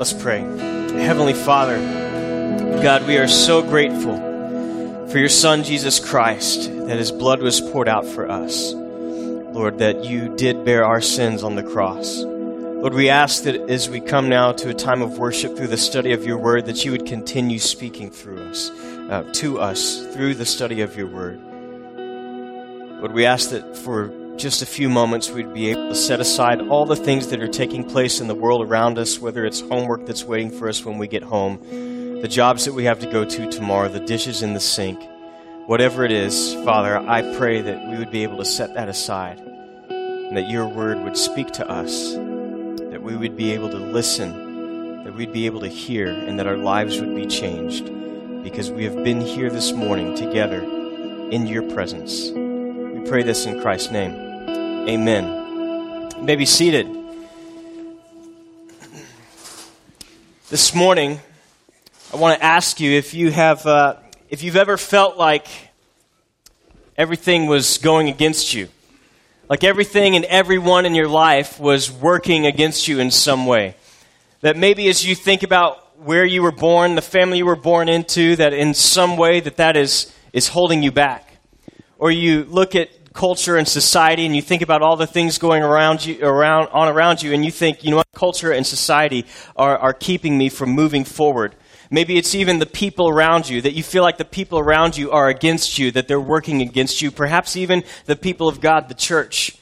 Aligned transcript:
Let's 0.00 0.14
pray. 0.14 0.40
Heavenly 0.40 1.34
Father, 1.34 1.76
God, 2.82 3.06
we 3.06 3.18
are 3.18 3.28
so 3.28 3.60
grateful 3.60 4.16
for 5.08 5.18
your 5.18 5.28
Son, 5.28 5.62
Jesus 5.62 6.00
Christ, 6.00 6.70
that 6.86 6.96
his 6.96 7.12
blood 7.12 7.42
was 7.42 7.60
poured 7.60 7.86
out 7.86 8.06
for 8.06 8.26
us. 8.26 8.72
Lord, 8.72 9.80
that 9.80 10.02
you 10.02 10.34
did 10.36 10.64
bear 10.64 10.86
our 10.86 11.02
sins 11.02 11.42
on 11.42 11.54
the 11.54 11.62
cross. 11.62 12.22
Lord, 12.22 12.94
we 12.94 13.10
ask 13.10 13.42
that 13.42 13.56
as 13.68 13.90
we 13.90 14.00
come 14.00 14.30
now 14.30 14.52
to 14.52 14.70
a 14.70 14.74
time 14.74 15.02
of 15.02 15.18
worship 15.18 15.54
through 15.54 15.66
the 15.66 15.76
study 15.76 16.14
of 16.14 16.24
your 16.24 16.38
word, 16.38 16.64
that 16.64 16.82
you 16.82 16.92
would 16.92 17.04
continue 17.04 17.58
speaking 17.58 18.10
through 18.10 18.42
us, 18.44 18.70
uh, 18.70 19.30
to 19.34 19.60
us, 19.60 20.06
through 20.14 20.34
the 20.34 20.46
study 20.46 20.80
of 20.80 20.96
your 20.96 21.08
word. 21.08 21.38
Lord, 23.02 23.12
we 23.12 23.26
ask 23.26 23.50
that 23.50 23.76
for 23.76 24.10
just 24.40 24.62
a 24.62 24.66
few 24.66 24.88
moments 24.88 25.30
we'd 25.30 25.52
be 25.52 25.68
able 25.68 25.90
to 25.90 25.94
set 25.94 26.18
aside 26.18 26.62
all 26.68 26.86
the 26.86 26.96
things 26.96 27.28
that 27.28 27.42
are 27.42 27.48
taking 27.48 27.84
place 27.84 28.20
in 28.20 28.26
the 28.26 28.34
world 28.34 28.66
around 28.66 28.96
us, 28.96 29.18
whether 29.18 29.44
it's 29.44 29.60
homework 29.60 30.06
that's 30.06 30.24
waiting 30.24 30.50
for 30.50 30.66
us 30.66 30.82
when 30.82 30.96
we 30.96 31.06
get 31.06 31.22
home, 31.22 31.60
the 32.22 32.28
jobs 32.28 32.64
that 32.64 32.72
we 32.72 32.84
have 32.84 32.98
to 33.00 33.10
go 33.10 33.22
to 33.22 33.50
tomorrow, 33.50 33.90
the 33.90 34.00
dishes 34.00 34.42
in 34.42 34.54
the 34.54 34.60
sink, 34.60 34.98
whatever 35.66 36.06
it 36.06 36.10
is, 36.10 36.54
Father, 36.64 36.96
I 36.96 37.36
pray 37.36 37.60
that 37.60 37.86
we 37.90 37.98
would 37.98 38.10
be 38.10 38.22
able 38.22 38.38
to 38.38 38.46
set 38.46 38.72
that 38.74 38.88
aside 38.88 39.38
and 39.40 40.34
that 40.38 40.48
your 40.48 40.66
word 40.66 41.02
would 41.02 41.18
speak 41.18 41.48
to 41.52 41.68
us, 41.68 42.14
that 42.14 43.02
we 43.02 43.16
would 43.16 43.36
be 43.36 43.52
able 43.52 43.68
to 43.68 43.76
listen, 43.76 45.04
that 45.04 45.14
we'd 45.14 45.34
be 45.34 45.44
able 45.44 45.60
to 45.60 45.68
hear, 45.68 46.06
and 46.08 46.38
that 46.38 46.46
our 46.46 46.56
lives 46.56 46.98
would 46.98 47.14
be 47.14 47.26
changed 47.26 47.84
because 48.42 48.70
we 48.70 48.84
have 48.84 49.04
been 49.04 49.20
here 49.20 49.50
this 49.50 49.72
morning 49.72 50.16
together 50.16 50.62
in 51.30 51.46
your 51.46 51.62
presence. 51.74 52.30
We 52.30 53.06
pray 53.06 53.22
this 53.22 53.44
in 53.44 53.60
Christ's 53.60 53.90
name. 53.90 54.29
Amen. 54.88 56.10
You 56.16 56.22
may 56.22 56.36
be 56.36 56.46
seated. 56.46 56.88
This 60.48 60.74
morning, 60.74 61.20
I 62.12 62.16
want 62.16 62.38
to 62.38 62.44
ask 62.44 62.80
you 62.80 62.90
if 62.92 63.12
you 63.12 63.30
have, 63.30 63.66
uh, 63.66 63.96
if 64.30 64.42
you've 64.42 64.56
ever 64.56 64.78
felt 64.78 65.18
like 65.18 65.46
everything 66.96 67.46
was 67.46 67.76
going 67.76 68.08
against 68.08 68.54
you, 68.54 68.68
like 69.50 69.64
everything 69.64 70.16
and 70.16 70.24
everyone 70.24 70.86
in 70.86 70.94
your 70.94 71.08
life 71.08 71.60
was 71.60 71.92
working 71.92 72.46
against 72.46 72.88
you 72.88 73.00
in 73.00 73.10
some 73.10 73.44
way. 73.44 73.76
That 74.40 74.56
maybe 74.56 74.88
as 74.88 75.06
you 75.06 75.14
think 75.14 75.42
about 75.42 76.00
where 76.00 76.24
you 76.24 76.42
were 76.42 76.52
born, 76.52 76.94
the 76.94 77.02
family 77.02 77.36
you 77.36 77.46
were 77.46 77.54
born 77.54 77.90
into, 77.90 78.34
that 78.36 78.54
in 78.54 78.72
some 78.72 79.18
way 79.18 79.40
that 79.40 79.58
that 79.58 79.76
is 79.76 80.12
is 80.32 80.48
holding 80.48 80.82
you 80.82 80.90
back. 80.90 81.36
Or 81.98 82.10
you 82.10 82.44
look 82.44 82.74
at 82.74 82.88
culture 83.12 83.56
and 83.56 83.66
society 83.66 84.24
and 84.24 84.36
you 84.36 84.42
think 84.42 84.62
about 84.62 84.82
all 84.82 84.96
the 84.96 85.06
things 85.06 85.38
going 85.38 85.62
around 85.62 86.04
you 86.04 86.24
around 86.24 86.68
on 86.68 86.88
around 86.88 87.22
you 87.22 87.32
and 87.32 87.44
you 87.44 87.50
think 87.50 87.82
you 87.82 87.90
know 87.90 87.96
what 87.96 88.06
culture 88.14 88.52
and 88.52 88.66
society 88.66 89.26
are, 89.56 89.76
are 89.76 89.92
keeping 89.92 90.38
me 90.38 90.48
from 90.48 90.70
moving 90.70 91.04
forward. 91.04 91.54
Maybe 91.90 92.16
it's 92.16 92.36
even 92.36 92.60
the 92.60 92.66
people 92.66 93.08
around 93.08 93.48
you 93.48 93.62
that 93.62 93.72
you 93.72 93.82
feel 93.82 94.04
like 94.04 94.16
the 94.16 94.24
people 94.24 94.60
around 94.60 94.96
you 94.96 95.10
are 95.10 95.28
against 95.28 95.76
you 95.76 95.90
that 95.90 96.06
they're 96.06 96.20
working 96.20 96.62
against 96.62 97.02
you. 97.02 97.10
Perhaps 97.10 97.56
even 97.56 97.82
the 98.06 98.16
people 98.16 98.46
of 98.46 98.60
god 98.60 98.88
the 98.88 98.94
church 98.94 99.56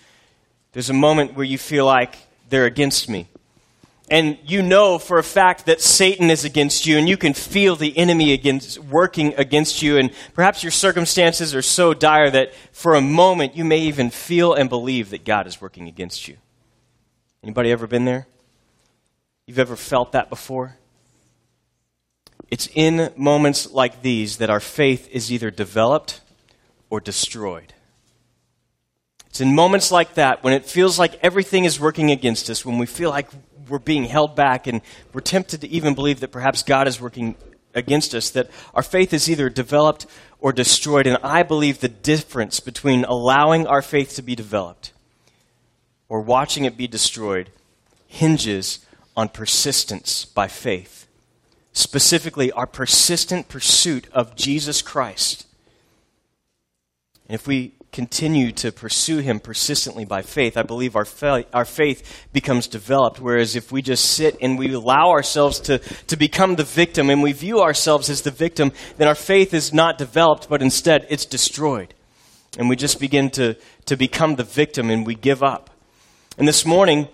there's 0.73 0.91
a 0.91 0.95
moment 0.95 1.35
where 1.35 1.47
you 1.47 1.59
feel 1.59 1.87
like 1.87 2.17
they're 2.51 2.67
against 2.67 3.09
me 3.09 3.29
and 4.11 4.39
you 4.45 4.63
know 4.63 4.99
for 4.99 5.19
a 5.19 5.25
fact 5.25 5.67
that 5.67 5.81
Satan 5.81 6.31
is 6.31 6.45
against 6.45 6.87
you, 6.87 6.99
and 6.99 7.09
you 7.09 7.17
can 7.17 7.35
feel 7.35 7.77
the 7.77 7.97
enemy 7.97 8.33
against, 8.33 8.79
working 8.79 9.35
against 9.37 9.83
you, 9.83 9.99
and 9.99 10.11
perhaps 10.35 10.63
your 10.63 10.73
circumstances 10.73 11.55
are 11.55 11.63
so 11.63 11.95
dire 11.95 12.31
that 12.31 12.55
for 12.73 12.95
a 12.95 13.01
moment 13.01 13.57
you 13.57 13.65
may 13.65 13.79
even 13.79 14.11
feel 14.11 14.55
and 14.55 14.69
believe 14.69 15.11
that 15.11 15.25
God 15.25 15.47
is 15.47 15.61
working 15.61 15.89
against 15.89 16.29
you. 16.29 16.37
Anybody 17.43 17.71
ever 17.71 17.87
been 17.87 18.05
there? 18.05 18.27
You've 19.47 19.59
ever 19.59 19.77
felt 19.77 20.13
that 20.13 20.29
before? 20.29 20.77
It's 22.51 22.69
in 22.75 23.13
moments 23.17 23.71
like 23.71 24.03
these 24.03 24.39
that 24.39 24.51
our 24.51 24.61
faith 24.61 25.09
is 25.11 25.31
either 25.31 25.51
developed 25.51 26.21
or 26.91 27.01
destroyed. 27.01 27.75
It's 29.29 29.41
in 29.41 29.55
moments 29.55 29.93
like 29.93 30.15
that 30.15 30.43
when 30.43 30.55
it 30.55 30.65
feels 30.65 30.99
like 30.99 31.19
everything 31.23 31.65
is 31.65 31.79
working 31.79 32.11
against 32.11 32.49
us, 32.51 32.65
when 32.65 32.79
we 32.79 32.87
feel 32.87 33.11
like 33.11 33.29
we're 33.69 33.79
being 33.79 34.05
held 34.05 34.35
back 34.37 34.67
and 34.67 34.81
we're 35.13 35.21
tempted 35.21 35.61
to 35.61 35.69
even 35.69 35.95
believe 35.95 36.21
that 36.21 36.33
perhaps 36.33 36.63
God 36.63 36.89
is 36.89 37.01
working 37.01 37.37
against 37.75 38.15
us, 38.15 38.31
that 38.31 38.51
our 38.75 38.83
faith 38.83 39.13
is 39.13 39.29
either 39.31 39.49
developed 39.49 40.07
or 40.41 40.53
destroyed. 40.53 41.07
And 41.07 41.19
I 41.23 41.43
believe 41.43 41.81
the 41.81 41.89
difference 41.89 42.61
between 42.61 43.05
allowing 43.05 43.67
our 43.67 43.83
faith 43.83 44.15
to 44.17 44.23
be 44.23 44.35
developed 44.35 44.93
or 46.09 46.21
watching 46.21 46.65
it 46.65 46.77
be 46.77 46.87
destroyed 46.87 47.51
hinges 48.07 48.85
on 49.17 49.29
persistence 49.29 50.25
by 50.25 50.49
faith. 50.49 51.07
Specifically, 51.73 52.51
our 52.53 52.67
persistent 52.67 53.49
pursuit 53.49 54.07
of 54.13 54.35
Jesus 54.35 54.83
Christ. 54.83 55.47
And 57.29 57.35
if 57.35 57.47
we 57.47 57.75
continue 57.93 58.53
to 58.53 58.71
pursue 58.71 59.19
Him 59.19 59.41
persistently 59.41 60.05
by 60.05 60.23
faith, 60.23 60.57
I 60.57 60.63
believe 60.63 60.95
our, 60.95 61.05
fa- 61.05 61.47
our 61.53 61.65
faith 61.65 62.27
becomes 62.33 62.67
developed. 62.67 63.21
Whereas 63.21 63.57
if 63.57 63.73
we 63.73 63.83
just 63.83 64.13
sit 64.13 64.37
and 64.41 64.59
we 64.59 64.73
allow 64.73 65.11
ourselves 65.11 65.61
to, 65.61 65.79
to 65.79 66.17
become 66.17 66.57
the 66.57 66.65
victim 66.65 67.11
and 67.11 67.23
we 67.23 67.33
view 67.33 67.61
ourselves 67.61 68.11
as 68.11 68.23
the 68.23 68.31
victim, 68.31 68.73
then 68.97 69.09
our 69.09 69.15
faith 69.15 69.55
is 69.55 69.73
not 69.73 69.99
developed, 69.99 70.49
but 70.49 70.63
instead 70.63 71.07
it's 71.09 71.25
destroyed. 71.25 71.95
And 72.59 72.69
we 72.69 72.77
just 72.77 73.01
begin 73.01 73.31
to, 73.31 73.57
to 73.87 73.97
become 73.97 74.37
the 74.37 74.45
victim 74.45 74.91
and 74.91 75.07
we 75.07 75.15
give 75.15 75.43
up. 75.43 75.71
And 76.37 76.47
this 76.47 76.65
morning, 76.65 77.09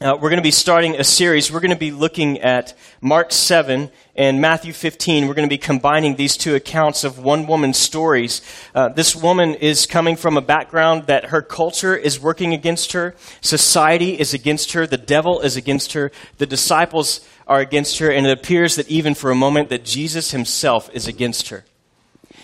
uh, 0.00 0.14
we're 0.14 0.30
going 0.30 0.36
to 0.36 0.42
be 0.42 0.52
starting 0.52 0.94
a 0.94 1.02
series. 1.02 1.50
We're 1.50 1.58
going 1.58 1.72
to 1.72 1.76
be 1.76 1.90
looking 1.90 2.38
at 2.38 2.72
Mark 3.00 3.32
7 3.32 3.90
and 4.14 4.40
Matthew 4.40 4.72
15. 4.72 5.26
We're 5.26 5.34
going 5.34 5.48
to 5.48 5.52
be 5.52 5.58
combining 5.58 6.14
these 6.14 6.36
two 6.36 6.54
accounts 6.54 7.02
of 7.02 7.18
one 7.18 7.48
woman's 7.48 7.78
stories. 7.78 8.40
Uh, 8.76 8.90
this 8.90 9.16
woman 9.16 9.54
is 9.56 9.86
coming 9.86 10.14
from 10.14 10.36
a 10.36 10.40
background 10.40 11.08
that 11.08 11.26
her 11.26 11.42
culture 11.42 11.96
is 11.96 12.20
working 12.20 12.54
against 12.54 12.92
her, 12.92 13.16
society 13.40 14.18
is 14.18 14.32
against 14.32 14.72
her, 14.72 14.86
the 14.86 14.96
devil 14.96 15.40
is 15.40 15.56
against 15.56 15.94
her, 15.94 16.12
the 16.36 16.46
disciples 16.46 17.26
are 17.48 17.58
against 17.58 17.98
her, 17.98 18.08
and 18.08 18.24
it 18.24 18.38
appears 18.38 18.76
that 18.76 18.88
even 18.88 19.14
for 19.14 19.32
a 19.32 19.34
moment 19.36 19.68
that 19.70 19.84
Jesus 19.84 20.30
himself 20.30 20.88
is 20.92 21.08
against 21.08 21.48
her. 21.48 21.64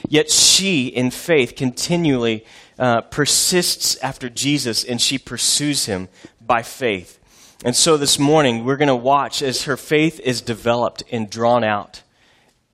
Yet 0.09 0.29
she, 0.29 0.89
in 0.89 1.13
faith, 1.13 1.55
continually 1.55 2.45
uh, 2.81 3.03
persists 3.03 3.97
after 3.99 4.29
Jesus 4.29 4.83
and 4.83 5.01
she 5.01 5.19
pursues 5.19 5.87
him 5.87 6.09
by 6.41 6.63
faith. 6.63 7.21
And 7.65 7.75
so 7.75 7.97
this 7.97 8.19
morning, 8.19 8.67
we're 8.67 8.77
going 8.77 8.89
to 8.89 8.95
watch 8.95 9.41
as 9.41 9.63
her 9.63 9.79
faith 9.79 10.21
is 10.21 10.43
developed 10.43 11.03
and 11.11 11.31
drawn 11.31 11.65
out, 11.65 12.03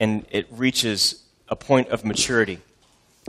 and 0.00 0.26
it 0.32 0.48
reaches 0.50 1.22
a 1.48 1.54
point 1.54 1.90
of 1.90 2.04
maturity. 2.04 2.58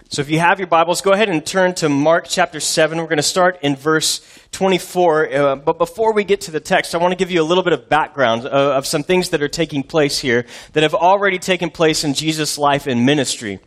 So 0.10 0.24
if 0.24 0.32
you 0.32 0.40
have 0.40 0.58
your 0.58 0.68
Bibles, 0.68 1.02
go 1.02 1.12
ahead 1.12 1.30
and 1.30 1.46
turn 1.46 1.76
to 1.76 1.88
Mark 1.88 2.26
chapter 2.28 2.60
7. 2.60 2.98
We're 2.98 3.04
going 3.04 3.18
to 3.18 3.24
start 3.24 3.60
in 3.62 3.76
verse 3.76 4.28
24. 4.54 5.34
Uh, 5.34 5.56
but 5.58 5.78
before 5.78 6.14
we 6.14 6.24
get 6.24 6.42
to 6.42 6.52
the 6.52 6.60
text, 6.60 6.96
I 6.96 6.98
want 6.98 7.12
to 7.12 7.16
give 7.16 7.30
you 7.30 7.44
a 7.44 7.46
little 7.46 7.64
bit 7.64 7.74
of 7.74 7.88
background 7.88 8.48
of, 8.48 8.78
of 8.78 8.88
some 8.88 9.04
things 9.04 9.30
that 9.30 9.44
are 9.44 9.48
taking 9.48 9.84
place 9.84 10.18
here 10.18 10.48
that 10.74 10.82
have 10.82 10.96
already 10.96 11.38
taken 11.38 11.70
place 11.70 12.04
in 12.04 12.16
Jesus' 12.16 12.58
life 12.58 12.88
and 12.88 13.06
ministry. 13.06 13.60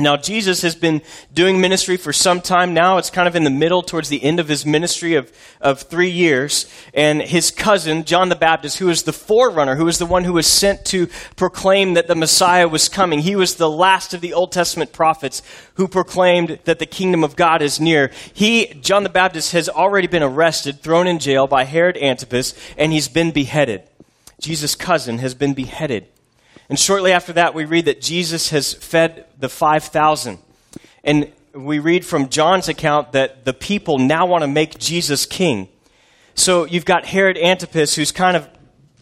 Now, 0.00 0.16
Jesus 0.16 0.62
has 0.62 0.76
been 0.76 1.02
doing 1.34 1.60
ministry 1.60 1.96
for 1.96 2.12
some 2.12 2.40
time 2.40 2.72
now. 2.72 2.98
It's 2.98 3.10
kind 3.10 3.26
of 3.26 3.34
in 3.34 3.42
the 3.42 3.50
middle, 3.50 3.82
towards 3.82 4.08
the 4.08 4.22
end 4.22 4.38
of 4.38 4.46
his 4.46 4.64
ministry 4.64 5.14
of, 5.14 5.32
of 5.60 5.82
three 5.82 6.10
years. 6.10 6.70
And 6.94 7.20
his 7.20 7.50
cousin, 7.50 8.04
John 8.04 8.28
the 8.28 8.36
Baptist, 8.36 8.78
who 8.78 8.90
is 8.90 9.02
the 9.02 9.12
forerunner, 9.12 9.74
who 9.74 9.88
is 9.88 9.98
the 9.98 10.06
one 10.06 10.22
who 10.22 10.34
was 10.34 10.46
sent 10.46 10.84
to 10.86 11.08
proclaim 11.34 11.94
that 11.94 12.06
the 12.06 12.14
Messiah 12.14 12.68
was 12.68 12.88
coming, 12.88 13.18
he 13.20 13.34
was 13.34 13.56
the 13.56 13.68
last 13.68 14.14
of 14.14 14.20
the 14.20 14.34
Old 14.34 14.52
Testament 14.52 14.92
prophets 14.92 15.42
who 15.74 15.88
proclaimed 15.88 16.60
that 16.62 16.78
the 16.78 16.86
kingdom 16.86 17.24
of 17.24 17.34
God 17.34 17.60
is 17.60 17.80
near. 17.80 18.12
He, 18.32 18.66
John 18.74 19.02
the 19.02 19.08
Baptist, 19.08 19.50
has 19.50 19.68
already 19.68 20.06
been 20.06 20.22
arrested, 20.22 20.80
thrown 20.80 21.08
in 21.08 21.18
jail 21.18 21.48
by 21.48 21.64
Herod 21.64 21.96
Antipas, 21.96 22.54
and 22.76 22.92
he's 22.92 23.08
been 23.08 23.32
beheaded. 23.32 23.82
Jesus' 24.40 24.76
cousin 24.76 25.18
has 25.18 25.34
been 25.34 25.54
beheaded. 25.54 26.06
And 26.68 26.78
shortly 26.78 27.12
after 27.12 27.32
that, 27.34 27.54
we 27.54 27.64
read 27.64 27.86
that 27.86 28.00
Jesus 28.00 28.50
has 28.50 28.74
fed 28.74 29.26
the 29.38 29.48
5,000. 29.48 30.38
And 31.02 31.32
we 31.54 31.78
read 31.78 32.04
from 32.04 32.28
John's 32.28 32.68
account 32.68 33.12
that 33.12 33.44
the 33.44 33.54
people 33.54 33.98
now 33.98 34.26
want 34.26 34.42
to 34.42 34.48
make 34.48 34.78
Jesus 34.78 35.24
king. 35.24 35.68
So 36.34 36.64
you've 36.66 36.84
got 36.84 37.06
Herod 37.06 37.38
Antipas, 37.38 37.94
who's 37.94 38.12
kind 38.12 38.36
of 38.36 38.48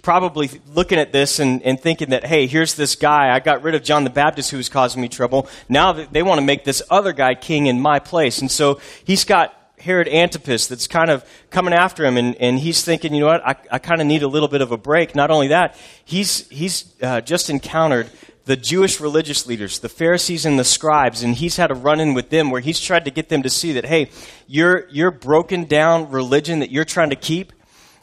probably 0.02 0.48
looking 0.68 1.00
at 1.00 1.10
this 1.10 1.40
and, 1.40 1.60
and 1.64 1.80
thinking 1.80 2.10
that, 2.10 2.24
hey, 2.24 2.46
here's 2.46 2.76
this 2.76 2.94
guy. 2.94 3.34
I 3.34 3.40
got 3.40 3.64
rid 3.64 3.74
of 3.74 3.82
John 3.82 4.04
the 4.04 4.10
Baptist 4.10 4.52
who 4.52 4.56
was 4.56 4.68
causing 4.68 5.02
me 5.02 5.08
trouble. 5.08 5.48
Now 5.68 5.92
they 5.92 6.22
want 6.22 6.38
to 6.38 6.46
make 6.46 6.62
this 6.62 6.80
other 6.88 7.12
guy 7.12 7.34
king 7.34 7.66
in 7.66 7.80
my 7.80 7.98
place. 7.98 8.38
And 8.38 8.48
so 8.48 8.80
he's 9.04 9.24
got 9.24 9.55
Herod 9.78 10.08
Antipas 10.08 10.66
that's 10.68 10.86
kind 10.86 11.10
of 11.10 11.24
coming 11.50 11.74
after 11.74 12.04
him, 12.04 12.16
and, 12.16 12.34
and 12.36 12.58
he's 12.58 12.82
thinking, 12.82 13.14
you 13.14 13.20
know 13.20 13.26
what, 13.26 13.46
I, 13.46 13.56
I 13.70 13.78
kind 13.78 14.00
of 14.00 14.06
need 14.06 14.22
a 14.22 14.28
little 14.28 14.48
bit 14.48 14.62
of 14.62 14.72
a 14.72 14.76
break. 14.76 15.14
Not 15.14 15.30
only 15.30 15.48
that, 15.48 15.76
he's, 16.04 16.48
he's 16.48 16.94
uh, 17.02 17.20
just 17.20 17.50
encountered 17.50 18.10
the 18.46 18.56
Jewish 18.56 19.00
religious 19.00 19.46
leaders, 19.46 19.80
the 19.80 19.88
Pharisees 19.88 20.46
and 20.46 20.58
the 20.58 20.64
scribes, 20.64 21.22
and 21.22 21.34
he's 21.34 21.56
had 21.56 21.70
a 21.70 21.74
run 21.74 22.00
in 22.00 22.14
with 22.14 22.30
them 22.30 22.50
where 22.50 22.60
he's 22.60 22.80
tried 22.80 23.04
to 23.04 23.10
get 23.10 23.28
them 23.28 23.42
to 23.42 23.50
see 23.50 23.72
that, 23.72 23.84
hey, 23.84 24.10
your, 24.46 24.88
your 24.88 25.10
broken 25.10 25.64
down 25.64 26.10
religion 26.10 26.60
that 26.60 26.70
you're 26.70 26.84
trying 26.84 27.10
to 27.10 27.16
keep, 27.16 27.52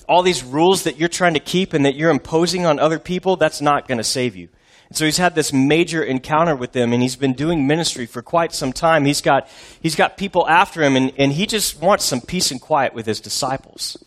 all 0.08 0.22
these 0.22 0.44
rules 0.44 0.84
that 0.84 0.98
you're 0.98 1.10
trying 1.10 1.34
to 1.34 1.40
keep 1.40 1.74
and 1.74 1.86
that 1.86 1.96
you're 1.96 2.12
imposing 2.12 2.66
on 2.66 2.78
other 2.78 3.00
people, 3.00 3.38
that's 3.38 3.62
not 3.62 3.88
going 3.88 3.98
to 3.98 4.04
save 4.04 4.36
you. 4.36 4.50
And 4.90 4.98
so 4.98 5.06
he's 5.06 5.18
had 5.18 5.36
this 5.36 5.52
major 5.52 6.04
encounter 6.04 6.56
with 6.56 6.72
them, 6.74 6.94
and 6.94 7.02
he's 7.02 7.16
been 7.16 7.34
doing 7.34 7.68
ministry 7.68 8.06
for 8.06 8.22
quite 8.22 8.54
some 8.54 8.74
time. 8.74 9.06
He's 9.06 9.22
got, 9.22 9.48
he's 9.82 9.96
got 9.96 10.18
people 10.18 10.48
after 10.48 10.82
him, 10.84 10.96
and, 10.96 11.12
and 11.18 11.34
he 11.34 11.46
just 11.46 11.82
wants 11.82 12.06
some 12.06 12.22
peace 12.22 12.52
and 12.52 12.62
quiet 12.62 12.94
with 12.94 13.06
his 13.06 13.20
disciples. 13.20 13.98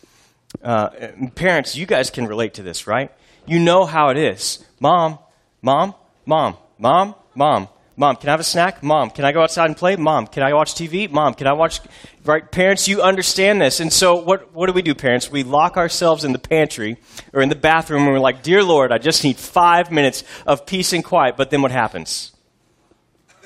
Uh, 0.63 0.89
parents, 1.35 1.75
you 1.75 1.85
guys 1.85 2.09
can 2.09 2.25
relate 2.27 2.53
to 2.55 2.63
this, 2.63 2.87
right? 2.87 3.11
You 3.45 3.59
know 3.59 3.85
how 3.85 4.09
it 4.09 4.17
is. 4.17 4.63
Mom, 4.79 5.19
mom, 5.61 5.93
mom, 6.25 6.57
mom, 6.77 7.15
mom. 7.35 7.67
Mom, 7.99 8.15
can 8.15 8.29
I 8.29 8.33
have 8.33 8.39
a 8.39 8.43
snack? 8.43 8.83
Mom, 8.83 9.09
can 9.09 9.25
I 9.25 9.31
go 9.31 9.41
outside 9.41 9.65
and 9.65 9.75
play? 9.75 9.95
Mom, 9.95 10.27
can 10.27 10.43
I 10.43 10.53
watch 10.53 10.75
TV? 10.75 11.09
Mom, 11.09 11.33
can 11.33 11.47
I 11.47 11.53
watch 11.53 11.79
right 12.23 12.51
parents, 12.51 12.87
you 12.87 13.01
understand 13.01 13.59
this. 13.59 13.79
And 13.79 13.91
so 13.91 14.15
what 14.15 14.53
what 14.53 14.67
do 14.67 14.73
we 14.73 14.83
do, 14.83 14.93
parents? 14.93 15.31
We 15.31 15.41
lock 15.41 15.77
ourselves 15.77 16.23
in 16.23 16.31
the 16.31 16.39
pantry 16.39 16.97
or 17.33 17.41
in 17.41 17.49
the 17.49 17.55
bathroom 17.55 18.03
and 18.03 18.11
we're 18.11 18.19
like, 18.19 18.43
"Dear 18.43 18.63
Lord, 18.63 18.91
I 18.91 18.99
just 18.99 19.23
need 19.23 19.37
5 19.37 19.91
minutes 19.91 20.23
of 20.45 20.67
peace 20.67 20.93
and 20.93 21.03
quiet." 21.03 21.37
But 21.37 21.49
then 21.49 21.63
what 21.63 21.71
happens? 21.71 22.33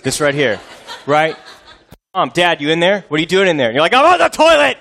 This 0.03 0.19
right 0.19 0.35
here. 0.35 0.59
Right? 1.05 1.37
Mom, 2.13 2.31
Dad, 2.33 2.59
you 2.59 2.71
in 2.71 2.81
there? 2.81 3.05
What 3.07 3.19
are 3.19 3.21
you 3.21 3.27
doing 3.27 3.47
in 3.47 3.55
there? 3.55 3.67
And 3.67 3.75
you're 3.75 3.83
like, 3.83 3.93
"I'm 3.93 4.05
on 4.05 4.19
the 4.19 4.27
toilet." 4.27 4.77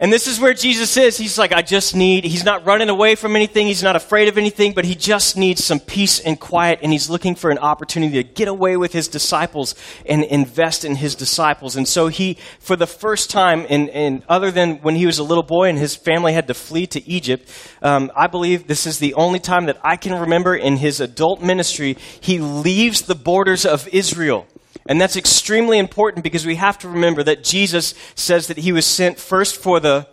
And 0.00 0.10
this 0.10 0.26
is 0.26 0.40
where 0.40 0.54
Jesus 0.54 0.96
is. 0.96 1.18
He's 1.18 1.36
like, 1.36 1.52
I 1.52 1.60
just 1.60 1.94
need, 1.94 2.24
he's 2.24 2.42
not 2.42 2.64
running 2.64 2.88
away 2.88 3.16
from 3.16 3.36
anything. 3.36 3.66
He's 3.66 3.82
not 3.82 3.96
afraid 3.96 4.28
of 4.28 4.38
anything, 4.38 4.72
but 4.72 4.86
he 4.86 4.94
just 4.94 5.36
needs 5.36 5.62
some 5.62 5.78
peace 5.78 6.20
and 6.20 6.40
quiet. 6.40 6.78
And 6.82 6.90
he's 6.90 7.10
looking 7.10 7.34
for 7.34 7.50
an 7.50 7.58
opportunity 7.58 8.14
to 8.14 8.22
get 8.22 8.48
away 8.48 8.78
with 8.78 8.94
his 8.94 9.08
disciples 9.08 9.74
and 10.06 10.24
invest 10.24 10.86
in 10.86 10.96
his 10.96 11.14
disciples. 11.14 11.76
And 11.76 11.86
so 11.86 12.08
he, 12.08 12.38
for 12.60 12.76
the 12.76 12.86
first 12.86 13.28
time, 13.28 13.66
in, 13.66 13.88
in 13.88 14.24
other 14.26 14.50
than 14.50 14.78
when 14.78 14.94
he 14.94 15.04
was 15.04 15.18
a 15.18 15.22
little 15.22 15.44
boy 15.44 15.68
and 15.68 15.76
his 15.76 15.94
family 15.96 16.32
had 16.32 16.46
to 16.46 16.54
flee 16.54 16.86
to 16.86 17.06
Egypt, 17.06 17.46
um, 17.82 18.10
I 18.16 18.26
believe 18.26 18.68
this 18.68 18.86
is 18.86 19.00
the 19.00 19.12
only 19.14 19.38
time 19.38 19.66
that 19.66 19.78
I 19.84 19.96
can 19.96 20.18
remember 20.18 20.56
in 20.56 20.78
his 20.78 21.00
adult 21.00 21.42
ministry, 21.42 21.98
he 22.22 22.38
leaves 22.38 23.02
the 23.02 23.14
borders 23.14 23.66
of 23.66 23.86
Israel. 23.88 24.46
And 24.90 25.00
that's 25.00 25.14
extremely 25.14 25.78
important 25.78 26.24
because 26.24 26.44
we 26.44 26.56
have 26.56 26.76
to 26.78 26.88
remember 26.88 27.22
that 27.22 27.44
Jesus 27.44 27.94
says 28.16 28.48
that 28.48 28.58
he 28.58 28.72
was 28.72 28.84
sent 28.84 29.20
first 29.20 29.56
for 29.56 29.78
the 29.78 30.08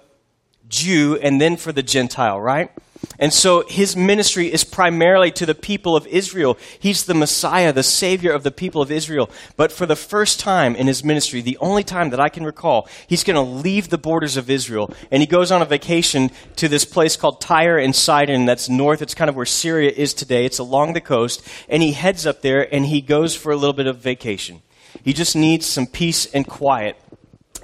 Jew 0.68 1.18
and 1.18 1.42
then 1.42 1.58
for 1.58 1.72
the 1.72 1.82
Gentile, 1.82 2.40
right? 2.40 2.70
And 3.18 3.34
so 3.34 3.64
his 3.68 3.96
ministry 3.96 4.54
is 4.54 4.64
primarily 4.64 5.32
to 5.32 5.48
the 5.48 5.56
people 5.56 5.96
of 5.96 6.06
Israel. 6.06 6.60
He's 6.78 7.06
the 7.06 7.16
Messiah, 7.16 7.74
the 7.74 7.82
Savior 7.82 8.32
of 8.32 8.44
the 8.44 8.52
people 8.52 8.84
of 8.84 8.92
Israel. 8.92 9.32
But 9.56 9.72
for 9.72 9.88
the 9.88 9.96
first 9.96 10.40
time 10.40 10.76
in 10.76 10.86
his 10.86 11.04
ministry, 11.04 11.42
the 11.42 11.58
only 11.58 11.84
time 11.84 12.12
that 12.12 12.20
I 12.20 12.30
can 12.30 12.46
recall, 12.46 12.88
he's 13.08 13.24
going 13.24 13.34
to 13.34 13.42
leave 13.42 13.90
the 13.90 13.98
borders 13.98 14.38
of 14.38 14.48
Israel. 14.48 14.94
And 15.10 15.24
he 15.24 15.28
goes 15.28 15.52
on 15.52 15.64
a 15.64 15.66
vacation 15.66 16.30
to 16.58 16.68
this 16.68 16.86
place 16.86 17.18
called 17.18 17.42
Tyre 17.42 17.80
and 17.80 17.96
Sidon. 17.96 18.46
That's 18.46 18.70
north. 18.70 19.02
It's 19.02 19.16
kind 19.16 19.30
of 19.30 19.36
where 19.36 19.48
Syria 19.48 19.90
is 19.90 20.14
today. 20.14 20.46
It's 20.46 20.60
along 20.60 20.94
the 20.94 21.02
coast. 21.02 21.42
And 21.68 21.82
he 21.82 21.94
heads 21.94 22.28
up 22.28 22.44
there 22.44 22.72
and 22.72 22.86
he 22.86 23.02
goes 23.02 23.36
for 23.36 23.52
a 23.52 23.58
little 23.58 23.74
bit 23.74 23.88
of 23.88 23.98
vacation. 23.98 24.62
He 25.08 25.14
just 25.14 25.38
needs 25.38 25.66
some 25.66 25.88
peace 25.88 26.26
and 26.34 26.46
quiet. 26.46 26.98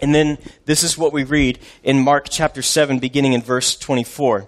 And 0.02 0.16
then 0.16 0.38
this 0.64 0.82
is 0.82 0.98
what 0.98 1.12
we 1.12 1.26
read 1.26 1.60
in 1.84 2.00
Mark 2.00 2.28
chapter 2.30 2.62
7, 2.62 3.00
beginning 3.00 3.34
in 3.34 3.42
verse 3.42 3.76
24. 3.76 4.48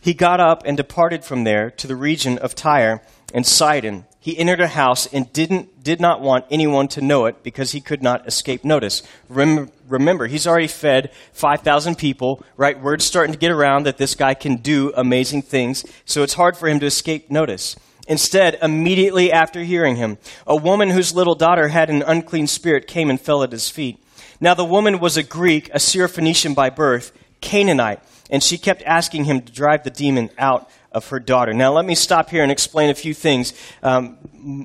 He 0.00 0.14
got 0.14 0.40
up 0.40 0.64
and 0.66 0.76
departed 0.76 1.24
from 1.24 1.44
there 1.44 1.70
to 1.70 1.86
the 1.86 1.94
region 1.94 2.36
of 2.38 2.56
Tyre 2.56 3.02
and 3.32 3.46
Sidon. 3.46 4.04
He 4.18 4.36
entered 4.36 4.60
a 4.60 4.66
house 4.66 5.06
and 5.06 5.32
didn't, 5.32 5.84
did 5.84 6.00
not 6.00 6.20
want 6.20 6.44
anyone 6.50 6.88
to 6.88 7.00
know 7.00 7.26
it 7.26 7.44
because 7.44 7.70
he 7.70 7.80
could 7.80 8.02
not 8.02 8.26
escape 8.26 8.64
notice. 8.64 9.04
Remember, 9.28 9.70
remember, 9.86 10.26
he's 10.26 10.48
already 10.48 10.66
fed 10.66 11.12
5,000 11.34 11.96
people, 11.96 12.44
right? 12.56 12.82
Word's 12.82 13.04
starting 13.04 13.32
to 13.32 13.38
get 13.38 13.52
around 13.52 13.86
that 13.86 13.96
this 13.96 14.16
guy 14.16 14.34
can 14.34 14.56
do 14.56 14.92
amazing 14.96 15.42
things, 15.42 15.84
so 16.04 16.24
it's 16.24 16.34
hard 16.34 16.56
for 16.56 16.68
him 16.68 16.80
to 16.80 16.86
escape 16.86 17.30
notice. 17.30 17.76
Instead, 18.08 18.58
immediately 18.62 19.30
after 19.30 19.62
hearing 19.62 19.96
him, 19.96 20.16
a 20.46 20.56
woman 20.56 20.90
whose 20.90 21.14
little 21.14 21.34
daughter 21.34 21.68
had 21.68 21.90
an 21.90 22.02
unclean 22.02 22.46
spirit 22.46 22.86
came 22.88 23.10
and 23.10 23.20
fell 23.20 23.42
at 23.42 23.52
his 23.52 23.68
feet. 23.68 24.02
Now 24.40 24.54
the 24.54 24.64
woman 24.64 24.98
was 24.98 25.18
a 25.18 25.22
Greek, 25.22 25.68
a 25.68 25.78
Syrophoenician 25.78 26.54
by 26.54 26.70
birth, 26.70 27.12
Canaanite, 27.42 28.00
and 28.30 28.42
she 28.42 28.56
kept 28.56 28.82
asking 28.84 29.24
him 29.24 29.42
to 29.42 29.52
drive 29.52 29.84
the 29.84 29.90
demon 29.90 30.30
out 30.38 30.70
of 30.90 31.08
her 31.08 31.20
daughter. 31.20 31.52
Now 31.52 31.72
let 31.72 31.84
me 31.84 31.94
stop 31.94 32.30
here 32.30 32.42
and 32.42 32.50
explain 32.50 32.88
a 32.88 32.94
few 32.94 33.12
things. 33.12 33.52
Um, 33.82 34.16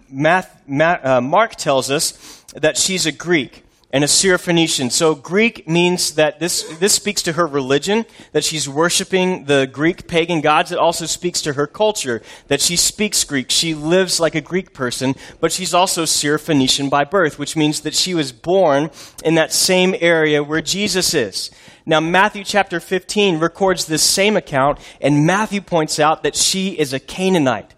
Math, 0.10 0.62
uh, 0.70 1.20
Mark 1.22 1.56
tells 1.56 1.92
us 1.92 2.44
that 2.56 2.78
she's 2.78 3.06
a 3.06 3.12
Greek 3.12 3.63
and 3.94 4.04
a 4.04 4.08
Syrophoenician. 4.08 4.92
So 4.92 5.14
Greek 5.14 5.68
means 5.68 6.16
that 6.16 6.40
this, 6.40 6.64
this 6.80 6.96
speaks 6.96 7.22
to 7.22 7.34
her 7.34 7.46
religion, 7.46 8.06
that 8.32 8.44
she's 8.44 8.68
worshiping 8.68 9.46
the 9.46 9.70
Greek 9.72 10.08
pagan 10.08 10.42
gods. 10.42 10.72
It 10.72 10.80
also 10.80 11.06
speaks 11.06 11.44
to 11.44 11.54
her 11.54 11.68
culture, 11.68 12.24
that 12.48 12.60
she 12.60 12.76
speaks 12.76 13.24
Greek. 13.24 13.52
She 13.52 13.76
lives 13.76 14.20
like 14.20 14.34
a 14.34 14.42
Greek 14.42 14.74
person, 14.74 15.14
but 15.40 15.52
she's 15.52 15.76
also 15.76 16.06
Syrophoenician 16.06 16.90
by 16.90 17.04
birth, 17.04 17.38
which 17.38 17.56
means 17.56 17.82
that 17.82 17.94
she 17.94 18.16
was 18.16 18.32
born 18.32 18.90
in 19.24 19.36
that 19.36 19.54
same 19.54 19.96
area 20.00 20.44
where 20.44 20.62
Jesus 20.62 21.14
is. 21.14 21.52
Now, 21.86 22.00
Matthew 22.00 22.44
chapter 22.44 22.80
15 22.80 23.38
records 23.40 23.86
this 23.86 24.02
same 24.02 24.36
account, 24.36 24.80
and 25.02 25.28
Matthew 25.28 25.62
points 25.62 26.00
out 26.00 26.24
that 26.24 26.36
she 26.36 26.70
is 26.80 26.94
a 26.94 27.00
Canaanite. 27.00 27.76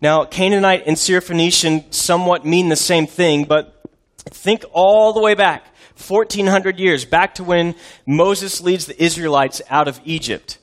Now, 0.00 0.24
Canaanite 0.24 0.84
and 0.86 0.96
Syrophoenician 0.96 1.92
somewhat 1.92 2.46
mean 2.46 2.68
the 2.68 2.76
same 2.76 3.08
thing, 3.08 3.44
but 3.44 3.77
Think 4.18 4.64
all 4.72 5.12
the 5.12 5.20
way 5.20 5.34
back, 5.34 5.64
1400 6.06 6.78
years, 6.78 7.04
back 7.04 7.34
to 7.36 7.44
when 7.44 7.74
Moses 8.06 8.60
leads 8.60 8.86
the 8.86 9.02
Israelites 9.02 9.62
out 9.70 9.88
of 9.88 10.00
Egypt. 10.04 10.58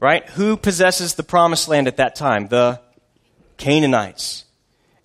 Right? 0.00 0.28
Who 0.30 0.56
possesses 0.56 1.14
the 1.14 1.22
promised 1.22 1.68
land 1.68 1.86
at 1.88 1.96
that 1.98 2.14
time? 2.14 2.48
The 2.48 2.80
Canaanites. 3.56 4.43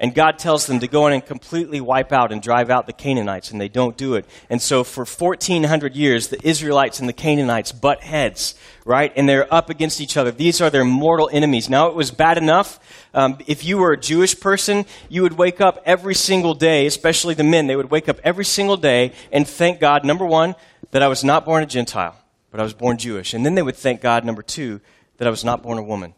And 0.02 0.16
God 0.16 0.40
tells 0.40 0.66
them 0.66 0.80
to 0.80 0.88
go 0.88 1.08
in 1.08 1.14
and 1.14 1.26
completely 1.26 1.82
wipe 1.82 2.14
out 2.14 2.32
and 2.32 2.42
drive 2.42 2.70
out 2.70 2.88
the 2.88 2.94
Canaanites, 2.94 3.52
and 3.52 3.60
they 3.60 3.68
don't 3.68 3.98
do 3.98 4.16
it. 4.16 4.26
And 4.50 4.62
so 4.62 4.86
for 4.86 5.04
1400 5.04 5.94
years, 5.94 6.30
the 6.30 6.40
Israelites 6.48 7.02
and 7.02 7.10
the 7.10 7.14
Canaanites 7.14 7.74
butt 7.74 8.02
heads, 8.02 8.56
right? 8.86 9.12
And 9.18 9.28
they're 9.28 9.54
up 9.54 9.70
against 9.70 10.00
each 10.00 10.16
other. 10.16 10.32
These 10.32 10.62
are 10.62 10.70
their 10.70 10.86
mortal 10.86 11.30
enemies. 11.34 11.70
Now, 11.70 11.88
it 11.88 11.96
was 11.96 12.12
bad 12.12 12.38
enough. 12.38 12.80
Um, 13.14 13.40
if 13.46 13.66
you 13.66 13.78
were 13.78 13.92
a 13.92 14.00
Jewish 14.00 14.40
person, 14.40 14.86
you 15.10 15.22
would 15.24 15.34
wake 15.34 15.60
up 15.60 15.82
every 15.86 16.16
single 16.16 16.54
day, 16.54 16.86
especially 16.86 17.34
the 17.34 17.44
men, 17.44 17.68
they 17.68 17.76
would 17.76 17.92
wake 17.92 18.08
up 18.08 18.22
every 18.24 18.46
single 18.46 18.78
day 18.78 19.12
and 19.34 19.46
thank 19.46 19.82
God, 19.82 20.06
number 20.06 20.26
one, 20.26 20.56
that 20.92 21.04
I 21.04 21.10
was 21.10 21.26
not 21.26 21.44
born 21.44 21.62
a 21.62 21.66
Gentile, 21.66 22.16
but 22.52 22.62
I 22.62 22.64
was 22.64 22.74
born 22.74 22.98
Jewish. 22.98 23.34
And 23.34 23.46
then 23.46 23.56
they 23.56 23.62
would 23.62 23.76
thank 23.76 24.00
God, 24.00 24.24
number 24.24 24.44
two, 24.44 24.80
that 25.18 25.28
I 25.28 25.32
was 25.32 25.44
not 25.44 25.62
born 25.62 25.78
a 25.78 25.84
woman. 25.84 26.14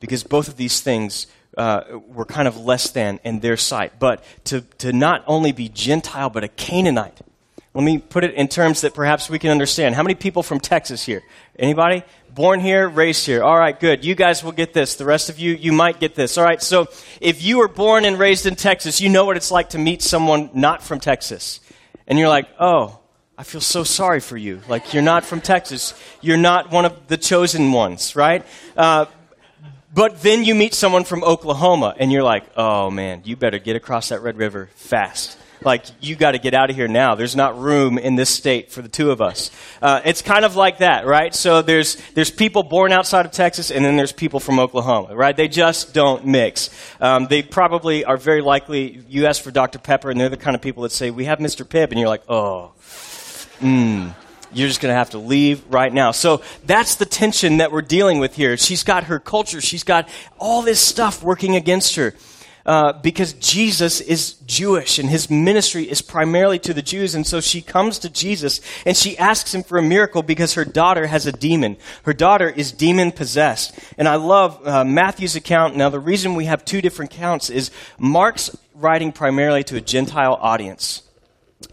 Because 0.00 0.24
both 0.24 0.48
of 0.48 0.56
these 0.56 0.80
things 0.80 1.28
uh, 1.56 1.82
were 2.08 2.24
kind 2.24 2.48
of 2.48 2.56
less 2.56 2.90
than 2.90 3.20
in 3.24 3.40
their 3.40 3.56
sight. 3.56 3.98
But 3.98 4.24
to, 4.44 4.62
to 4.78 4.92
not 4.92 5.24
only 5.26 5.52
be 5.52 5.68
Gentile, 5.68 6.30
but 6.30 6.44
a 6.44 6.48
Canaanite. 6.48 7.20
Let 7.74 7.84
me 7.84 7.96
put 7.96 8.22
it 8.22 8.34
in 8.34 8.48
terms 8.48 8.82
that 8.82 8.92
perhaps 8.92 9.30
we 9.30 9.38
can 9.38 9.50
understand. 9.50 9.94
How 9.94 10.02
many 10.02 10.14
people 10.14 10.42
from 10.42 10.60
Texas 10.60 11.04
here? 11.04 11.22
Anybody? 11.58 12.02
Born 12.34 12.60
here, 12.60 12.86
raised 12.86 13.24
here. 13.24 13.42
All 13.42 13.58
right, 13.58 13.78
good. 13.78 14.04
You 14.04 14.14
guys 14.14 14.44
will 14.44 14.52
get 14.52 14.74
this. 14.74 14.96
The 14.96 15.06
rest 15.06 15.30
of 15.30 15.38
you, 15.38 15.54
you 15.54 15.72
might 15.72 15.98
get 15.98 16.14
this. 16.14 16.36
All 16.36 16.44
right, 16.44 16.62
so 16.62 16.88
if 17.20 17.42
you 17.42 17.58
were 17.58 17.68
born 17.68 18.04
and 18.04 18.18
raised 18.18 18.44
in 18.44 18.56
Texas, 18.56 19.00
you 19.00 19.08
know 19.08 19.24
what 19.24 19.38
it's 19.38 19.50
like 19.50 19.70
to 19.70 19.78
meet 19.78 20.02
someone 20.02 20.50
not 20.52 20.82
from 20.82 21.00
Texas. 21.00 21.60
And 22.06 22.18
you're 22.18 22.28
like, 22.28 22.46
oh, 22.60 22.98
I 23.38 23.44
feel 23.44 23.62
so 23.62 23.84
sorry 23.84 24.20
for 24.20 24.36
you. 24.36 24.60
Like, 24.68 24.92
you're 24.92 25.02
not 25.02 25.24
from 25.24 25.40
Texas. 25.40 25.94
You're 26.20 26.36
not 26.36 26.70
one 26.70 26.84
of 26.84 27.06
the 27.06 27.16
chosen 27.16 27.72
ones, 27.72 28.14
right? 28.14 28.44
Uh, 28.76 29.06
but 29.94 30.22
then 30.22 30.44
you 30.44 30.54
meet 30.54 30.74
someone 30.74 31.04
from 31.04 31.22
Oklahoma 31.22 31.94
and 31.98 32.10
you're 32.10 32.22
like, 32.22 32.44
oh 32.56 32.90
man, 32.90 33.22
you 33.24 33.36
better 33.36 33.58
get 33.58 33.76
across 33.76 34.08
that 34.08 34.22
Red 34.22 34.36
River 34.36 34.70
fast. 34.74 35.38
Like, 35.64 35.84
you 36.00 36.16
got 36.16 36.32
to 36.32 36.38
get 36.38 36.54
out 36.54 36.70
of 36.70 36.76
here 36.76 36.88
now. 36.88 37.14
There's 37.14 37.36
not 37.36 37.56
room 37.56 37.96
in 37.96 38.16
this 38.16 38.30
state 38.30 38.72
for 38.72 38.82
the 38.82 38.88
two 38.88 39.12
of 39.12 39.20
us. 39.20 39.52
Uh, 39.80 40.00
it's 40.04 40.20
kind 40.20 40.44
of 40.44 40.56
like 40.56 40.78
that, 40.78 41.06
right? 41.06 41.32
So 41.32 41.62
there's, 41.62 41.96
there's 42.14 42.32
people 42.32 42.64
born 42.64 42.90
outside 42.90 43.26
of 43.26 43.32
Texas 43.32 43.70
and 43.70 43.84
then 43.84 43.96
there's 43.96 44.12
people 44.12 44.40
from 44.40 44.58
Oklahoma, 44.58 45.14
right? 45.14 45.36
They 45.36 45.46
just 45.46 45.94
don't 45.94 46.26
mix. 46.26 46.70
Um, 47.00 47.28
they 47.28 47.42
probably 47.42 48.04
are 48.04 48.16
very 48.16 48.42
likely, 48.42 49.04
you 49.08 49.26
ask 49.26 49.40
for 49.40 49.52
Dr. 49.52 49.78
Pepper 49.78 50.10
and 50.10 50.18
they're 50.18 50.28
the 50.28 50.36
kind 50.36 50.56
of 50.56 50.62
people 50.62 50.82
that 50.82 50.92
say, 50.92 51.10
we 51.10 51.26
have 51.26 51.38
Mr. 51.38 51.64
Pibb. 51.64 51.90
And 51.90 52.00
you're 52.00 52.08
like, 52.08 52.24
oh, 52.28 52.72
mmm 53.60 54.14
you're 54.54 54.68
just 54.68 54.80
going 54.80 54.92
to 54.92 54.96
have 54.96 55.10
to 55.10 55.18
leave 55.18 55.62
right 55.68 55.92
now. 55.92 56.10
So 56.10 56.42
that's 56.64 56.96
the 56.96 57.06
tension 57.06 57.58
that 57.58 57.72
we're 57.72 57.82
dealing 57.82 58.18
with 58.18 58.36
here. 58.36 58.56
She's 58.56 58.84
got 58.84 59.04
her 59.04 59.18
culture, 59.18 59.60
she's 59.60 59.84
got 59.84 60.08
all 60.38 60.62
this 60.62 60.80
stuff 60.80 61.22
working 61.22 61.56
against 61.56 61.96
her. 61.96 62.14
Uh, 62.64 62.92
because 62.92 63.32
Jesus 63.32 64.00
is 64.00 64.34
Jewish 64.46 65.00
and 65.00 65.10
his 65.10 65.28
ministry 65.28 65.90
is 65.90 66.00
primarily 66.00 66.60
to 66.60 66.72
the 66.72 66.80
Jews. 66.80 67.16
And 67.16 67.26
so 67.26 67.40
she 67.40 67.60
comes 67.60 67.98
to 68.00 68.08
Jesus 68.08 68.60
and 68.86 68.96
she 68.96 69.18
asks 69.18 69.52
him 69.52 69.64
for 69.64 69.78
a 69.78 69.82
miracle 69.82 70.22
because 70.22 70.54
her 70.54 70.64
daughter 70.64 71.08
has 71.08 71.26
a 71.26 71.32
demon. 71.32 71.76
Her 72.04 72.12
daughter 72.12 72.48
is 72.48 72.70
demon 72.70 73.10
possessed. 73.10 73.76
And 73.98 74.06
I 74.06 74.14
love 74.14 74.64
uh, 74.64 74.84
Matthew's 74.84 75.34
account. 75.34 75.74
Now, 75.74 75.88
the 75.88 75.98
reason 75.98 76.36
we 76.36 76.44
have 76.44 76.64
two 76.64 76.80
different 76.80 77.10
counts 77.10 77.50
is 77.50 77.72
Mark's 77.98 78.56
writing 78.76 79.10
primarily 79.10 79.64
to 79.64 79.76
a 79.76 79.80
Gentile 79.80 80.38
audience. 80.40 81.02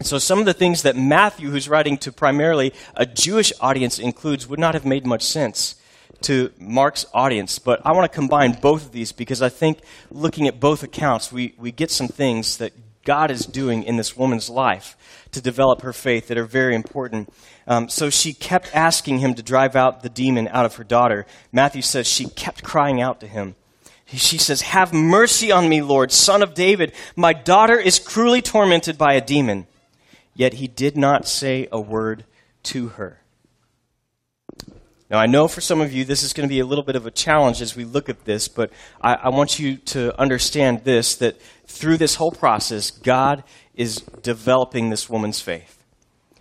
So 0.02 0.18
some 0.18 0.38
of 0.38 0.46
the 0.46 0.54
things 0.54 0.82
that 0.82 0.96
Matthew, 0.96 1.50
who's 1.50 1.68
writing 1.68 1.98
to 1.98 2.10
primarily 2.10 2.72
a 2.96 3.04
Jewish 3.04 3.52
audience, 3.60 3.98
includes 3.98 4.46
would 4.46 4.58
not 4.58 4.72
have 4.72 4.86
made 4.86 5.04
much 5.04 5.22
sense 5.22 5.74
to 6.22 6.52
Mark's 6.58 7.04
audience, 7.12 7.58
but 7.58 7.80
I 7.84 7.92
want 7.92 8.10
to 8.10 8.14
combine 8.14 8.52
both 8.52 8.86
of 8.86 8.92
these 8.92 9.12
because 9.12 9.42
I 9.42 9.48
think 9.48 9.80
looking 10.10 10.46
at 10.46 10.60
both 10.60 10.82
accounts, 10.82 11.30
we, 11.30 11.54
we 11.58 11.70
get 11.70 11.90
some 11.90 12.08
things 12.08 12.58
that 12.58 12.72
God 13.04 13.30
is 13.30 13.46
doing 13.46 13.82
in 13.82 13.96
this 13.96 14.16
woman's 14.16 14.50
life 14.50 14.96
to 15.32 15.40
develop 15.40 15.82
her 15.82 15.92
faith 15.92 16.28
that 16.28 16.38
are 16.38 16.44
very 16.44 16.74
important. 16.74 17.32
Um, 17.66 17.88
so 17.88 18.10
she 18.10 18.32
kept 18.32 18.74
asking 18.74 19.18
him 19.18 19.34
to 19.34 19.42
drive 19.42 19.76
out 19.76 20.02
the 20.02 20.08
demon 20.08 20.48
out 20.48 20.66
of 20.66 20.76
her 20.76 20.84
daughter. 20.84 21.26
Matthew 21.52 21.82
says 21.82 22.06
she 22.06 22.26
kept 22.26 22.62
crying 22.62 23.00
out 23.00 23.20
to 23.20 23.26
him. 23.26 23.54
She 24.06 24.38
says, 24.38 24.62
Have 24.62 24.92
mercy 24.92 25.52
on 25.52 25.68
me, 25.68 25.82
Lord, 25.82 26.10
son 26.10 26.42
of 26.42 26.54
David. 26.54 26.92
My 27.16 27.32
daughter 27.32 27.78
is 27.78 27.98
cruelly 27.98 28.42
tormented 28.42 28.98
by 28.98 29.14
a 29.14 29.20
demon. 29.20 29.66
Yet 30.40 30.54
he 30.54 30.68
did 30.68 30.96
not 30.96 31.28
say 31.28 31.68
a 31.70 31.78
word 31.78 32.24
to 32.62 32.88
her. 32.88 33.20
Now, 35.10 35.18
I 35.18 35.26
know 35.26 35.48
for 35.48 35.60
some 35.60 35.82
of 35.82 35.92
you 35.92 36.06
this 36.06 36.22
is 36.22 36.32
going 36.32 36.48
to 36.48 36.50
be 36.50 36.60
a 36.60 36.64
little 36.64 36.82
bit 36.82 36.96
of 36.96 37.04
a 37.04 37.10
challenge 37.10 37.60
as 37.60 37.76
we 37.76 37.84
look 37.84 38.08
at 38.08 38.24
this, 38.24 38.48
but 38.48 38.72
I, 39.02 39.16
I, 39.16 39.28
want 39.28 39.58
you 39.58 39.76
to 39.76 40.18
understand 40.18 40.84
this 40.84 41.14
that 41.16 41.38
through 41.66 41.98
this 41.98 42.14
whole 42.14 42.32
process, 42.32 42.90
God 42.90 43.44
is 43.74 43.96
developing 44.22 44.88
this 44.88 45.10
woman's 45.10 45.42
faith. 45.42 45.84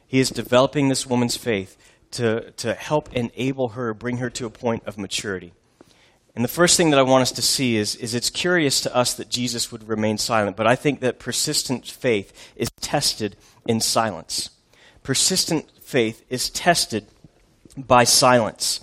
He 0.07 0.21
is 0.21 0.29
developing 0.29 0.87
this 0.87 1.05
woman's 1.05 1.35
faith 1.35 1.75
to, 2.11 2.51
to 2.51 2.75
help 2.75 3.13
enable 3.13 3.69
her, 3.69 3.93
bring 3.93 4.19
her 4.19 4.29
to 4.29 4.45
a 4.45 4.49
point 4.49 4.83
of 4.85 4.97
maturity. 4.97 5.51
And 6.35 6.43
the 6.45 6.47
first 6.47 6.77
thing 6.77 6.91
that 6.91 6.99
I 6.99 7.03
want 7.03 7.23
us 7.23 7.33
to 7.33 7.41
see 7.41 7.75
is, 7.75 7.95
is 7.97 8.15
it's 8.15 8.29
curious 8.29 8.79
to 8.81 8.95
us 8.95 9.13
that 9.15 9.27
Jesus 9.27 9.73
would 9.73 9.89
remain 9.89 10.17
silent, 10.17 10.55
but 10.55 10.67
I 10.67 10.77
think 10.77 11.01
that 11.01 11.19
persistent 11.19 11.85
faith 11.85 12.53
is 12.55 12.69
tested 12.79 13.35
in 13.69 13.79
silence. 13.79 14.49
Persistent 15.03 15.69
faith 15.81 16.25
is 16.27 16.49
tested 16.49 17.05
by 17.77 18.03
silence. 18.03 18.81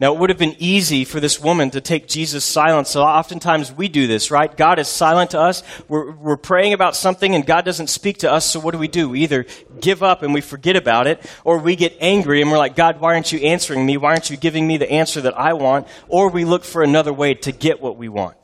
Now, 0.00 0.12
it 0.12 0.18
would 0.18 0.28
have 0.28 0.40
been 0.40 0.56
easy 0.58 1.04
for 1.04 1.20
this 1.20 1.40
woman 1.40 1.70
to 1.70 1.80
take 1.80 2.08
Jesus' 2.08 2.44
silence. 2.44 2.90
So 2.90 3.02
oftentimes 3.02 3.72
we 3.72 3.86
do 3.86 4.08
this, 4.08 4.32
right? 4.32 4.54
God 4.54 4.80
is 4.80 4.88
silent 4.88 5.30
to 5.30 5.40
us. 5.40 5.62
We're, 5.86 6.10
we're 6.10 6.36
praying 6.36 6.72
about 6.72 6.96
something 6.96 7.32
and 7.32 7.46
God 7.46 7.64
doesn't 7.64 7.86
speak 7.86 8.18
to 8.18 8.30
us. 8.30 8.44
So 8.44 8.58
what 8.58 8.72
do 8.72 8.78
we 8.78 8.88
do? 8.88 9.08
We 9.08 9.20
either 9.20 9.46
give 9.80 10.02
up 10.02 10.24
and 10.24 10.34
we 10.34 10.40
forget 10.40 10.74
about 10.74 11.06
it, 11.06 11.24
or 11.44 11.58
we 11.58 11.76
get 11.76 11.96
angry 12.00 12.42
and 12.42 12.50
we're 12.50 12.58
like, 12.58 12.74
God, 12.74 13.00
why 13.00 13.14
aren't 13.14 13.30
you 13.30 13.38
answering 13.38 13.86
me? 13.86 13.96
Why 13.96 14.10
aren't 14.10 14.30
you 14.30 14.36
giving 14.36 14.66
me 14.66 14.78
the 14.78 14.90
answer 14.90 15.20
that 15.20 15.38
I 15.38 15.52
want? 15.52 15.86
Or 16.08 16.28
we 16.28 16.44
look 16.44 16.64
for 16.64 16.82
another 16.82 17.12
way 17.12 17.34
to 17.34 17.52
get 17.52 17.80
what 17.80 17.96
we 17.96 18.08
want. 18.08 18.36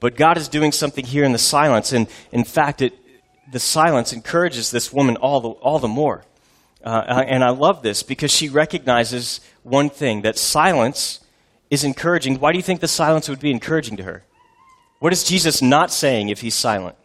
But 0.00 0.16
God 0.16 0.36
is 0.36 0.48
doing 0.48 0.72
something 0.72 1.06
here 1.06 1.22
in 1.22 1.30
the 1.30 1.38
silence. 1.38 1.92
And 1.92 2.08
in 2.32 2.42
fact, 2.42 2.82
it, 2.82 2.98
the 3.50 3.60
silence 3.60 4.12
encourages 4.12 4.70
this 4.70 4.92
woman 4.92 5.16
all 5.16 5.40
the, 5.40 5.48
all 5.48 5.78
the 5.78 5.88
more. 5.88 6.24
Uh, 6.84 7.24
and 7.26 7.42
I 7.42 7.50
love 7.50 7.82
this 7.82 8.02
because 8.02 8.30
she 8.30 8.48
recognizes 8.48 9.40
one 9.62 9.90
thing 9.90 10.22
that 10.22 10.38
silence 10.38 11.20
is 11.70 11.84
encouraging. 11.84 12.38
Why 12.40 12.52
do 12.52 12.58
you 12.58 12.62
think 12.62 12.80
the 12.80 12.88
silence 12.88 13.28
would 13.28 13.40
be 13.40 13.50
encouraging 13.50 13.96
to 13.96 14.04
her? 14.04 14.24
What 15.00 15.12
is 15.12 15.24
Jesus 15.24 15.60
not 15.60 15.90
saying 15.90 16.28
if 16.28 16.40
he's 16.40 16.54
silent? 16.54 16.96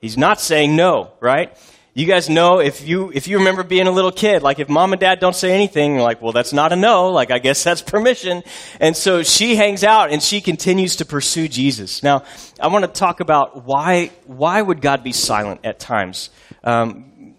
He's 0.00 0.16
not 0.16 0.40
saying 0.40 0.76
no, 0.76 1.12
right? 1.20 1.56
You 1.96 2.04
guys 2.04 2.28
know 2.28 2.60
if 2.60 2.86
you 2.86 3.10
if 3.14 3.26
you 3.26 3.38
remember 3.38 3.62
being 3.62 3.86
a 3.86 3.90
little 3.90 4.12
kid, 4.12 4.42
like 4.42 4.58
if 4.58 4.68
mom 4.68 4.92
and 4.92 5.00
dad 5.00 5.18
don't 5.18 5.34
say 5.34 5.54
anything, 5.54 5.94
you're 5.94 6.02
like, 6.02 6.20
well, 6.20 6.32
that's 6.32 6.52
not 6.52 6.70
a 6.70 6.76
no. 6.76 7.08
Like 7.08 7.30
I 7.30 7.38
guess 7.38 7.64
that's 7.64 7.80
permission. 7.94 8.42
And 8.78 8.94
so 8.94 9.22
she 9.22 9.56
hangs 9.56 9.82
out 9.82 10.10
and 10.10 10.22
she 10.22 10.42
continues 10.42 10.96
to 10.96 11.06
pursue 11.06 11.48
Jesus. 11.48 12.02
Now, 12.02 12.24
I 12.60 12.66
want 12.66 12.84
to 12.84 12.90
talk 12.90 13.20
about 13.20 13.64
why 13.64 14.10
why 14.26 14.60
would 14.60 14.82
God 14.82 15.02
be 15.02 15.12
silent 15.12 15.62
at 15.64 15.78
times? 15.78 16.28
Um, 16.62 17.34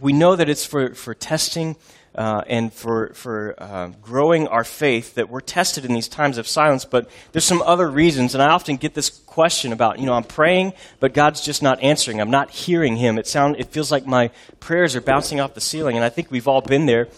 we 0.00 0.12
know 0.12 0.34
that 0.34 0.48
it's 0.48 0.66
for, 0.66 0.96
for 0.96 1.14
testing 1.14 1.76
uh, 2.14 2.42
and 2.46 2.72
for, 2.72 3.12
for 3.14 3.54
uh, 3.58 3.88
growing 4.00 4.46
our 4.46 4.64
faith 4.64 5.14
that 5.14 5.28
we're 5.28 5.40
tested 5.40 5.84
in 5.84 5.92
these 5.92 6.08
times 6.08 6.38
of 6.38 6.46
silence, 6.46 6.84
but 6.84 7.08
there's 7.32 7.44
some 7.44 7.62
other 7.62 7.90
reasons. 7.90 8.34
And 8.34 8.42
I 8.42 8.50
often 8.50 8.76
get 8.76 8.94
this 8.94 9.10
question 9.34 9.72
about, 9.72 9.98
you 9.98 10.06
know, 10.06 10.12
I'm 10.12 10.22
praying, 10.22 10.74
but 11.00 11.12
God's 11.12 11.40
just 11.40 11.60
not 11.60 11.82
answering. 11.82 12.20
I'm 12.20 12.30
not 12.30 12.50
hearing 12.50 12.94
Him. 12.94 13.18
It, 13.18 13.26
sound, 13.26 13.56
it 13.58 13.66
feels 13.66 13.90
like 13.90 14.06
my 14.06 14.30
prayers 14.60 14.94
are 14.94 15.00
bouncing 15.00 15.40
off 15.40 15.54
the 15.54 15.60
ceiling. 15.60 15.96
And 15.96 16.04
I 16.04 16.08
think 16.08 16.30
we've 16.30 16.46
all 16.46 16.60
been 16.60 16.86
there. 16.86 17.08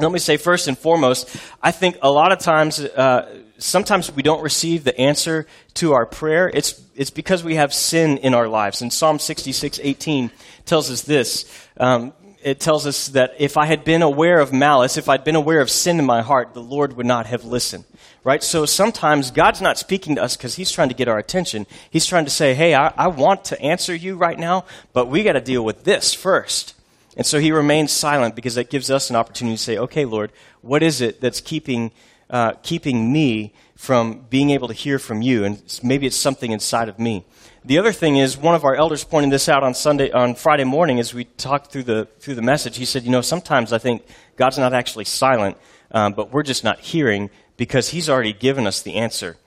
Let 0.00 0.10
me 0.10 0.18
say 0.18 0.36
first 0.36 0.66
and 0.66 0.76
foremost, 0.76 1.36
I 1.62 1.70
think 1.70 1.96
a 2.02 2.10
lot 2.10 2.32
of 2.32 2.40
times, 2.40 2.80
uh, 2.80 3.38
sometimes 3.58 4.10
we 4.10 4.24
don't 4.24 4.42
receive 4.42 4.82
the 4.82 4.98
answer 4.98 5.46
to 5.74 5.92
our 5.92 6.06
prayer. 6.06 6.50
It's, 6.52 6.82
it's 6.96 7.10
because 7.10 7.44
we 7.44 7.54
have 7.54 7.72
sin 7.72 8.18
in 8.18 8.34
our 8.34 8.48
lives. 8.48 8.82
And 8.82 8.92
Psalm 8.92 9.20
66, 9.20 9.78
18 9.80 10.32
tells 10.64 10.90
us 10.90 11.02
this. 11.02 11.48
Um, 11.76 12.12
it 12.44 12.60
tells 12.60 12.86
us 12.86 13.08
that 13.08 13.34
if 13.38 13.56
I 13.56 13.64
had 13.64 13.84
been 13.84 14.02
aware 14.02 14.38
of 14.38 14.52
malice, 14.52 14.98
if 14.98 15.08
I'd 15.08 15.24
been 15.24 15.34
aware 15.34 15.62
of 15.62 15.70
sin 15.70 15.98
in 15.98 16.04
my 16.04 16.20
heart, 16.20 16.52
the 16.52 16.62
Lord 16.62 16.94
would 16.96 17.06
not 17.06 17.24
have 17.26 17.44
listened. 17.44 17.84
Right? 18.22 18.42
So 18.42 18.66
sometimes 18.66 19.30
God's 19.30 19.62
not 19.62 19.78
speaking 19.78 20.16
to 20.16 20.22
us 20.22 20.36
because 20.36 20.54
He's 20.54 20.70
trying 20.70 20.90
to 20.90 20.94
get 20.94 21.08
our 21.08 21.18
attention. 21.18 21.66
He's 21.90 22.06
trying 22.06 22.26
to 22.26 22.30
say, 22.30 22.54
hey, 22.54 22.74
I, 22.74 22.92
I 22.96 23.08
want 23.08 23.46
to 23.46 23.60
answer 23.60 23.94
you 23.94 24.16
right 24.16 24.38
now, 24.38 24.66
but 24.92 25.08
we 25.08 25.24
got 25.24 25.32
to 25.32 25.40
deal 25.40 25.64
with 25.64 25.84
this 25.84 26.12
first. 26.12 26.74
And 27.16 27.26
so 27.26 27.38
He 27.38 27.50
remains 27.50 27.92
silent 27.92 28.34
because 28.34 28.56
that 28.56 28.70
gives 28.70 28.90
us 28.90 29.08
an 29.08 29.16
opportunity 29.16 29.56
to 29.56 29.62
say, 29.62 29.78
okay, 29.78 30.04
Lord, 30.04 30.30
what 30.60 30.82
is 30.82 31.00
it 31.00 31.22
that's 31.22 31.40
keeping, 31.40 31.92
uh, 32.28 32.52
keeping 32.62 33.10
me 33.10 33.54
from 33.74 34.26
being 34.28 34.50
able 34.50 34.68
to 34.68 34.74
hear 34.74 34.98
from 34.98 35.22
you? 35.22 35.44
And 35.44 35.62
maybe 35.82 36.06
it's 36.06 36.16
something 36.16 36.50
inside 36.50 36.90
of 36.90 36.98
me. 36.98 37.24
The 37.66 37.78
other 37.78 37.92
thing 37.92 38.18
is, 38.18 38.36
one 38.36 38.54
of 38.54 38.64
our 38.64 38.74
elders 38.74 39.04
pointed 39.04 39.32
this 39.32 39.48
out 39.48 39.62
on 39.62 39.72
Sunday, 39.72 40.10
on 40.10 40.34
Friday 40.34 40.64
morning 40.64 41.00
as 41.00 41.14
we 41.14 41.24
talked 41.24 41.72
through 41.72 41.84
the, 41.84 42.06
through 42.18 42.34
the 42.34 42.42
message. 42.42 42.76
He 42.76 42.84
said, 42.84 43.04
you 43.04 43.10
know, 43.10 43.22
sometimes 43.22 43.72
I 43.72 43.78
think 43.78 44.04
God's 44.36 44.58
not 44.58 44.74
actually 44.74 45.06
silent, 45.06 45.56
um, 45.90 46.12
but 46.12 46.30
we're 46.30 46.42
just 46.42 46.62
not 46.62 46.78
hearing 46.80 47.30
because 47.56 47.88
He's 47.88 48.10
already 48.10 48.34
given 48.34 48.66
us 48.66 48.82
the 48.82 48.96
answer. 48.96 49.38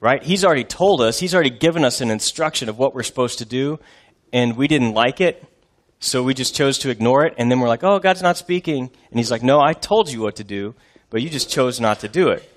Right? 0.00 0.22
He's 0.22 0.42
already 0.42 0.64
told 0.64 1.02
us, 1.02 1.18
He's 1.18 1.34
already 1.34 1.50
given 1.50 1.84
us 1.84 2.00
an 2.00 2.10
instruction 2.10 2.70
of 2.70 2.78
what 2.78 2.94
we're 2.94 3.02
supposed 3.02 3.40
to 3.40 3.44
do, 3.44 3.78
and 4.32 4.56
we 4.56 4.66
didn't 4.66 4.94
like 4.94 5.20
it, 5.20 5.44
so 5.98 6.22
we 6.22 6.32
just 6.32 6.54
chose 6.54 6.78
to 6.78 6.88
ignore 6.88 7.26
it, 7.26 7.34
and 7.36 7.50
then 7.50 7.60
we're 7.60 7.68
like, 7.68 7.84
oh, 7.84 7.98
God's 7.98 8.22
not 8.22 8.38
speaking. 8.38 8.90
And 9.10 9.20
He's 9.20 9.30
like, 9.30 9.42
no, 9.42 9.60
I 9.60 9.74
told 9.74 10.10
you 10.10 10.22
what 10.22 10.36
to 10.36 10.44
do, 10.44 10.74
but 11.10 11.20
you 11.20 11.28
just 11.28 11.50
chose 11.50 11.78
not 11.78 12.00
to 12.00 12.08
do 12.08 12.30
it. 12.30 12.50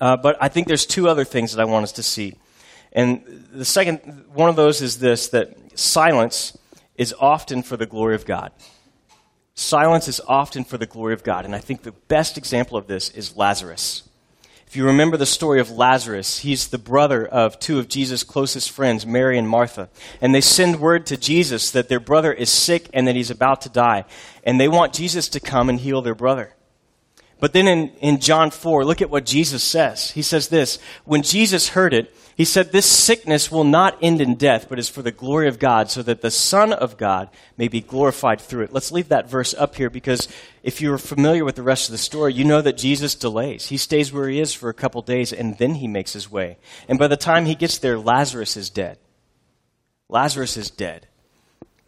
Uh, 0.00 0.16
but 0.16 0.38
I 0.40 0.48
think 0.48 0.68
there's 0.68 0.86
two 0.86 1.06
other 1.06 1.24
things 1.24 1.52
that 1.52 1.60
I 1.60 1.66
want 1.66 1.82
us 1.82 1.92
to 1.92 2.02
see. 2.02 2.36
And 2.92 3.46
the 3.52 3.64
second 3.64 4.26
one 4.32 4.48
of 4.48 4.56
those 4.56 4.82
is 4.82 4.98
this 4.98 5.28
that 5.28 5.78
silence 5.78 6.56
is 6.96 7.14
often 7.18 7.62
for 7.62 7.76
the 7.76 7.86
glory 7.86 8.14
of 8.14 8.26
God. 8.26 8.52
Silence 9.54 10.08
is 10.08 10.20
often 10.26 10.64
for 10.64 10.78
the 10.78 10.86
glory 10.86 11.14
of 11.14 11.22
God. 11.22 11.44
And 11.44 11.54
I 11.54 11.58
think 11.58 11.82
the 11.82 11.92
best 11.92 12.38
example 12.38 12.76
of 12.76 12.86
this 12.86 13.10
is 13.10 13.36
Lazarus. 13.36 14.02
If 14.66 14.76
you 14.76 14.86
remember 14.86 15.18
the 15.18 15.26
story 15.26 15.60
of 15.60 15.70
Lazarus, 15.70 16.38
he's 16.38 16.68
the 16.68 16.78
brother 16.78 17.26
of 17.26 17.58
two 17.58 17.78
of 17.78 17.88
Jesus' 17.88 18.24
closest 18.24 18.70
friends, 18.70 19.04
Mary 19.04 19.36
and 19.36 19.46
Martha. 19.46 19.90
And 20.22 20.34
they 20.34 20.40
send 20.40 20.80
word 20.80 21.04
to 21.06 21.18
Jesus 21.18 21.70
that 21.72 21.90
their 21.90 22.00
brother 22.00 22.32
is 22.32 22.48
sick 22.48 22.88
and 22.94 23.06
that 23.06 23.14
he's 23.14 23.30
about 23.30 23.60
to 23.62 23.68
die. 23.68 24.06
And 24.44 24.58
they 24.58 24.68
want 24.68 24.94
Jesus 24.94 25.28
to 25.30 25.40
come 25.40 25.68
and 25.68 25.78
heal 25.78 26.00
their 26.00 26.14
brother. 26.14 26.54
But 27.42 27.52
then 27.52 27.66
in, 27.66 27.88
in 28.00 28.20
John 28.20 28.52
4, 28.52 28.84
look 28.84 29.02
at 29.02 29.10
what 29.10 29.26
Jesus 29.26 29.64
says. 29.64 30.12
He 30.12 30.22
says 30.22 30.46
this 30.46 30.78
When 31.04 31.22
Jesus 31.22 31.70
heard 31.70 31.92
it, 31.92 32.14
he 32.36 32.44
said, 32.44 32.70
This 32.70 32.86
sickness 32.86 33.50
will 33.50 33.64
not 33.64 33.98
end 34.00 34.20
in 34.20 34.36
death, 34.36 34.68
but 34.68 34.78
is 34.78 34.88
for 34.88 35.02
the 35.02 35.10
glory 35.10 35.48
of 35.48 35.58
God, 35.58 35.90
so 35.90 36.04
that 36.04 36.22
the 36.22 36.30
Son 36.30 36.72
of 36.72 36.96
God 36.96 37.30
may 37.56 37.66
be 37.66 37.80
glorified 37.80 38.40
through 38.40 38.62
it. 38.62 38.72
Let's 38.72 38.92
leave 38.92 39.08
that 39.08 39.28
verse 39.28 39.54
up 39.54 39.74
here 39.74 39.90
because 39.90 40.28
if 40.62 40.80
you're 40.80 40.98
familiar 40.98 41.44
with 41.44 41.56
the 41.56 41.64
rest 41.64 41.88
of 41.88 41.92
the 41.92 41.98
story, 41.98 42.32
you 42.32 42.44
know 42.44 42.62
that 42.62 42.78
Jesus 42.78 43.16
delays. 43.16 43.66
He 43.66 43.76
stays 43.76 44.12
where 44.12 44.28
he 44.28 44.38
is 44.38 44.54
for 44.54 44.68
a 44.68 44.74
couple 44.74 45.02
days 45.02 45.32
and 45.32 45.58
then 45.58 45.74
he 45.74 45.88
makes 45.88 46.12
his 46.12 46.30
way. 46.30 46.58
And 46.88 46.96
by 46.96 47.08
the 47.08 47.16
time 47.16 47.46
he 47.46 47.56
gets 47.56 47.78
there, 47.78 47.98
Lazarus 47.98 48.56
is 48.56 48.70
dead. 48.70 48.98
Lazarus 50.08 50.56
is 50.56 50.70
dead. 50.70 51.08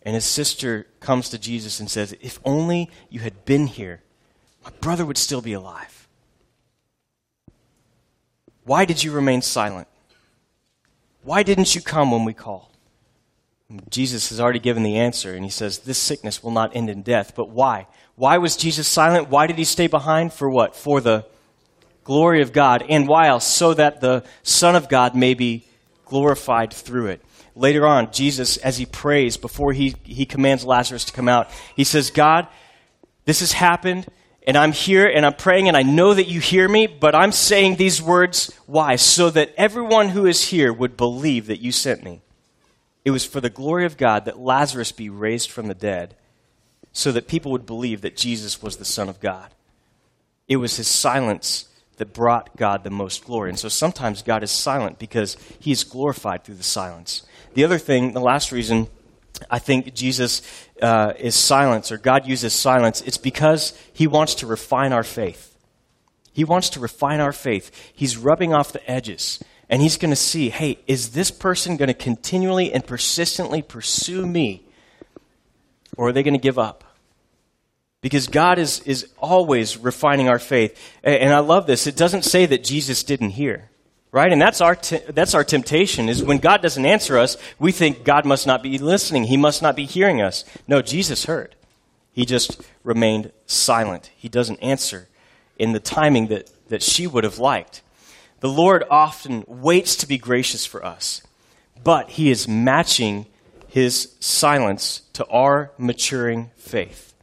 And 0.02 0.16
his 0.16 0.24
sister 0.24 0.88
comes 0.98 1.28
to 1.28 1.38
Jesus 1.38 1.78
and 1.78 1.88
says, 1.88 2.12
If 2.20 2.40
only 2.44 2.90
you 3.08 3.20
had 3.20 3.44
been 3.44 3.68
here, 3.68 4.00
my 4.64 4.70
brother 4.80 5.04
would 5.04 5.18
still 5.18 5.42
be 5.42 5.52
alive. 5.52 6.08
Why 8.64 8.84
did 8.84 9.04
you 9.04 9.12
remain 9.12 9.42
silent? 9.42 9.88
Why 11.22 11.42
didn't 11.42 11.74
you 11.74 11.80
come 11.80 12.10
when 12.10 12.24
we 12.24 12.32
called? 12.32 12.68
Jesus 13.90 14.28
has 14.28 14.40
already 14.40 14.58
given 14.58 14.82
the 14.82 14.96
answer, 14.96 15.34
and 15.34 15.44
he 15.44 15.50
says, 15.50 15.80
This 15.80 15.98
sickness 15.98 16.42
will 16.42 16.50
not 16.50 16.76
end 16.76 16.90
in 16.90 17.02
death. 17.02 17.34
But 17.34 17.50
why? 17.50 17.86
Why 18.14 18.38
was 18.38 18.56
Jesus 18.56 18.86
silent? 18.86 19.28
Why 19.28 19.46
did 19.46 19.58
he 19.58 19.64
stay 19.64 19.86
behind? 19.86 20.32
For 20.32 20.48
what? 20.48 20.76
For 20.76 21.00
the 21.00 21.26
glory 22.04 22.42
of 22.42 22.52
God. 22.52 22.84
And 22.88 23.08
why 23.08 23.28
else? 23.28 23.46
So 23.46 23.74
that 23.74 24.00
the 24.00 24.24
Son 24.42 24.76
of 24.76 24.88
God 24.88 25.14
may 25.14 25.34
be 25.34 25.64
glorified 26.04 26.72
through 26.72 27.06
it. 27.06 27.24
Later 27.56 27.86
on, 27.86 28.12
Jesus, 28.12 28.56
as 28.58 28.78
he 28.78 28.86
prays 28.86 29.36
before 29.36 29.72
he, 29.72 29.94
he 30.02 30.26
commands 30.26 30.64
Lazarus 30.64 31.04
to 31.06 31.12
come 31.12 31.28
out, 31.28 31.50
he 31.74 31.84
says, 31.84 32.10
God, 32.10 32.46
this 33.24 33.40
has 33.40 33.52
happened 33.52 34.06
and 34.46 34.56
I'm 34.56 34.72
here 34.72 35.06
and 35.06 35.24
I'm 35.24 35.34
praying 35.34 35.68
and 35.68 35.76
I 35.76 35.82
know 35.82 36.12
that 36.12 36.28
you 36.28 36.40
hear 36.40 36.68
me, 36.68 36.86
but 36.86 37.14
I'm 37.14 37.32
saying 37.32 37.76
these 37.76 38.02
words. 38.02 38.52
Why? 38.66 38.96
So 38.96 39.30
that 39.30 39.54
everyone 39.56 40.10
who 40.10 40.26
is 40.26 40.48
here 40.48 40.72
would 40.72 40.96
believe 40.96 41.46
that 41.46 41.60
you 41.60 41.72
sent 41.72 42.04
me. 42.04 42.20
It 43.04 43.10
was 43.10 43.24
for 43.24 43.40
the 43.40 43.50
glory 43.50 43.84
of 43.84 43.96
God 43.96 44.24
that 44.24 44.38
Lazarus 44.38 44.92
be 44.92 45.10
raised 45.10 45.50
from 45.50 45.68
the 45.68 45.74
dead, 45.74 46.16
so 46.92 47.12
that 47.12 47.28
people 47.28 47.52
would 47.52 47.66
believe 47.66 48.00
that 48.02 48.16
Jesus 48.16 48.62
was 48.62 48.76
the 48.76 48.84
Son 48.84 49.08
of 49.08 49.20
God. 49.20 49.50
It 50.46 50.56
was 50.56 50.76
his 50.76 50.88
silence 50.88 51.68
that 51.96 52.12
brought 52.12 52.56
God 52.56 52.84
the 52.84 52.90
most 52.90 53.24
glory. 53.24 53.50
And 53.50 53.58
so 53.58 53.68
sometimes 53.68 54.22
God 54.22 54.42
is 54.42 54.50
silent 54.50 54.98
because 54.98 55.36
he 55.58 55.70
is 55.70 55.84
glorified 55.84 56.44
through 56.44 56.56
the 56.56 56.62
silence. 56.62 57.22
The 57.54 57.64
other 57.64 57.78
thing, 57.78 58.12
the 58.12 58.20
last 58.20 58.52
reason 58.52 58.88
I 59.50 59.58
think 59.58 59.94
Jesus 59.94 60.42
uh, 60.82 61.14
is 61.18 61.34
silence 61.34 61.92
or 61.92 61.98
God 61.98 62.26
uses 62.26 62.52
silence, 62.52 63.00
it's 63.02 63.18
because 63.18 63.78
he 63.92 64.06
wants 64.06 64.36
to 64.36 64.46
refine 64.46 64.92
our 64.92 65.04
faith. 65.04 65.56
He 66.32 66.44
wants 66.44 66.70
to 66.70 66.80
refine 66.80 67.20
our 67.20 67.32
faith. 67.32 67.70
He's 67.94 68.16
rubbing 68.16 68.52
off 68.52 68.72
the 68.72 68.90
edges 68.90 69.42
and 69.68 69.80
he's 69.80 69.96
going 69.96 70.10
to 70.10 70.16
see 70.16 70.50
hey, 70.50 70.78
is 70.86 71.10
this 71.10 71.30
person 71.30 71.76
going 71.76 71.88
to 71.88 71.94
continually 71.94 72.72
and 72.72 72.86
persistently 72.86 73.62
pursue 73.62 74.26
me 74.26 74.64
or 75.96 76.08
are 76.08 76.12
they 76.12 76.22
going 76.22 76.34
to 76.34 76.40
give 76.40 76.58
up? 76.58 76.84
because 78.04 78.26
God 78.26 78.58
is, 78.58 78.80
is 78.80 79.08
always 79.18 79.78
refining 79.78 80.28
our 80.28 80.38
faith. 80.38 80.78
And 81.02 81.32
I 81.32 81.38
love 81.38 81.66
this. 81.66 81.86
It 81.86 81.96
doesn't 81.96 82.26
say 82.26 82.44
that 82.44 82.62
Jesus 82.62 83.02
didn't 83.02 83.30
hear, 83.30 83.70
right? 84.14 84.32
And 84.32 84.40
that's 84.40 84.60
our, 84.60 84.76
te- 84.76 85.02
that's 85.08 85.34
our 85.34 85.42
temptation 85.42 86.08
is 86.08 86.22
when 86.22 86.38
God 86.38 86.62
doesn't 86.62 86.86
answer 86.86 87.18
us, 87.18 87.36
we 87.58 87.72
think 87.72 88.04
God 88.04 88.24
must 88.24 88.46
not 88.46 88.62
be 88.62 88.78
listening. 88.78 89.24
He 89.24 89.36
must 89.36 89.60
not 89.60 89.74
be 89.74 89.86
hearing 89.86 90.22
us. 90.22 90.44
No, 90.68 90.80
Jesus 90.80 91.24
heard. 91.24 91.56
He 92.12 92.24
just 92.24 92.62
remained 92.84 93.32
silent. 93.46 94.12
He 94.16 94.28
doesn't 94.28 94.62
answer 94.62 95.08
in 95.58 95.72
the 95.72 95.80
timing 95.80 96.28
that, 96.28 96.48
that 96.68 96.80
she 96.80 97.08
would 97.08 97.24
have 97.24 97.40
liked. 97.40 97.82
The 98.38 98.48
Lord 98.48 98.84
often 98.88 99.42
waits 99.48 99.96
to 99.96 100.06
be 100.06 100.16
gracious 100.16 100.64
for 100.64 100.86
us, 100.86 101.20
but 101.82 102.10
He 102.10 102.30
is 102.30 102.46
matching 102.46 103.26
His 103.66 104.14
silence 104.20 105.02
to 105.14 105.26
our 105.26 105.72
maturing 105.76 106.52
faith. 106.56 107.14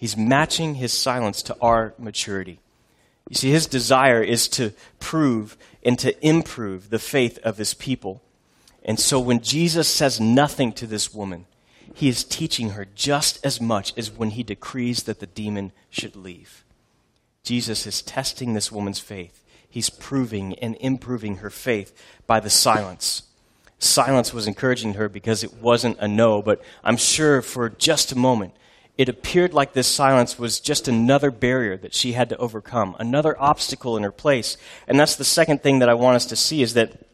He's 0.00 0.16
matching 0.16 0.76
his 0.76 0.94
silence 0.94 1.42
to 1.42 1.56
our 1.60 1.92
maturity. 1.98 2.58
You 3.28 3.36
see, 3.36 3.50
his 3.50 3.66
desire 3.66 4.22
is 4.22 4.48
to 4.48 4.72
prove 4.98 5.58
and 5.82 5.98
to 5.98 6.26
improve 6.26 6.90
the 6.90 6.98
faith 6.98 7.38
of 7.42 7.58
his 7.58 7.74
people. 7.74 8.22
And 8.84 8.98
so 8.98 9.20
when 9.20 9.40
Jesus 9.40 9.88
says 9.88 10.20
nothing 10.20 10.72
to 10.74 10.86
this 10.86 11.14
woman, 11.14 11.46
he 11.94 12.08
is 12.08 12.24
teaching 12.24 12.70
her 12.70 12.86
just 12.94 13.44
as 13.44 13.60
much 13.60 13.96
as 13.96 14.10
when 14.10 14.30
he 14.30 14.42
decrees 14.42 15.02
that 15.04 15.20
the 15.20 15.26
demon 15.26 15.72
should 15.90 16.16
leave. 16.16 16.64
Jesus 17.42 17.86
is 17.86 18.02
testing 18.02 18.54
this 18.54 18.70
woman's 18.70 19.00
faith. 19.00 19.44
He's 19.68 19.90
proving 19.90 20.58
and 20.58 20.76
improving 20.80 21.36
her 21.36 21.50
faith 21.50 21.92
by 22.26 22.40
the 22.40 22.50
silence. 22.50 23.22
Silence 23.78 24.34
was 24.34 24.46
encouraging 24.46 24.94
her 24.94 25.08
because 25.08 25.42
it 25.42 25.54
wasn't 25.54 25.98
a 26.00 26.08
no, 26.08 26.42
but 26.42 26.62
I'm 26.84 26.96
sure 26.96 27.40
for 27.40 27.70
just 27.70 28.12
a 28.12 28.18
moment 28.18 28.54
it 29.00 29.08
appeared 29.08 29.54
like 29.54 29.72
this 29.72 29.88
silence 29.88 30.38
was 30.38 30.60
just 30.60 30.86
another 30.86 31.30
barrier 31.30 31.74
that 31.78 31.94
she 31.94 32.12
had 32.12 32.28
to 32.28 32.36
overcome, 32.36 32.94
another 32.98 33.34
obstacle 33.40 33.96
in 33.96 34.02
her 34.02 34.12
place. 34.12 34.58
And 34.86 35.00
that's 35.00 35.16
the 35.16 35.24
second 35.24 35.62
thing 35.62 35.78
that 35.78 35.88
I 35.88 35.94
want 35.94 36.16
us 36.16 36.26
to 36.26 36.36
see 36.36 36.60
is 36.60 36.74
that 36.74 37.06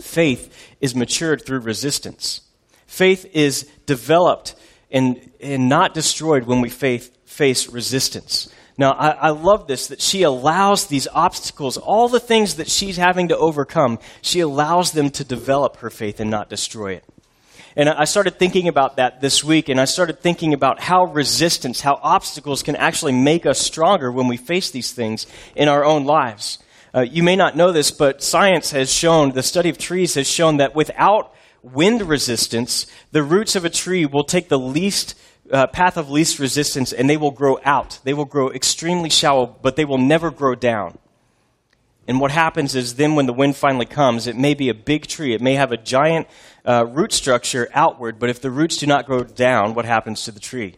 faith 0.00 0.74
is 0.80 0.94
matured 0.94 1.44
through 1.44 1.58
resistance. 1.58 2.40
Faith 2.86 3.26
is 3.34 3.68
developed 3.84 4.54
and, 4.90 5.30
and 5.38 5.68
not 5.68 5.92
destroyed 5.92 6.44
when 6.44 6.62
we 6.62 6.70
faith, 6.70 7.14
face 7.26 7.68
resistance. 7.68 8.48
Now, 8.78 8.92
I, 8.92 9.10
I 9.10 9.28
love 9.28 9.66
this 9.66 9.88
that 9.88 10.00
she 10.00 10.22
allows 10.22 10.86
these 10.86 11.06
obstacles, 11.08 11.76
all 11.76 12.08
the 12.08 12.20
things 12.20 12.54
that 12.54 12.70
she's 12.70 12.96
having 12.96 13.28
to 13.28 13.36
overcome, 13.36 13.98
she 14.22 14.40
allows 14.40 14.92
them 14.92 15.10
to 15.10 15.24
develop 15.24 15.76
her 15.76 15.90
faith 15.90 16.20
and 16.20 16.30
not 16.30 16.48
destroy 16.48 16.94
it. 16.94 17.04
And 17.76 17.88
I 17.88 18.04
started 18.04 18.38
thinking 18.38 18.68
about 18.68 18.96
that 18.96 19.20
this 19.20 19.42
week, 19.42 19.68
and 19.68 19.80
I 19.80 19.84
started 19.84 20.20
thinking 20.20 20.54
about 20.54 20.80
how 20.80 21.06
resistance, 21.06 21.80
how 21.80 21.98
obstacles 22.02 22.62
can 22.62 22.76
actually 22.76 23.12
make 23.12 23.46
us 23.46 23.58
stronger 23.58 24.12
when 24.12 24.28
we 24.28 24.36
face 24.36 24.70
these 24.70 24.92
things 24.92 25.26
in 25.56 25.68
our 25.68 25.84
own 25.84 26.04
lives. 26.04 26.60
Uh, 26.94 27.00
you 27.00 27.24
may 27.24 27.34
not 27.34 27.56
know 27.56 27.72
this, 27.72 27.90
but 27.90 28.22
science 28.22 28.70
has 28.70 28.92
shown, 28.92 29.32
the 29.32 29.42
study 29.42 29.68
of 29.68 29.78
trees 29.78 30.14
has 30.14 30.28
shown 30.28 30.58
that 30.58 30.76
without 30.76 31.34
wind 31.62 32.02
resistance, 32.02 32.86
the 33.10 33.24
roots 33.24 33.56
of 33.56 33.64
a 33.64 33.70
tree 33.70 34.06
will 34.06 34.22
take 34.22 34.48
the 34.48 34.58
least 34.58 35.16
uh, 35.50 35.66
path 35.66 35.96
of 35.96 36.08
least 36.08 36.38
resistance 36.38 36.92
and 36.92 37.10
they 37.10 37.16
will 37.16 37.30
grow 37.32 37.58
out. 37.64 37.98
They 38.04 38.14
will 38.14 38.24
grow 38.24 38.50
extremely 38.50 39.10
shallow, 39.10 39.46
but 39.46 39.76
they 39.76 39.84
will 39.84 39.98
never 39.98 40.30
grow 40.30 40.54
down. 40.54 40.98
And 42.06 42.20
what 42.20 42.30
happens 42.30 42.74
is 42.74 42.96
then 42.96 43.14
when 43.14 43.26
the 43.26 43.32
wind 43.32 43.56
finally 43.56 43.86
comes, 43.86 44.26
it 44.26 44.36
may 44.36 44.54
be 44.54 44.68
a 44.68 44.74
big 44.74 45.06
tree. 45.06 45.32
It 45.32 45.40
may 45.40 45.54
have 45.54 45.72
a 45.72 45.76
giant 45.76 46.26
uh, 46.64 46.86
root 46.86 47.12
structure 47.12 47.68
outward, 47.72 48.18
but 48.18 48.28
if 48.28 48.40
the 48.40 48.50
roots 48.50 48.76
do 48.76 48.86
not 48.86 49.06
grow 49.06 49.24
down, 49.24 49.74
what 49.74 49.84
happens 49.86 50.24
to 50.24 50.32
the 50.32 50.40
tree? 50.40 50.76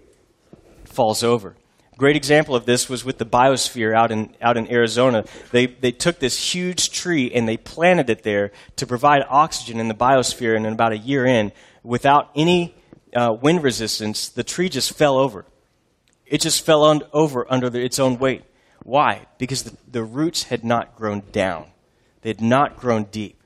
It 0.52 0.88
falls 0.88 1.24
over. 1.24 1.56
Great 1.98 2.14
example 2.14 2.54
of 2.54 2.66
this 2.66 2.90
was 2.90 3.04
with 3.04 3.16
the 3.16 3.24
biosphere 3.24 3.94
out 3.94 4.12
in, 4.12 4.36
out 4.42 4.58
in 4.58 4.70
Arizona. 4.70 5.24
They, 5.50 5.66
they 5.66 5.92
took 5.92 6.18
this 6.18 6.54
huge 6.54 6.90
tree 6.90 7.32
and 7.32 7.48
they 7.48 7.56
planted 7.56 8.10
it 8.10 8.22
there 8.22 8.52
to 8.76 8.86
provide 8.86 9.24
oxygen 9.28 9.80
in 9.80 9.88
the 9.88 9.94
biosphere, 9.94 10.54
and 10.54 10.66
in 10.66 10.74
about 10.74 10.92
a 10.92 10.98
year 10.98 11.24
in, 11.24 11.52
without 11.82 12.30
any 12.36 12.74
uh, 13.14 13.32
wind 13.32 13.62
resistance, 13.62 14.28
the 14.28 14.44
tree 14.44 14.68
just 14.68 14.92
fell 14.92 15.16
over. 15.16 15.46
It 16.26 16.40
just 16.40 16.66
fell 16.66 16.82
on, 16.82 17.02
over 17.12 17.50
under 17.50 17.70
the, 17.70 17.82
its 17.82 17.98
own 17.98 18.18
weight. 18.18 18.42
Why? 18.86 19.26
Because 19.38 19.64
the, 19.64 19.76
the 19.90 20.04
roots 20.04 20.44
had 20.44 20.64
not 20.64 20.94
grown 20.94 21.24
down, 21.32 21.66
they 22.22 22.30
had 22.30 22.40
not 22.40 22.76
grown 22.76 23.04
deep. 23.04 23.36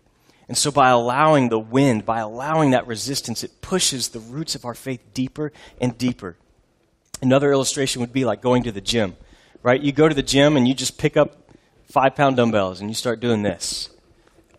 And 0.48 0.58
so, 0.58 0.70
by 0.70 0.90
allowing 0.90 1.48
the 1.48 1.58
wind, 1.58 2.04
by 2.04 2.18
allowing 2.18 2.72
that 2.72 2.86
resistance, 2.86 3.42
it 3.42 3.62
pushes 3.62 4.08
the 4.08 4.20
roots 4.20 4.54
of 4.54 4.66
our 4.66 4.74
faith 4.74 5.00
deeper 5.14 5.50
and 5.80 5.96
deeper. 5.96 6.36
Another 7.22 7.52
illustration 7.52 8.02
would 8.02 8.12
be 8.12 8.26
like 8.26 8.42
going 8.42 8.64
to 8.64 8.72
the 8.72 8.82
gym, 8.82 9.16
right? 9.62 9.80
You 9.80 9.92
go 9.92 10.10
to 10.10 10.14
the 10.14 10.22
gym 10.22 10.58
and 10.58 10.68
you 10.68 10.74
just 10.74 10.98
pick 10.98 11.16
up 11.16 11.50
five 11.88 12.14
pound 12.16 12.36
dumbbells 12.36 12.82
and 12.82 12.90
you 12.90 12.94
start 12.94 13.20
doing 13.20 13.42
this. 13.42 13.88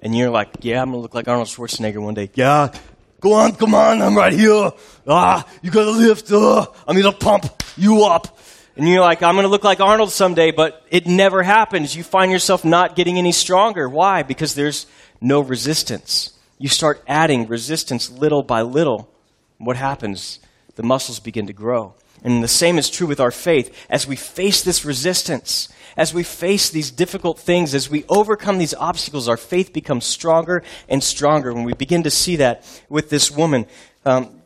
And 0.02 0.18
you're 0.18 0.32
like, 0.32 0.50
yeah, 0.62 0.82
I'm 0.82 0.88
going 0.88 0.98
to 0.98 1.02
look 1.02 1.14
like 1.14 1.28
Arnold 1.28 1.48
Schwarzenegger 1.48 2.02
one 2.02 2.16
day. 2.16 2.32
Yeah, 2.34 2.74
go 3.20 3.34
on, 3.34 3.54
come 3.54 3.76
on, 3.76 4.02
I'm 4.02 4.18
right 4.18 4.34
here. 4.34 4.72
Ah, 5.06 5.48
you 5.62 5.70
got 5.70 5.84
to 5.84 5.92
lift. 5.92 6.32
Uh, 6.32 6.66
I'm 6.88 7.00
going 7.00 7.14
to 7.14 7.20
pump 7.20 7.46
you 7.78 8.04
up. 8.06 8.40
And 8.76 8.88
you're 8.88 9.02
like, 9.02 9.22
I'm 9.22 9.36
going 9.36 9.44
to 9.44 9.50
look 9.50 9.64
like 9.64 9.80
Arnold 9.80 10.12
someday, 10.12 10.52
but 10.52 10.86
it 10.90 11.06
never 11.06 11.44
happens. 11.44 11.96
You 11.96 12.04
find 12.04 12.32
yourself 12.32 12.64
not 12.64 12.96
getting 12.96 13.18
any 13.18 13.32
stronger. 13.32 13.90
Why? 13.90 14.24
Because 14.24 14.56
there's 14.56 14.86
no 15.20 15.42
resistance. 15.42 16.32
You 16.58 16.70
start 16.70 17.04
adding 17.08 17.48
resistance 17.48 18.10
little 18.10 18.44
by 18.44 18.62
little. 18.62 19.10
What 19.58 19.78
happens? 19.78 20.40
The 20.76 20.84
muscles 20.84 21.20
begin 21.20 21.48
to 21.48 21.54
grow. 21.54 21.96
And 22.24 22.44
the 22.44 22.48
same 22.48 22.78
is 22.78 22.90
true 22.90 23.08
with 23.08 23.20
our 23.20 23.32
faith. 23.32 23.76
As 23.90 24.08
we 24.08 24.16
face 24.16 24.64
this 24.64 24.86
resistance, 24.86 25.70
as 25.98 26.14
we 26.14 26.24
face 26.24 26.70
these 26.70 26.92
difficult 26.92 27.40
things, 27.40 27.74
as 27.74 27.90
we 27.90 28.06
overcome 28.10 28.58
these 28.58 28.76
obstacles, 28.76 29.28
our 29.28 29.38
faith 29.38 29.74
becomes 29.74 30.06
stronger 30.06 30.64
and 30.88 31.04
stronger. 31.04 31.54
When 31.54 31.64
we 31.64 31.74
begin 31.74 32.04
to 32.04 32.12
see 32.12 32.38
that 32.38 32.64
with 32.90 33.10
this 33.10 33.32
woman, 33.32 33.66
um, 34.06 34.41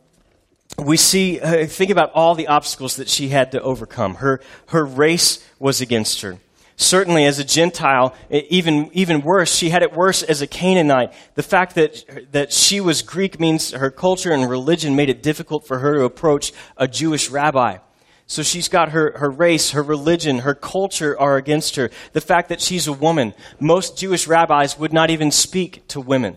we 0.78 0.96
see, 0.96 1.40
uh, 1.40 1.66
think 1.66 1.90
about 1.90 2.12
all 2.12 2.34
the 2.34 2.48
obstacles 2.48 2.96
that 2.96 3.08
she 3.08 3.28
had 3.28 3.52
to 3.52 3.62
overcome. 3.62 4.16
Her, 4.16 4.40
her 4.68 4.84
race 4.84 5.44
was 5.58 5.80
against 5.80 6.20
her. 6.20 6.38
Certainly, 6.78 7.24
as 7.24 7.38
a 7.38 7.44
Gentile, 7.44 8.14
even, 8.28 8.90
even 8.92 9.22
worse, 9.22 9.54
she 9.54 9.70
had 9.70 9.82
it 9.82 9.94
worse 9.94 10.22
as 10.22 10.42
a 10.42 10.46
Canaanite. 10.46 11.14
The 11.34 11.42
fact 11.42 11.74
that, 11.76 12.32
that 12.32 12.52
she 12.52 12.82
was 12.82 13.00
Greek 13.00 13.40
means 13.40 13.70
her 13.70 13.90
culture 13.90 14.30
and 14.30 14.48
religion 14.48 14.94
made 14.94 15.08
it 15.08 15.22
difficult 15.22 15.66
for 15.66 15.78
her 15.78 15.94
to 15.94 16.04
approach 16.04 16.52
a 16.76 16.86
Jewish 16.86 17.30
rabbi. 17.30 17.78
So 18.26 18.42
she's 18.42 18.68
got 18.68 18.90
her, 18.90 19.16
her 19.18 19.30
race, 19.30 19.70
her 19.70 19.82
religion, 19.82 20.40
her 20.40 20.54
culture 20.54 21.18
are 21.18 21.36
against 21.36 21.76
her. 21.76 21.90
The 22.12 22.20
fact 22.20 22.50
that 22.50 22.60
she's 22.60 22.86
a 22.86 22.92
woman. 22.92 23.32
Most 23.58 23.96
Jewish 23.96 24.26
rabbis 24.26 24.78
would 24.78 24.92
not 24.92 25.08
even 25.08 25.30
speak 25.30 25.86
to 25.88 26.00
women 26.00 26.36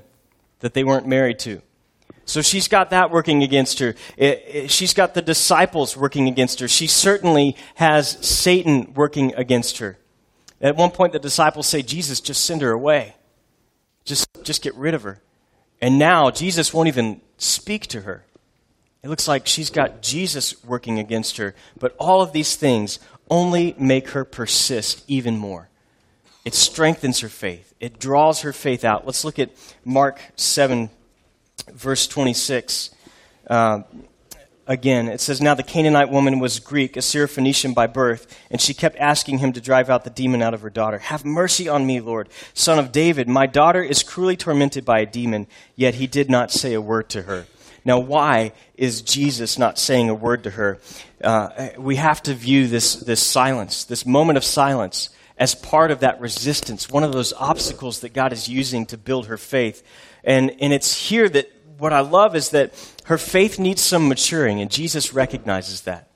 that 0.59 0.73
they 0.73 0.85
weren't 0.85 1.07
married 1.07 1.39
to. 1.39 1.61
So 2.29 2.43
she's 2.43 2.67
got 2.67 2.91
that 2.91 3.09
working 3.09 3.41
against 3.41 3.79
her. 3.79 3.95
Eh, 4.15 4.35
eh, 4.45 4.67
she's 4.67 4.93
got 4.93 5.15
the 5.15 5.21
disciples 5.21 5.97
working 5.97 6.27
against 6.27 6.59
her. 6.59 6.67
She 6.67 6.85
certainly 6.85 7.55
has 7.73 8.23
Satan 8.25 8.93
working 8.93 9.33
against 9.33 9.79
her. 9.79 9.97
At 10.61 10.75
one 10.75 10.91
point, 10.91 11.13
the 11.13 11.19
disciples 11.19 11.65
say, 11.65 11.81
Jesus, 11.81 12.21
just 12.21 12.45
send 12.45 12.61
her 12.61 12.69
away. 12.69 13.15
Just, 14.05 14.27
just 14.43 14.61
get 14.61 14.75
rid 14.75 14.93
of 14.93 15.01
her. 15.01 15.23
And 15.81 15.97
now 15.97 16.29
Jesus 16.29 16.71
won't 16.71 16.87
even 16.87 17.19
speak 17.39 17.87
to 17.87 18.01
her. 18.01 18.25
It 19.01 19.09
looks 19.09 19.27
like 19.27 19.47
she's 19.47 19.71
got 19.71 20.03
Jesus 20.03 20.63
working 20.63 20.99
against 20.99 21.37
her. 21.37 21.55
But 21.79 21.95
all 21.97 22.21
of 22.21 22.31
these 22.31 22.55
things 22.55 22.99
only 23.31 23.73
make 23.79 24.09
her 24.09 24.23
persist 24.23 25.03
even 25.07 25.35
more. 25.35 25.69
It 26.45 26.53
strengthens 26.53 27.21
her 27.21 27.29
faith, 27.29 27.73
it 27.79 27.97
draws 27.97 28.41
her 28.41 28.53
faith 28.53 28.85
out. 28.85 29.07
Let's 29.07 29.25
look 29.25 29.39
at 29.39 29.49
Mark 29.83 30.21
7, 30.35 30.91
verse 31.73 32.07
26. 32.07 32.91
Uh, 33.47 33.81
again, 34.67 35.07
it 35.07 35.19
says, 35.19 35.41
Now 35.41 35.55
the 35.55 35.63
Canaanite 35.63 36.09
woman 36.09 36.39
was 36.39 36.59
Greek, 36.59 36.95
a 36.95 36.99
Syrophoenician 36.99 37.73
by 37.73 37.87
birth, 37.87 38.37
and 38.51 38.61
she 38.61 38.73
kept 38.73 38.97
asking 38.97 39.39
him 39.39 39.51
to 39.53 39.61
drive 39.61 39.89
out 39.89 40.03
the 40.03 40.09
demon 40.09 40.41
out 40.41 40.53
of 40.53 40.61
her 40.61 40.69
daughter. 40.69 40.99
Have 40.99 41.25
mercy 41.25 41.67
on 41.67 41.85
me, 41.85 41.99
Lord, 41.99 42.29
son 42.53 42.79
of 42.79 42.91
David. 42.91 43.27
My 43.27 43.47
daughter 43.47 43.83
is 43.83 44.03
cruelly 44.03 44.37
tormented 44.37 44.85
by 44.85 44.99
a 44.99 45.05
demon, 45.05 45.47
yet 45.75 45.95
he 45.95 46.07
did 46.07 46.29
not 46.29 46.51
say 46.51 46.73
a 46.73 46.81
word 46.81 47.09
to 47.09 47.23
her. 47.23 47.45
Now, 47.85 47.99
why 47.99 48.53
is 48.75 49.01
Jesus 49.01 49.57
not 49.57 49.79
saying 49.79 50.09
a 50.09 50.13
word 50.13 50.43
to 50.43 50.51
her? 50.51 50.79
Uh, 51.23 51.69
we 51.77 51.95
have 51.95 52.21
to 52.23 52.33
view 52.33 52.67
this, 52.67 52.95
this 52.95 53.25
silence, 53.25 53.85
this 53.85 54.05
moment 54.05 54.37
of 54.37 54.43
silence, 54.43 55.09
as 55.37 55.55
part 55.55 55.89
of 55.89 56.01
that 56.01 56.19
resistance, 56.19 56.89
one 56.89 57.03
of 57.03 57.13
those 57.13 57.31
obstacles 57.33 58.01
that 58.01 58.13
God 58.13 58.33
is 58.33 58.49
using 58.49 58.85
to 58.87 58.97
build 58.97 59.27
her 59.27 59.37
faith. 59.37 59.81
And, 60.23 60.55
and 60.59 60.73
it's 60.73 60.93
here 60.93 61.29
that 61.29 61.49
what 61.79 61.93
I 61.93 62.01
love 62.01 62.35
is 62.35 62.49
that 62.49 62.73
her 63.05 63.17
faith 63.17 63.57
needs 63.57 63.81
some 63.81 64.07
maturing, 64.07 64.61
and 64.61 64.69
Jesus 64.69 65.13
recognizes 65.13 65.81
that. 65.81 66.09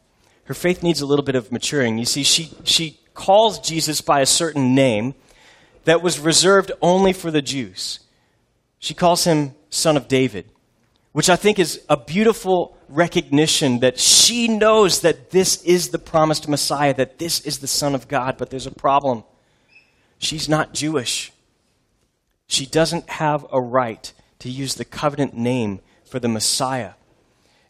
Her 0.45 0.53
faith 0.53 0.83
needs 0.83 1.01
a 1.01 1.05
little 1.05 1.23
bit 1.23 1.35
of 1.35 1.51
maturing. 1.51 1.97
You 1.97 2.05
see, 2.05 2.23
she, 2.23 2.51
she 2.63 2.99
calls 3.13 3.59
Jesus 3.59 4.01
by 4.01 4.19
a 4.19 4.25
certain 4.25 4.75
name 4.75 5.15
that 5.85 6.01
was 6.01 6.19
reserved 6.19 6.71
only 6.81 7.13
for 7.13 7.31
the 7.31 7.41
Jews. 7.41 7.99
She 8.79 8.93
calls 8.93 9.23
him 9.23 9.55
Son 9.69 9.95
of 9.95 10.07
David, 10.07 10.49
which 11.13 11.29
I 11.29 11.35
think 11.37 11.59
is 11.59 11.81
a 11.89 11.95
beautiful 11.95 12.77
recognition 12.89 13.79
that 13.79 13.97
she 13.97 14.47
knows 14.47 15.01
that 15.01 15.31
this 15.31 15.63
is 15.63 15.89
the 15.89 15.99
promised 15.99 16.47
Messiah, 16.47 16.93
that 16.95 17.19
this 17.19 17.39
is 17.41 17.59
the 17.59 17.67
Son 17.67 17.95
of 17.95 18.07
God, 18.07 18.37
but 18.37 18.49
there's 18.49 18.67
a 18.67 18.71
problem. 18.71 19.23
She's 20.19 20.49
not 20.49 20.73
Jewish. 20.73 21.31
She 22.47 22.65
doesn't 22.65 23.09
have 23.09 23.45
a 23.51 23.61
right 23.61 24.11
to 24.43 24.49
use 24.49 24.75
the 24.75 24.85
covenant 24.85 25.35
name 25.35 25.79
for 26.05 26.19
the 26.19 26.27
Messiah. 26.27 26.91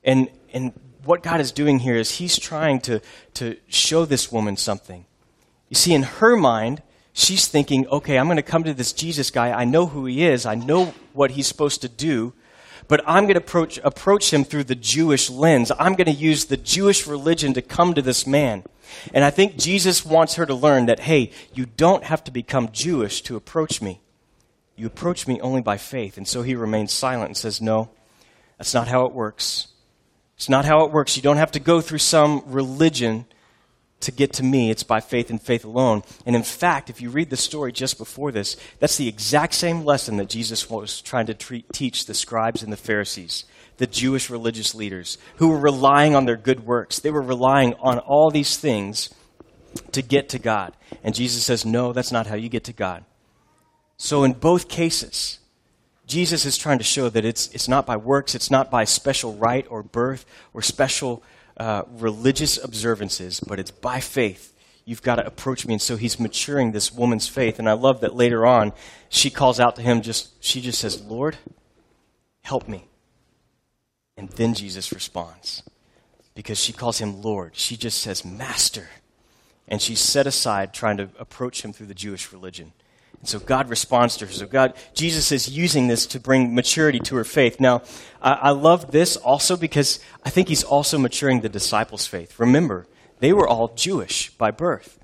And, 0.03 0.29
and 0.53 0.73
what 1.05 1.23
God 1.23 1.39
is 1.39 1.51
doing 1.51 1.79
here 1.79 1.95
is 1.95 2.17
He's 2.17 2.37
trying 2.37 2.81
to, 2.81 2.99
to 3.35 3.57
show 3.67 4.05
this 4.05 4.31
woman 4.31 4.57
something. 4.57 5.05
You 5.69 5.75
see, 5.75 5.93
in 5.93 6.03
her 6.03 6.35
mind, 6.35 6.81
she's 7.13 7.47
thinking, 7.47 7.87
okay, 7.87 8.17
I'm 8.17 8.25
going 8.25 8.37
to 8.37 8.43
come 8.43 8.63
to 8.63 8.73
this 8.73 8.91
Jesus 8.91 9.31
guy. 9.31 9.51
I 9.51 9.65
know 9.65 9.85
who 9.85 10.05
he 10.05 10.25
is, 10.25 10.45
I 10.45 10.55
know 10.55 10.93
what 11.13 11.31
he's 11.31 11.47
supposed 11.47 11.81
to 11.81 11.89
do 11.89 12.33
but 12.87 13.01
I'm 13.07 13.23
going 13.23 13.35
to 13.35 13.39
approach, 13.39 13.79
approach 13.83 14.33
him 14.33 14.43
through 14.43 14.65
the 14.65 14.75
Jewish 14.75 15.29
lens. 15.29 15.71
I'm 15.79 15.95
going 15.95 16.05
to 16.05 16.11
use 16.11 16.45
the 16.45 16.57
Jewish 16.57 17.07
religion 17.07 17.53
to 17.53 17.61
come 17.61 17.93
to 17.93 18.01
this 18.01 18.27
man. 18.27 18.63
And 19.13 19.23
I 19.23 19.29
think 19.29 19.57
Jesus 19.57 20.05
wants 20.05 20.35
her 20.35 20.45
to 20.45 20.53
learn 20.53 20.87
that, 20.87 20.99
hey, 21.01 21.31
you 21.53 21.65
don't 21.65 22.03
have 22.03 22.23
to 22.25 22.31
become 22.31 22.71
Jewish 22.71 23.21
to 23.23 23.35
approach 23.35 23.81
me. 23.81 24.01
You 24.75 24.87
approach 24.87 25.27
me 25.27 25.39
only 25.41 25.61
by 25.61 25.77
faith. 25.77 26.17
And 26.17 26.27
so 26.27 26.41
he 26.41 26.55
remains 26.55 26.91
silent 26.91 27.29
and 27.29 27.37
says, 27.37 27.61
no, 27.61 27.89
that's 28.57 28.73
not 28.73 28.87
how 28.87 29.05
it 29.05 29.13
works. 29.13 29.67
It's 30.35 30.49
not 30.49 30.65
how 30.65 30.85
it 30.85 30.91
works. 30.91 31.15
You 31.15 31.21
don't 31.21 31.37
have 31.37 31.51
to 31.51 31.59
go 31.59 31.79
through 31.79 31.99
some 31.99 32.43
religion 32.47 33.25
to 33.99 34.11
get 34.11 34.33
to 34.33 34.43
me. 34.43 34.69
It's 34.69 34.83
by 34.83 34.99
faith 34.99 35.29
and 35.29 35.41
faith 35.41 35.63
alone. 35.63 36.03
And 36.25 36.35
in 36.35 36.43
fact, 36.43 36.89
if 36.89 37.01
you 37.01 37.09
read 37.09 37.29
the 37.29 37.37
story 37.37 37.71
just 37.71 37.97
before 37.97 38.31
this, 38.31 38.57
that's 38.79 38.97
the 38.97 39.07
exact 39.07 39.53
same 39.53 39.85
lesson 39.85 40.17
that 40.17 40.29
Jesus 40.29 40.69
was 40.69 41.01
trying 41.01 41.27
to 41.27 41.33
treat, 41.33 41.71
teach 41.71 42.05
the 42.05 42.13
scribes 42.13 42.63
and 42.63 42.73
the 42.73 42.77
Pharisees, 42.77 43.45
the 43.77 43.87
Jewish 43.87 44.29
religious 44.29 44.75
leaders, 44.75 45.17
who 45.37 45.49
were 45.49 45.59
relying 45.59 46.15
on 46.15 46.25
their 46.25 46.35
good 46.35 46.65
works. 46.65 46.99
They 46.99 47.11
were 47.11 47.21
relying 47.21 47.75
on 47.75 47.99
all 47.99 48.29
these 48.29 48.57
things 48.57 49.13
to 49.93 50.01
get 50.01 50.29
to 50.29 50.39
God. 50.39 50.73
And 51.03 51.15
Jesus 51.15 51.45
says, 51.45 51.63
no, 51.63 51.93
that's 51.93 52.11
not 52.11 52.27
how 52.27 52.35
you 52.35 52.49
get 52.49 52.65
to 52.65 52.73
God. 52.73 53.05
So 53.97 54.23
in 54.23 54.33
both 54.33 54.67
cases, 54.67 55.39
Jesus 56.05 56.45
is 56.45 56.57
trying 56.57 56.77
to 56.79 56.83
show 56.83 57.09
that 57.09 57.25
it's, 57.25 57.47
it's 57.53 57.67
not 57.67 57.85
by 57.85 57.97
works, 57.97 58.35
it's 58.35 58.51
not 58.51 58.69
by 58.69 58.83
special 58.83 59.35
right 59.35 59.65
or 59.69 59.83
birth 59.83 60.25
or 60.53 60.61
special 60.61 61.23
uh, 61.57 61.83
religious 61.93 62.61
observances, 62.61 63.39
but 63.39 63.59
it's 63.59 63.71
by 63.71 63.99
faith. 63.99 64.53
You've 64.85 65.01
got 65.01 65.15
to 65.15 65.25
approach 65.25 65.65
me. 65.65 65.75
And 65.75 65.81
so 65.81 65.95
he's 65.95 66.19
maturing 66.19 66.71
this 66.71 66.91
woman's 66.91 67.27
faith. 67.27 67.57
And 67.57 67.69
I 67.69 67.73
love 67.73 68.01
that 68.01 68.15
later 68.15 68.45
on, 68.45 68.73
she 69.07 69.29
calls 69.29 69.59
out 69.59 69.77
to 69.77 69.81
him, 69.81 70.01
just, 70.01 70.43
she 70.43 70.59
just 70.59 70.79
says, 70.79 71.01
Lord, 71.01 71.37
help 72.41 72.67
me. 72.67 72.87
And 74.17 74.29
then 74.29 74.53
Jesus 74.53 74.91
responds 74.91 75.63
because 76.35 76.59
she 76.59 76.73
calls 76.73 76.99
him 76.99 77.21
Lord. 77.21 77.55
She 77.55 77.77
just 77.77 78.01
says, 78.01 78.25
Master. 78.25 78.89
And 79.67 79.81
she's 79.81 80.01
set 80.01 80.27
aside 80.27 80.73
trying 80.73 80.97
to 80.97 81.09
approach 81.17 81.63
him 81.63 81.71
through 81.71 81.87
the 81.87 81.93
Jewish 81.93 82.33
religion. 82.33 82.73
And 83.23 83.29
so 83.29 83.39
God 83.39 83.69
responds 83.69 84.17
to 84.17 84.25
her. 84.25 84.33
So 84.33 84.45
God, 84.45 84.73
Jesus 84.93 85.31
is 85.31 85.49
using 85.49 85.87
this 85.87 86.05
to 86.07 86.19
bring 86.19 86.53
maturity 86.53 86.99
to 86.99 87.15
her 87.15 87.23
faith. 87.23 87.57
Now, 87.57 87.81
I, 88.21 88.33
I 88.33 88.49
love 88.49 88.91
this 88.91 89.15
also 89.15 89.55
because 89.55 90.01
I 90.25 90.29
think 90.29 90.49
he's 90.49 90.65
also 90.65 90.97
maturing 90.97 91.39
the 91.39 91.47
disciples' 91.47 92.05
faith. 92.05 92.37
Remember, 92.37 92.85
they 93.21 93.31
were 93.31 93.47
all 93.47 93.69
Jewish 93.69 94.31
by 94.31 94.51
birth. 94.51 94.99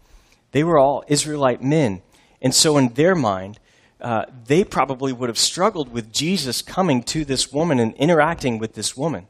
They 0.51 0.65
were 0.65 0.77
all 0.77 1.05
Israelite 1.08 1.63
men. 1.63 2.01
And 2.41 2.53
so 2.53 2.77
in 2.77 2.89
their 2.89 3.15
mind, 3.15 3.58
uh, 4.01 4.25
they 4.47 4.65
probably 4.65 5.13
would 5.13 5.29
have 5.29 5.38
struggled 5.38 5.93
with 5.93 6.12
Jesus 6.12 6.62
coming 6.62 7.03
to 7.03 7.23
this 7.23 7.53
woman 7.53 7.79
and 7.79 7.93
interacting 7.93 8.58
with 8.58 8.73
this 8.73 8.97
woman. 8.97 9.27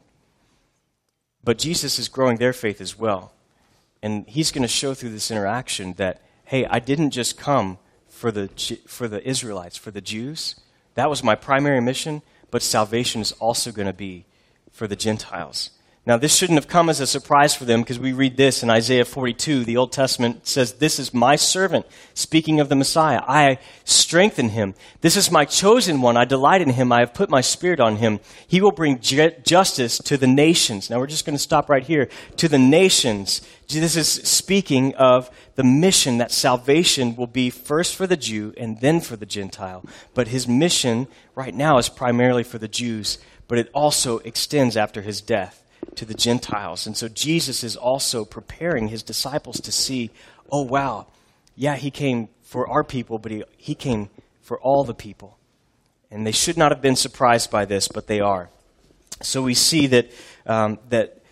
But 1.44 1.58
Jesus 1.58 2.00
is 2.00 2.08
growing 2.08 2.38
their 2.38 2.52
faith 2.52 2.80
as 2.80 2.98
well. 2.98 3.34
And 4.02 4.26
he's 4.26 4.50
going 4.50 4.62
to 4.62 4.68
show 4.68 4.94
through 4.94 5.10
this 5.10 5.30
interaction 5.30 5.92
that, 5.92 6.22
hey, 6.46 6.66
I 6.66 6.80
didn't 6.80 7.12
just 7.12 7.38
come 7.38 7.78
for 8.20 8.30
the, 8.30 8.48
for 8.86 9.08
the 9.08 9.26
Israelites, 9.26 9.78
for 9.78 9.90
the 9.90 10.02
Jews. 10.02 10.54
That 10.94 11.08
was 11.08 11.24
my 11.24 11.34
primary 11.34 11.80
mission, 11.80 12.20
but 12.50 12.60
salvation 12.60 13.22
is 13.22 13.32
also 13.32 13.72
going 13.72 13.86
to 13.86 13.94
be 13.94 14.26
for 14.70 14.86
the 14.86 14.94
Gentiles. 14.94 15.70
Now, 16.06 16.16
this 16.16 16.34
shouldn't 16.34 16.56
have 16.56 16.66
come 16.66 16.88
as 16.88 17.00
a 17.00 17.06
surprise 17.06 17.54
for 17.54 17.66
them 17.66 17.82
because 17.82 17.98
we 17.98 18.14
read 18.14 18.38
this 18.38 18.62
in 18.62 18.70
Isaiah 18.70 19.04
42. 19.04 19.64
The 19.64 19.76
Old 19.76 19.92
Testament 19.92 20.46
says, 20.46 20.72
This 20.72 20.98
is 20.98 21.12
my 21.12 21.36
servant, 21.36 21.84
speaking 22.14 22.58
of 22.58 22.70
the 22.70 22.74
Messiah. 22.74 23.20
I 23.28 23.58
strengthen 23.84 24.48
him. 24.48 24.74
This 25.02 25.14
is 25.14 25.30
my 25.30 25.44
chosen 25.44 26.00
one. 26.00 26.16
I 26.16 26.24
delight 26.24 26.62
in 26.62 26.70
him. 26.70 26.90
I 26.90 27.00
have 27.00 27.12
put 27.12 27.28
my 27.28 27.42
spirit 27.42 27.80
on 27.80 27.96
him. 27.96 28.18
He 28.48 28.62
will 28.62 28.72
bring 28.72 29.00
ju- 29.00 29.34
justice 29.44 29.98
to 29.98 30.16
the 30.16 30.26
nations. 30.26 30.88
Now, 30.88 30.98
we're 30.98 31.06
just 31.06 31.26
going 31.26 31.36
to 31.36 31.42
stop 31.42 31.68
right 31.68 31.84
here. 31.84 32.08
To 32.38 32.48
the 32.48 32.58
nations. 32.58 33.42
This 33.68 33.94
is 33.94 34.08
speaking 34.08 34.94
of 34.94 35.30
the 35.56 35.64
mission 35.64 36.16
that 36.16 36.32
salvation 36.32 37.14
will 37.14 37.26
be 37.26 37.50
first 37.50 37.94
for 37.94 38.06
the 38.06 38.16
Jew 38.16 38.54
and 38.56 38.80
then 38.80 39.02
for 39.02 39.16
the 39.16 39.26
Gentile. 39.26 39.84
But 40.14 40.28
his 40.28 40.48
mission 40.48 41.08
right 41.34 41.54
now 41.54 41.76
is 41.76 41.90
primarily 41.90 42.42
for 42.42 42.56
the 42.56 42.68
Jews, 42.68 43.18
but 43.48 43.58
it 43.58 43.68
also 43.74 44.18
extends 44.20 44.78
after 44.78 45.02
his 45.02 45.20
death 45.20 45.59
to 45.96 46.04
the 46.04 46.14
Gentiles. 46.14 46.86
And 46.86 46.96
so 46.96 47.08
Jesus 47.08 47.64
is 47.64 47.76
also 47.76 48.24
preparing 48.24 48.88
his 48.88 49.02
disciples 49.02 49.60
to 49.60 49.72
see, 49.72 50.10
oh, 50.50 50.62
wow, 50.62 51.06
yeah, 51.56 51.76
he 51.76 51.90
came 51.90 52.28
for 52.42 52.68
our 52.68 52.84
people, 52.84 53.18
but 53.18 53.32
he, 53.32 53.44
he 53.56 53.74
came 53.74 54.08
for 54.40 54.58
all 54.60 54.84
the 54.84 54.94
people. 54.94 55.38
And 56.10 56.26
they 56.26 56.32
should 56.32 56.56
not 56.56 56.72
have 56.72 56.82
been 56.82 56.96
surprised 56.96 57.50
by 57.50 57.64
this, 57.64 57.86
but 57.86 58.06
they 58.06 58.20
are. 58.20 58.48
So 59.22 59.42
we 59.42 59.54
see 59.54 59.86
that, 59.88 60.10
um, 60.46 60.78
that 60.88 61.22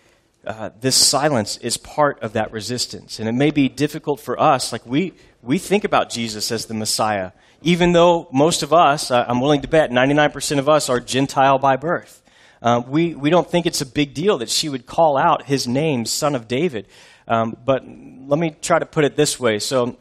uh, 0.45 0.69
this 0.79 0.95
silence 0.95 1.57
is 1.57 1.77
part 1.77 2.21
of 2.21 2.33
that 2.33 2.51
resistance. 2.51 3.19
And 3.19 3.27
it 3.27 3.33
may 3.33 3.51
be 3.51 3.67
difficult 3.67 4.19
for 4.19 4.39
us. 4.39 4.71
Like 4.71 4.85
we, 4.85 5.13
we 5.41 5.57
think 5.57 5.83
about 5.83 6.09
Jesus 6.09 6.51
as 6.51 6.67
the 6.67 6.73
Messiah, 6.73 7.31
even 7.61 7.91
though 7.91 8.27
most 8.31 8.63
of 8.63 8.71
us, 8.71 9.11
I'm 9.11 9.41
willing 9.41 9.61
to 9.61 9.67
bet, 9.67 9.91
99% 9.91 10.59
of 10.59 10.69
us 10.69 10.89
are 10.89 10.99
Gentile 10.99 11.59
by 11.59 11.75
birth. 11.75 12.23
Uh, 12.61 12.81
we, 12.85 13.15
we 13.15 13.29
don't 13.29 13.49
think 13.49 13.65
it's 13.65 13.81
a 13.81 13.85
big 13.85 14.13
deal 14.13 14.39
that 14.39 14.49
she 14.49 14.69
would 14.69 14.85
call 14.85 15.17
out 15.17 15.45
his 15.45 15.67
name, 15.67 16.05
Son 16.05 16.35
of 16.35 16.47
David. 16.47 16.87
Um, 17.27 17.55
but 17.63 17.83
let 17.85 18.39
me 18.39 18.55
try 18.61 18.79
to 18.79 18.85
put 18.85 19.05
it 19.05 19.15
this 19.15 19.39
way. 19.39 19.59
So 19.59 19.97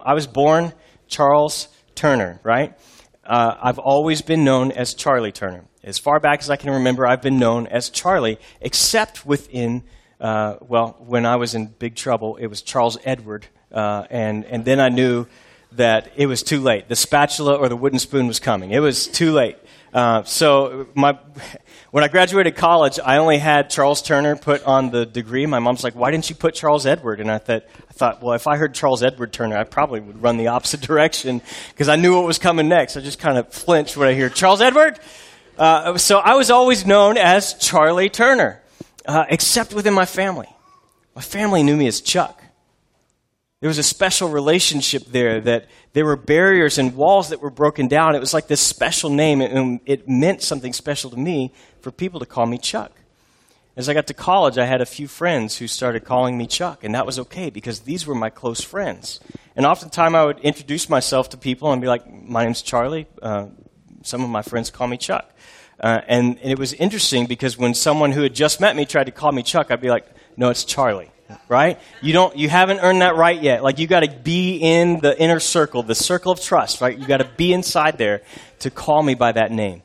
I 0.00 0.14
was 0.14 0.26
born 0.26 0.72
Charles 1.06 1.68
Turner, 1.94 2.40
right? 2.42 2.76
Uh, 3.24 3.56
I've 3.62 3.78
always 3.78 4.20
been 4.20 4.44
known 4.44 4.72
as 4.72 4.94
Charlie 4.94 5.32
Turner. 5.32 5.64
As 5.84 5.98
far 5.98 6.20
back 6.20 6.40
as 6.40 6.50
I 6.50 6.56
can 6.56 6.70
remember, 6.70 7.06
I've 7.06 7.22
been 7.22 7.38
known 7.38 7.66
as 7.66 7.88
Charlie, 7.88 8.38
except 8.60 9.24
within, 9.24 9.84
uh, 10.20 10.56
well, 10.60 10.96
when 11.00 11.24
I 11.24 11.36
was 11.36 11.54
in 11.54 11.66
big 11.66 11.94
trouble, 11.94 12.36
it 12.36 12.46
was 12.46 12.62
Charles 12.62 12.98
Edward. 13.04 13.46
Uh, 13.70 14.06
and, 14.10 14.44
and 14.44 14.64
then 14.64 14.80
I 14.80 14.90
knew 14.90 15.26
that 15.72 16.12
it 16.16 16.26
was 16.26 16.42
too 16.42 16.60
late. 16.60 16.88
The 16.88 16.96
spatula 16.96 17.56
or 17.56 17.68
the 17.68 17.76
wooden 17.76 17.98
spoon 17.98 18.26
was 18.26 18.38
coming. 18.38 18.72
It 18.72 18.80
was 18.80 19.06
too 19.06 19.32
late. 19.32 19.56
Uh, 19.94 20.22
so 20.24 20.86
my, 20.94 21.18
when 21.92 22.02
I 22.02 22.08
graduated 22.08 22.56
college, 22.56 22.98
I 23.04 23.18
only 23.18 23.36
had 23.36 23.68
Charles 23.68 24.00
Turner 24.00 24.34
put 24.34 24.64
on 24.64 24.90
the 24.90 25.04
degree. 25.04 25.44
My 25.44 25.58
mom's 25.58 25.84
like, 25.84 25.94
"Why 25.94 26.10
didn't 26.10 26.30
you 26.30 26.34
put 26.34 26.54
Charles 26.54 26.86
Edward?" 26.86 27.20
And 27.20 27.30
I 27.30 27.36
thought, 27.36 27.64
I 27.90 27.92
thought, 27.92 28.22
well, 28.22 28.32
if 28.32 28.46
I 28.46 28.56
heard 28.56 28.72
Charles 28.72 29.02
Edward 29.02 29.30
Turner, 29.30 29.58
I 29.58 29.64
probably 29.64 30.00
would 30.00 30.22
run 30.22 30.38
the 30.38 30.46
opposite 30.46 30.80
direction 30.90 31.42
because 31.68 31.90
I 31.90 31.96
knew 31.96 32.16
what 32.16 32.24
was 32.24 32.38
coming 32.38 32.66
next. 32.66 32.96
I 32.96 33.00
just 33.00 33.18
kind 33.18 33.36
of 33.36 33.52
flinched 33.52 33.98
when 33.98 34.08
I 34.08 34.14
hear 34.14 34.30
Charles 34.30 34.62
Edward. 34.62 34.98
Uh, 35.58 35.98
so 35.98 36.18
I 36.18 36.34
was 36.34 36.50
always 36.50 36.86
known 36.86 37.18
as 37.18 37.52
Charlie 37.54 38.08
Turner, 38.08 38.62
uh, 39.04 39.26
except 39.28 39.74
within 39.74 39.92
my 39.92 40.06
family. 40.06 40.48
My 41.14 41.20
family 41.20 41.62
knew 41.62 41.76
me 41.76 41.88
as 41.88 42.00
Chuck. 42.00 42.42
There 43.60 43.68
was 43.68 43.78
a 43.78 43.82
special 43.82 44.30
relationship 44.30 45.04
there 45.04 45.42
that 45.42 45.66
there 45.92 46.06
were 46.06 46.16
barriers 46.16 46.78
and 46.78 46.96
walls 46.96 47.28
that 47.28 47.40
were 47.40 47.50
broken 47.50 47.86
down. 47.86 48.16
It 48.16 48.18
was 48.18 48.32
like 48.32 48.48
this 48.48 48.62
special 48.62 49.10
name, 49.10 49.42
and 49.42 49.78
it 49.84 50.08
meant 50.08 50.42
something 50.42 50.72
special 50.72 51.10
to 51.10 51.18
me 51.18 51.52
for 51.82 51.90
people 51.90 52.20
to 52.20 52.26
call 52.26 52.46
me 52.46 52.58
Chuck. 52.58 52.92
As 53.74 53.88
I 53.88 53.94
got 53.94 54.06
to 54.08 54.14
college, 54.14 54.58
I 54.58 54.66
had 54.66 54.80
a 54.80 54.86
few 54.86 55.08
friends 55.08 55.56
who 55.56 55.66
started 55.66 56.04
calling 56.04 56.36
me 56.36 56.46
Chuck, 56.46 56.84
and 56.84 56.94
that 56.94 57.06
was 57.06 57.18
okay 57.18 57.50
because 57.50 57.80
these 57.80 58.06
were 58.06 58.14
my 58.14 58.30
close 58.30 58.62
friends. 58.62 59.18
And 59.56 59.66
oftentimes 59.66 60.14
I 60.14 60.24
would 60.24 60.40
introduce 60.40 60.88
myself 60.88 61.30
to 61.30 61.36
people 61.36 61.72
and 61.72 61.80
be 61.80 61.88
like, 61.88 62.02
My 62.10 62.44
name's 62.44 62.62
Charlie. 62.62 63.06
Uh, 63.20 63.46
some 64.02 64.22
of 64.22 64.30
my 64.30 64.42
friends 64.42 64.70
call 64.70 64.86
me 64.86 64.98
Chuck. 64.98 65.30
Uh, 65.80 66.00
and, 66.06 66.38
and, 66.40 66.52
it 66.52 66.58
was 66.58 66.74
interesting 66.74 67.26
because 67.26 67.56
when 67.56 67.74
someone 67.74 68.12
who 68.12 68.22
had 68.22 68.34
just 68.34 68.60
met 68.60 68.76
me 68.76 68.84
tried 68.84 69.04
to 69.04 69.10
call 69.10 69.32
me 69.32 69.42
Chuck, 69.42 69.70
I'd 69.70 69.80
be 69.80 69.90
like, 69.90 70.06
No, 70.36 70.50
it's 70.50 70.64
Charlie. 70.64 71.10
right? 71.48 71.80
You 72.02 72.12
don't, 72.12 72.36
you 72.36 72.50
haven't 72.50 72.80
earned 72.80 73.00
that 73.00 73.16
right 73.16 73.40
yet. 73.40 73.62
Like 73.62 73.78
you 73.78 73.86
got 73.86 74.00
to 74.00 74.10
be 74.10 74.58
in 74.58 75.00
the 75.00 75.18
inner 75.18 75.40
circle, 75.40 75.82
the 75.82 75.94
circle 75.94 76.30
of 76.30 76.42
trust, 76.42 76.82
right? 76.82 76.96
You 76.96 77.06
got 77.06 77.18
to 77.18 77.30
be 77.36 77.54
inside 77.54 77.96
there 77.96 78.20
to 78.60 78.70
call 78.70 79.02
me 79.02 79.14
by 79.14 79.32
that 79.32 79.50
name. 79.50 79.82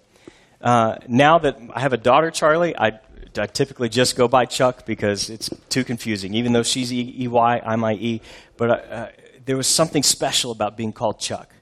Uh, 0.67 0.97
now 1.07 1.37
that 1.37 1.57
I 1.73 1.79
have 1.79 1.93
a 1.93 1.97
daughter, 1.97 2.29
Charlie, 2.29 2.75
I, 2.77 2.99
I 3.37 3.45
typically 3.45 3.87
just 3.87 4.17
go 4.17 4.27
by 4.27 4.43
Chuck 4.43 4.85
because 4.85 5.29
it's 5.29 5.49
too 5.69 5.85
confusing. 5.85 6.33
Even 6.33 6.51
though 6.51 6.63
she's 6.63 6.91
E 6.91 7.15
E 7.19 7.27
Y, 7.29 7.61
I'm 7.65 7.85
I 7.85 7.93
E, 7.93 8.21
but 8.57 8.69
uh, 8.69 9.07
there 9.45 9.55
was 9.55 9.67
something 9.67 10.03
special 10.03 10.51
about 10.51 10.75
being 10.75 10.91
called 10.91 11.21
Chuck. 11.21 11.53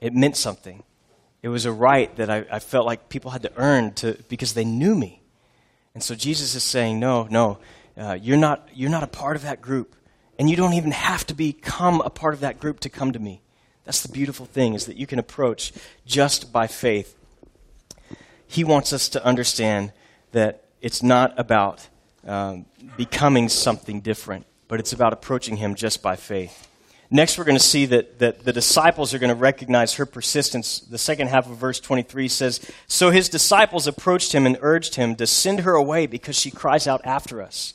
It 0.00 0.14
meant 0.14 0.38
something. 0.38 0.82
It 1.42 1.48
was 1.48 1.66
a 1.66 1.72
right 1.72 2.16
that 2.16 2.30
I, 2.30 2.46
I 2.50 2.60
felt 2.60 2.86
like 2.86 3.10
people 3.10 3.30
had 3.30 3.42
to 3.42 3.52
earn 3.56 3.92
to 3.96 4.16
because 4.30 4.54
they 4.54 4.64
knew 4.64 4.94
me. 4.94 5.20
And 5.92 6.02
so 6.02 6.14
Jesus 6.14 6.54
is 6.54 6.62
saying, 6.62 6.98
no, 6.98 7.28
no, 7.30 7.58
uh, 7.98 8.16
you're, 8.18 8.38
not, 8.38 8.66
you're 8.72 8.88
not 8.88 9.02
a 9.02 9.06
part 9.06 9.36
of 9.36 9.42
that 9.42 9.60
group. 9.60 9.96
And 10.38 10.48
you 10.48 10.56
don't 10.56 10.72
even 10.72 10.92
have 10.92 11.26
to 11.26 11.34
become 11.34 12.00
a 12.00 12.08
part 12.08 12.32
of 12.32 12.40
that 12.40 12.58
group 12.58 12.80
to 12.80 12.88
come 12.88 13.12
to 13.12 13.18
me. 13.18 13.42
That's 13.84 14.02
the 14.02 14.10
beautiful 14.10 14.46
thing, 14.46 14.72
is 14.72 14.86
that 14.86 14.96
you 14.96 15.06
can 15.06 15.18
approach 15.18 15.74
just 16.06 16.54
by 16.54 16.68
faith. 16.68 17.14
He 18.54 18.62
wants 18.62 18.92
us 18.92 19.08
to 19.08 19.24
understand 19.24 19.92
that 20.30 20.62
it's 20.80 21.02
not 21.02 21.36
about 21.36 21.88
um, 22.24 22.66
becoming 22.96 23.48
something 23.48 24.00
different, 24.00 24.46
but 24.68 24.78
it's 24.78 24.92
about 24.92 25.12
approaching 25.12 25.56
Him 25.56 25.74
just 25.74 26.04
by 26.04 26.14
faith. 26.14 26.68
Next, 27.10 27.36
we're 27.36 27.44
going 27.46 27.58
to 27.58 27.62
see 27.64 27.86
that, 27.86 28.20
that 28.20 28.44
the 28.44 28.52
disciples 28.52 29.12
are 29.12 29.18
going 29.18 29.34
to 29.34 29.34
recognize 29.34 29.94
her 29.94 30.06
persistence. 30.06 30.78
The 30.78 30.98
second 30.98 31.30
half 31.30 31.50
of 31.50 31.56
verse 31.56 31.80
23 31.80 32.28
says 32.28 32.70
So 32.86 33.10
his 33.10 33.28
disciples 33.28 33.88
approached 33.88 34.32
him 34.32 34.46
and 34.46 34.56
urged 34.60 34.94
him 34.94 35.16
to 35.16 35.26
send 35.26 35.60
her 35.60 35.74
away 35.74 36.06
because 36.06 36.38
she 36.38 36.52
cries 36.52 36.86
out 36.86 37.00
after 37.04 37.42
us. 37.42 37.74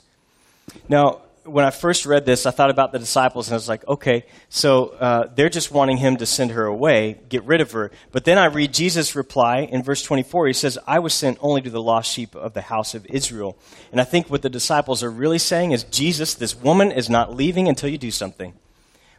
Now, 0.88 1.24
when 1.52 1.66
I 1.66 1.72
first 1.72 2.06
read 2.06 2.26
this, 2.26 2.46
I 2.46 2.52
thought 2.52 2.70
about 2.70 2.92
the 2.92 3.00
disciples 3.00 3.48
and 3.48 3.54
I 3.54 3.58
was 3.58 3.68
like, 3.68 3.88
okay, 3.88 4.26
so 4.50 4.90
uh, 4.90 5.28
they're 5.34 5.50
just 5.50 5.72
wanting 5.72 5.98
him 5.98 6.18
to 6.18 6.26
send 6.26 6.52
her 6.52 6.66
away, 6.66 7.20
get 7.30 7.44
rid 7.44 7.62
of 7.62 7.72
her. 7.72 7.92
But 8.12 8.26
then 8.26 8.38
I 8.38 8.46
read 8.46 8.74
Jesus' 8.74 9.16
reply 9.16 9.60
in 9.60 9.84
verse 9.84 10.04
24. 10.04 10.48
He 10.48 10.54
says, 10.54 10.78
I 10.88 11.00
was 11.00 11.14
sent 11.14 11.38
only 11.42 11.62
to 11.62 11.70
the 11.70 11.82
lost 11.82 12.12
sheep 12.12 12.36
of 12.36 12.54
the 12.54 12.62
house 12.62 12.96
of 12.96 13.06
Israel. 13.08 13.58
And 13.92 14.00
I 14.00 14.04
think 14.04 14.30
what 14.30 14.42
the 14.42 14.50
disciples 14.50 15.04
are 15.04 15.12
really 15.12 15.40
saying 15.40 15.72
is, 15.72 15.84
Jesus, 15.84 16.36
this 16.36 16.56
woman 16.56 16.92
is 16.92 17.10
not 17.10 17.36
leaving 17.36 17.68
until 17.68 17.90
you 17.90 17.98
do 17.98 18.12
something. 18.12 18.54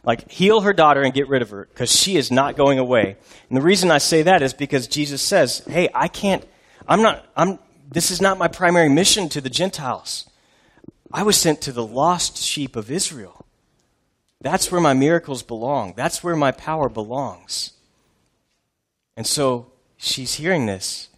Like, 0.03 0.31
heal 0.31 0.61
her 0.61 0.73
daughter 0.73 1.01
and 1.01 1.13
get 1.13 1.27
rid 1.27 1.41
of 1.41 1.51
her 1.51 1.67
because 1.71 1.91
she 1.91 2.17
is 2.17 2.31
not 2.31 2.55
going 2.55 2.79
away. 2.79 3.17
And 3.49 3.57
the 3.57 3.61
reason 3.61 3.91
I 3.91 3.99
say 3.99 4.23
that 4.23 4.41
is 4.41 4.53
because 4.53 4.87
Jesus 4.87 5.21
says, 5.21 5.59
hey, 5.67 5.89
I 5.93 6.07
can't, 6.07 6.43
I'm 6.87 7.03
not, 7.03 7.25
I'm, 7.35 7.59
this 7.91 8.09
is 8.09 8.21
not 8.21 8.39
my 8.39 8.47
primary 8.47 8.89
mission 8.89 9.29
to 9.29 9.41
the 9.41 9.49
Gentiles. 9.49 10.27
I 11.13 11.23
was 11.23 11.37
sent 11.37 11.61
to 11.61 11.71
the 11.71 11.85
lost 11.85 12.37
sheep 12.37 12.75
of 12.75 12.91
Israel. 12.91 13.45
That's 14.39 14.71
where 14.71 14.81
my 14.81 14.93
miracles 14.93 15.43
belong. 15.43 15.93
That's 15.95 16.23
where 16.23 16.35
my 16.35 16.51
power 16.51 16.89
belongs. 16.89 17.71
And 19.15 19.27
so 19.27 19.71
she's 19.97 20.35
hearing 20.35 20.65
this, 20.65 21.09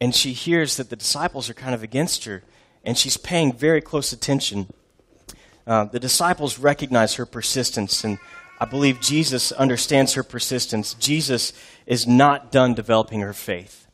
and 0.00 0.14
she 0.14 0.32
hears 0.32 0.76
that 0.76 0.88
the 0.88 0.96
disciples 0.96 1.50
are 1.50 1.54
kind 1.54 1.74
of 1.74 1.82
against 1.82 2.24
her, 2.24 2.42
and 2.84 2.96
she's 2.96 3.16
paying 3.16 3.52
very 3.52 3.80
close 3.80 4.12
attention 4.12 4.68
uh, 5.66 5.84
the 5.84 6.00
disciples 6.00 6.58
recognize 6.58 7.14
her 7.14 7.26
persistence, 7.26 8.04
and 8.04 8.18
I 8.58 8.64
believe 8.64 9.00
Jesus 9.00 9.52
understands 9.52 10.14
her 10.14 10.22
persistence. 10.22 10.94
Jesus 10.94 11.52
is 11.86 12.06
not 12.06 12.50
done 12.50 12.74
developing 12.74 13.20
her 13.20 13.32
faith. 13.32 13.86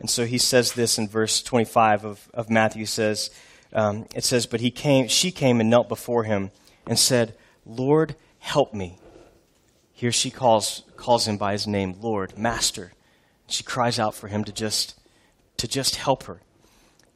And 0.00 0.10
so 0.10 0.24
he 0.24 0.38
says 0.38 0.72
this 0.72 0.98
in 0.98 1.08
verse 1.08 1.42
25 1.42 2.04
of, 2.04 2.30
of 2.34 2.50
Matthew 2.50 2.86
says, 2.86 3.30
um, 3.72 4.06
it 4.14 4.24
says, 4.24 4.46
But 4.46 4.60
he 4.60 4.70
came, 4.70 5.08
she 5.08 5.30
came 5.30 5.60
and 5.60 5.70
knelt 5.70 5.88
before 5.88 6.24
him 6.24 6.50
and 6.86 6.98
said, 6.98 7.34
Lord, 7.64 8.16
help 8.38 8.74
me. 8.74 8.98
Here 9.92 10.12
she 10.12 10.30
calls, 10.30 10.82
calls 10.96 11.28
him 11.28 11.36
by 11.36 11.52
his 11.52 11.66
name, 11.66 11.96
Lord, 12.00 12.36
Master. 12.36 12.92
She 13.46 13.62
cries 13.62 13.98
out 13.98 14.14
for 14.14 14.28
him 14.28 14.44
to 14.44 14.52
just, 14.52 14.98
to 15.58 15.68
just 15.68 15.96
help 15.96 16.24
her. 16.24 16.40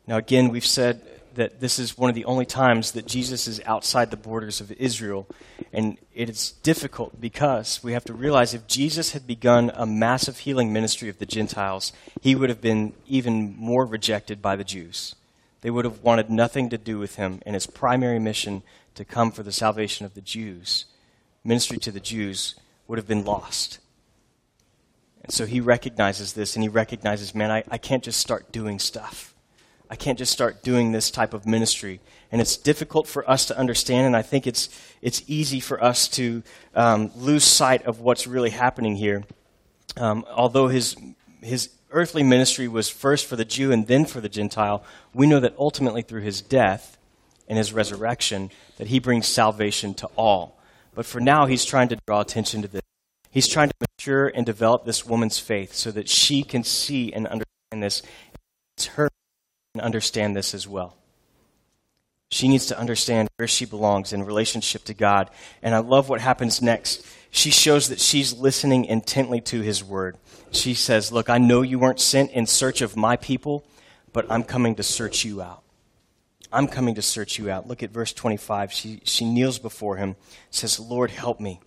Now, 0.07 0.16
again, 0.16 0.51
we've 0.51 0.66
said 0.66 1.01
that 1.35 1.61
this 1.61 1.79
is 1.79 1.99
one 1.99 2.09
of 2.09 2.14
the 2.14 2.25
only 2.25 2.47
times 2.47 2.92
that 2.92 3.07
Jesus 3.07 3.47
is 3.47 3.61
outside 3.66 4.11
the 4.11 4.16
borders 4.16 4.61
of 4.61 4.73
Israel. 4.73 5.27
And 5.73 5.99
it 6.14 6.29
is 6.29 6.53
difficult 6.62 7.21
because 7.21 7.83
we 7.83 7.92
have 7.92 8.05
to 8.05 8.12
realize 8.12 8.55
if 8.55 8.66
Jesus 8.66 9.12
had 9.12 9.27
begun 9.27 9.71
a 9.75 9.87
massive 9.87 10.38
healing 10.38 10.73
ministry 10.73 11.09
of 11.09 11.19
the 11.19 11.27
Gentiles, 11.27 11.92
he 12.21 12.35
would 12.35 12.49
have 12.49 12.61
been 12.61 12.95
even 13.07 13.55
more 13.57 13.85
rejected 13.85 14.40
by 14.40 14.57
the 14.57 14.64
Jews. 14.64 15.14
They 15.66 15.70
would 15.70 15.85
have 15.85 16.05
wanted 16.05 16.31
nothing 16.31 16.68
to 16.68 16.79
do 16.79 16.96
with 16.96 17.16
him 17.16 17.42
and 17.44 17.55
his 17.55 17.66
primary 17.66 18.20
mission 18.20 18.62
to 18.94 19.05
come 19.05 19.33
for 19.33 19.42
the 19.42 19.50
salvation 19.50 20.07
of 20.07 20.14
the 20.14 20.20
Jews. 20.20 20.85
Ministry 21.42 21.76
to 21.79 21.90
the 21.90 21.98
Jews 21.98 22.55
would 22.87 22.98
have 22.98 23.09
been 23.09 23.24
lost. 23.24 23.81
And 25.24 25.33
so 25.33 25.44
he 25.44 25.59
recognizes 25.59 26.35
this 26.35 26.55
and 26.55 26.62
he 26.62 26.68
recognizes, 26.68 27.35
man, 27.35 27.50
I, 27.50 27.64
I 27.68 27.79
can't 27.79 28.05
just 28.05 28.20
start 28.20 28.52
doing 28.52 28.79
stuff. 28.79 29.35
I 29.90 29.96
can't 29.96 30.16
just 30.16 30.31
start 30.31 30.62
doing 30.62 30.92
this 30.92 31.11
type 31.11 31.35
of 31.35 31.46
ministry. 31.46 31.98
And 32.31 32.40
it's 32.40 32.57
difficult 32.57 33.09
for 33.09 33.29
us 33.29 33.44
to 33.46 33.59
understand, 33.59 34.07
and 34.07 34.16
I 34.16 34.22
think 34.22 34.46
it's, 34.46 34.68
it's 35.02 35.24
easy 35.26 35.59
for 35.59 35.83
us 35.83 36.07
to 36.11 36.44
um, 36.76 37.11
lose 37.16 37.42
sight 37.42 37.85
of 37.87 37.98
what's 37.98 38.29
really 38.29 38.50
happening 38.50 38.94
here. 38.94 39.24
Um, 39.96 40.24
although 40.31 40.68
his, 40.68 40.94
his 41.42 41.70
earthly 41.90 42.22
ministry 42.22 42.68
was 42.68 42.88
first 42.88 43.27
for 43.27 43.37
the 43.37 43.44
Jew 43.44 43.72
and 43.72 43.87
then 43.87 44.05
for 44.05 44.20
the 44.20 44.29
Gentile, 44.29 44.85
we 45.14 45.27
know 45.27 45.40
that 45.40 45.55
ultimately 45.59 46.03
through 46.03 46.22
his 46.22 46.40
death 46.40 46.99
and 47.49 47.59
his 47.59 47.72
resurrection, 47.72 48.51
that 48.77 48.88
he 48.88 48.99
brings 48.99 49.27
salvation 49.27 49.94
to 49.94 50.07
all. 50.16 50.59
But 50.94 51.07
for 51.07 51.20
now, 51.20 51.46
he's 51.46 51.64
trying 51.64 51.88
to 51.88 51.99
draw 52.07 52.20
attention 52.20 52.62
to 52.62 52.68
this. 52.68 52.83
He's 53.31 53.49
trying 53.49 53.68
to 53.68 53.75
mature 53.81 54.29
and 54.29 54.46
develop 54.46 54.85
this 54.85 55.05
woman's 55.05 55.38
faith 55.38 55.75
so 55.75 55.90
that 55.92 56.09
she 56.09 56.42
can 56.42 56.64
see 56.64 57.12
and 57.12 57.27
understand 57.27 57.83
this. 57.83 58.03
It's 58.77 58.87
her 58.87 59.09
and 59.75 59.83
understand 59.83 60.35
this 60.35 60.55
as 60.55 60.66
well. 60.66 60.96
She 62.31 62.49
needs 62.49 62.66
to 62.66 62.79
understand 62.79 63.29
where 63.37 63.46
she 63.46 63.66
belongs 63.66 64.12
in 64.12 64.25
relationship 64.25 64.85
to 64.85 64.94
God. 64.94 65.31
And 65.62 65.75
I 65.75 65.79
love 65.79 66.09
what 66.09 66.20
happens 66.20 66.61
next. 66.61 67.07
She 67.31 67.51
shows 67.51 67.88
that 67.88 68.01
she's 68.01 68.33
listening 68.33 68.87
intently 68.87 69.40
to 69.42 69.61
his 69.61 69.85
word. 69.85 70.16
She 70.50 70.74
says, 70.74 71.12
Look, 71.12 71.28
I 71.28 71.38
know 71.38 71.62
you 71.62 71.78
weren't 71.78 72.00
sent 72.00 72.30
in 72.32 72.46
search 72.46 72.80
of 72.80 72.96
my 72.96 73.16
people, 73.16 73.64
but 74.12 74.26
I'm 74.30 74.42
coming 74.42 74.74
to 74.76 74.82
search 74.82 75.24
you 75.24 75.42
out. 75.42 75.62
I'm 76.52 76.68
coming 76.68 76.94
to 76.94 77.02
search 77.02 77.38
you 77.38 77.50
out. 77.50 77.66
Look 77.66 77.82
at 77.82 77.90
verse 77.90 78.12
25. 78.12 78.72
She, 78.72 79.00
she 79.04 79.24
kneels 79.24 79.59
before 79.59 79.96
him, 79.96 80.16
says, 80.50 80.78
Lord, 80.78 81.11
help 81.11 81.40
me. 81.40 81.61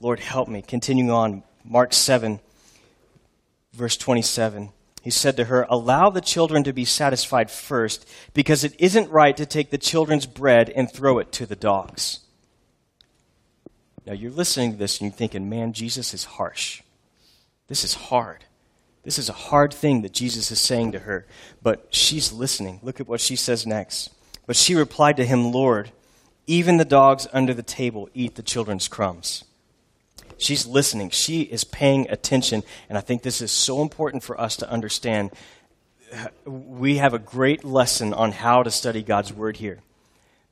Lord, 0.00 0.20
help 0.20 0.48
me. 0.48 0.62
Continuing 0.62 1.10
on, 1.10 1.42
Mark 1.64 1.92
7, 1.92 2.40
verse 3.72 3.96
27. 3.96 4.70
He 5.02 5.10
said 5.10 5.36
to 5.36 5.44
her, 5.44 5.66
Allow 5.68 6.10
the 6.10 6.20
children 6.20 6.64
to 6.64 6.72
be 6.72 6.84
satisfied 6.84 7.50
first, 7.50 8.08
because 8.34 8.64
it 8.64 8.74
isn't 8.78 9.10
right 9.10 9.36
to 9.36 9.46
take 9.46 9.70
the 9.70 9.78
children's 9.78 10.26
bread 10.26 10.70
and 10.70 10.90
throw 10.90 11.18
it 11.18 11.32
to 11.32 11.46
the 11.46 11.56
dogs. 11.56 12.20
Now 14.06 14.12
you're 14.12 14.30
listening 14.30 14.72
to 14.72 14.78
this 14.78 15.00
and 15.00 15.10
you're 15.10 15.16
thinking, 15.16 15.48
man, 15.48 15.72
Jesus 15.72 16.14
is 16.14 16.24
harsh. 16.24 16.82
This 17.72 17.84
is 17.84 17.94
hard. 17.94 18.44
This 19.02 19.18
is 19.18 19.30
a 19.30 19.32
hard 19.32 19.72
thing 19.72 20.02
that 20.02 20.12
Jesus 20.12 20.50
is 20.50 20.60
saying 20.60 20.92
to 20.92 20.98
her. 20.98 21.24
But 21.62 21.86
she's 21.88 22.30
listening. 22.30 22.80
Look 22.82 23.00
at 23.00 23.08
what 23.08 23.18
she 23.18 23.34
says 23.34 23.66
next. 23.66 24.10
But 24.46 24.56
she 24.56 24.74
replied 24.74 25.16
to 25.16 25.24
him, 25.24 25.52
Lord, 25.52 25.90
even 26.46 26.76
the 26.76 26.84
dogs 26.84 27.26
under 27.32 27.54
the 27.54 27.62
table 27.62 28.10
eat 28.12 28.34
the 28.34 28.42
children's 28.42 28.88
crumbs. 28.88 29.44
She's 30.36 30.66
listening. 30.66 31.08
She 31.08 31.44
is 31.44 31.64
paying 31.64 32.10
attention. 32.10 32.62
And 32.90 32.98
I 32.98 33.00
think 33.00 33.22
this 33.22 33.40
is 33.40 33.50
so 33.50 33.80
important 33.80 34.22
for 34.22 34.38
us 34.38 34.54
to 34.56 34.68
understand. 34.68 35.30
We 36.44 36.98
have 36.98 37.14
a 37.14 37.18
great 37.18 37.64
lesson 37.64 38.12
on 38.12 38.32
how 38.32 38.62
to 38.64 38.70
study 38.70 39.02
God's 39.02 39.32
Word 39.32 39.56
here. 39.56 39.80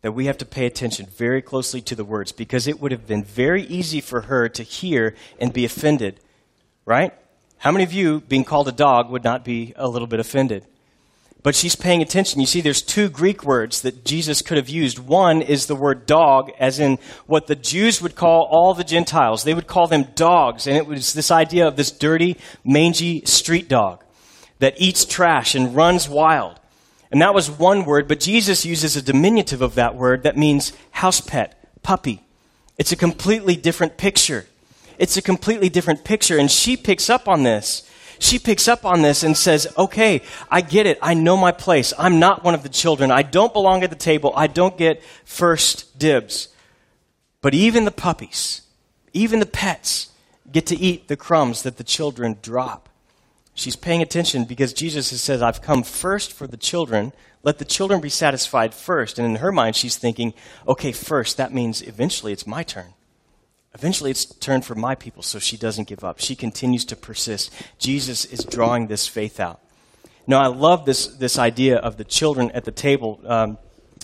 That 0.00 0.12
we 0.12 0.24
have 0.24 0.38
to 0.38 0.46
pay 0.46 0.64
attention 0.64 1.04
very 1.04 1.42
closely 1.42 1.82
to 1.82 1.94
the 1.94 2.02
words 2.02 2.32
because 2.32 2.66
it 2.66 2.80
would 2.80 2.92
have 2.92 3.06
been 3.06 3.24
very 3.24 3.64
easy 3.64 4.00
for 4.00 4.22
her 4.22 4.48
to 4.48 4.62
hear 4.62 5.14
and 5.38 5.52
be 5.52 5.66
offended, 5.66 6.18
right? 6.90 7.14
How 7.58 7.70
many 7.70 7.84
of 7.84 7.92
you, 7.92 8.20
being 8.20 8.44
called 8.44 8.68
a 8.68 8.72
dog, 8.72 9.10
would 9.10 9.24
not 9.24 9.44
be 9.44 9.72
a 9.76 9.88
little 9.88 10.08
bit 10.08 10.20
offended? 10.20 10.66
but 11.42 11.54
she's 11.54 11.76
paying 11.76 12.02
attention. 12.02 12.40
You 12.40 12.46
see, 12.46 12.60
there's 12.60 12.82
two 12.82 13.08
Greek 13.08 13.44
words 13.44 13.82
that 13.82 14.04
Jesus 14.04 14.42
could 14.42 14.56
have 14.56 14.68
used. 14.68 14.98
One 14.98 15.40
is 15.40 15.66
the 15.66 15.74
word 15.74 16.06
dog, 16.06 16.50
as 16.58 16.78
in 16.78 16.98
what 17.26 17.46
the 17.46 17.56
Jews 17.56 18.02
would 18.02 18.14
call 18.14 18.46
all 18.50 18.74
the 18.74 18.84
Gentiles. 18.84 19.44
They 19.44 19.54
would 19.54 19.66
call 19.66 19.86
them 19.86 20.08
dogs, 20.14 20.66
and 20.66 20.76
it 20.76 20.86
was 20.86 21.14
this 21.14 21.30
idea 21.30 21.66
of 21.66 21.76
this 21.76 21.90
dirty, 21.90 22.36
mangy 22.64 23.24
street 23.24 23.68
dog 23.68 24.04
that 24.58 24.74
eats 24.78 25.04
trash 25.04 25.54
and 25.54 25.74
runs 25.74 26.08
wild. 26.08 26.60
And 27.10 27.22
that 27.22 27.34
was 27.34 27.50
one 27.50 27.84
word, 27.84 28.06
but 28.06 28.20
Jesus 28.20 28.66
uses 28.66 28.94
a 28.94 29.02
diminutive 29.02 29.62
of 29.62 29.74
that 29.74 29.96
word 29.96 30.22
that 30.22 30.36
means 30.36 30.72
house 30.90 31.20
pet, 31.20 31.80
puppy. 31.82 32.22
It's 32.76 32.92
a 32.92 32.96
completely 32.96 33.56
different 33.56 33.96
picture. 33.96 34.46
It's 35.00 35.16
a 35.16 35.22
completely 35.22 35.70
different 35.70 36.04
picture, 36.04 36.36
and 36.36 36.50
she 36.50 36.76
picks 36.76 37.08
up 37.08 37.26
on 37.26 37.42
this. 37.42 37.88
she 38.18 38.38
picks 38.38 38.68
up 38.68 38.84
on 38.84 39.00
this 39.00 39.22
and 39.22 39.34
says, 39.34 39.66
Okay, 39.78 40.20
I 40.50 40.60
get 40.60 40.86
it. 40.86 40.98
I 41.00 41.14
know 41.14 41.38
my 41.38 41.52
place. 41.52 41.94
I'm 41.98 42.18
not 42.18 42.44
one 42.44 42.52
of 42.52 42.62
the 42.62 42.68
children. 42.68 43.10
I 43.10 43.22
don't 43.22 43.54
belong 43.54 43.82
at 43.82 43.88
the 43.88 43.96
table. 43.96 44.34
I 44.36 44.46
don't 44.46 44.76
get 44.76 45.02
first 45.24 45.98
dibs. 45.98 46.48
But 47.40 47.54
even 47.54 47.86
the 47.86 47.90
puppies, 47.90 48.60
even 49.14 49.40
the 49.40 49.46
pets, 49.46 50.10
get 50.52 50.66
to 50.66 50.76
eat 50.76 51.08
the 51.08 51.16
crumbs 51.16 51.62
that 51.62 51.78
the 51.78 51.84
children 51.84 52.36
drop. 52.42 52.90
She's 53.54 53.76
paying 53.76 54.02
attention 54.02 54.44
because 54.44 54.74
Jesus 54.74 55.08
has 55.12 55.22
said, 55.22 55.42
I've 55.42 55.62
come 55.62 55.82
first 55.82 56.30
for 56.30 56.46
the 56.46 56.58
children. 56.58 57.14
Let 57.42 57.56
the 57.56 57.64
children 57.64 58.02
be 58.02 58.10
satisfied 58.10 58.74
first. 58.74 59.18
And 59.18 59.26
in 59.26 59.36
her 59.36 59.50
mind, 59.50 59.76
she's 59.76 59.96
thinking, 59.96 60.34
okay, 60.68 60.92
first, 60.92 61.38
that 61.38 61.54
means 61.54 61.80
eventually 61.80 62.34
it's 62.34 62.46
my 62.46 62.62
turn. 62.62 62.92
Eventually, 63.74 64.10
it's 64.10 64.24
turned 64.24 64.64
for 64.64 64.74
my 64.74 64.94
people, 64.94 65.22
so 65.22 65.38
she 65.38 65.56
doesn't 65.56 65.86
give 65.86 66.02
up. 66.02 66.20
She 66.20 66.34
continues 66.34 66.84
to 66.86 66.96
persist. 66.96 67.52
Jesus 67.78 68.24
is 68.24 68.44
drawing 68.44 68.88
this 68.88 69.06
faith 69.06 69.38
out. 69.38 69.60
Now, 70.26 70.40
I 70.42 70.48
love 70.48 70.84
this, 70.84 71.06
this 71.06 71.38
idea 71.38 71.78
of 71.78 71.96
the 71.96 72.04
children 72.04 72.50
at 72.50 72.64
the 72.64 72.72
table. 72.72 73.20
Um, 73.24 73.58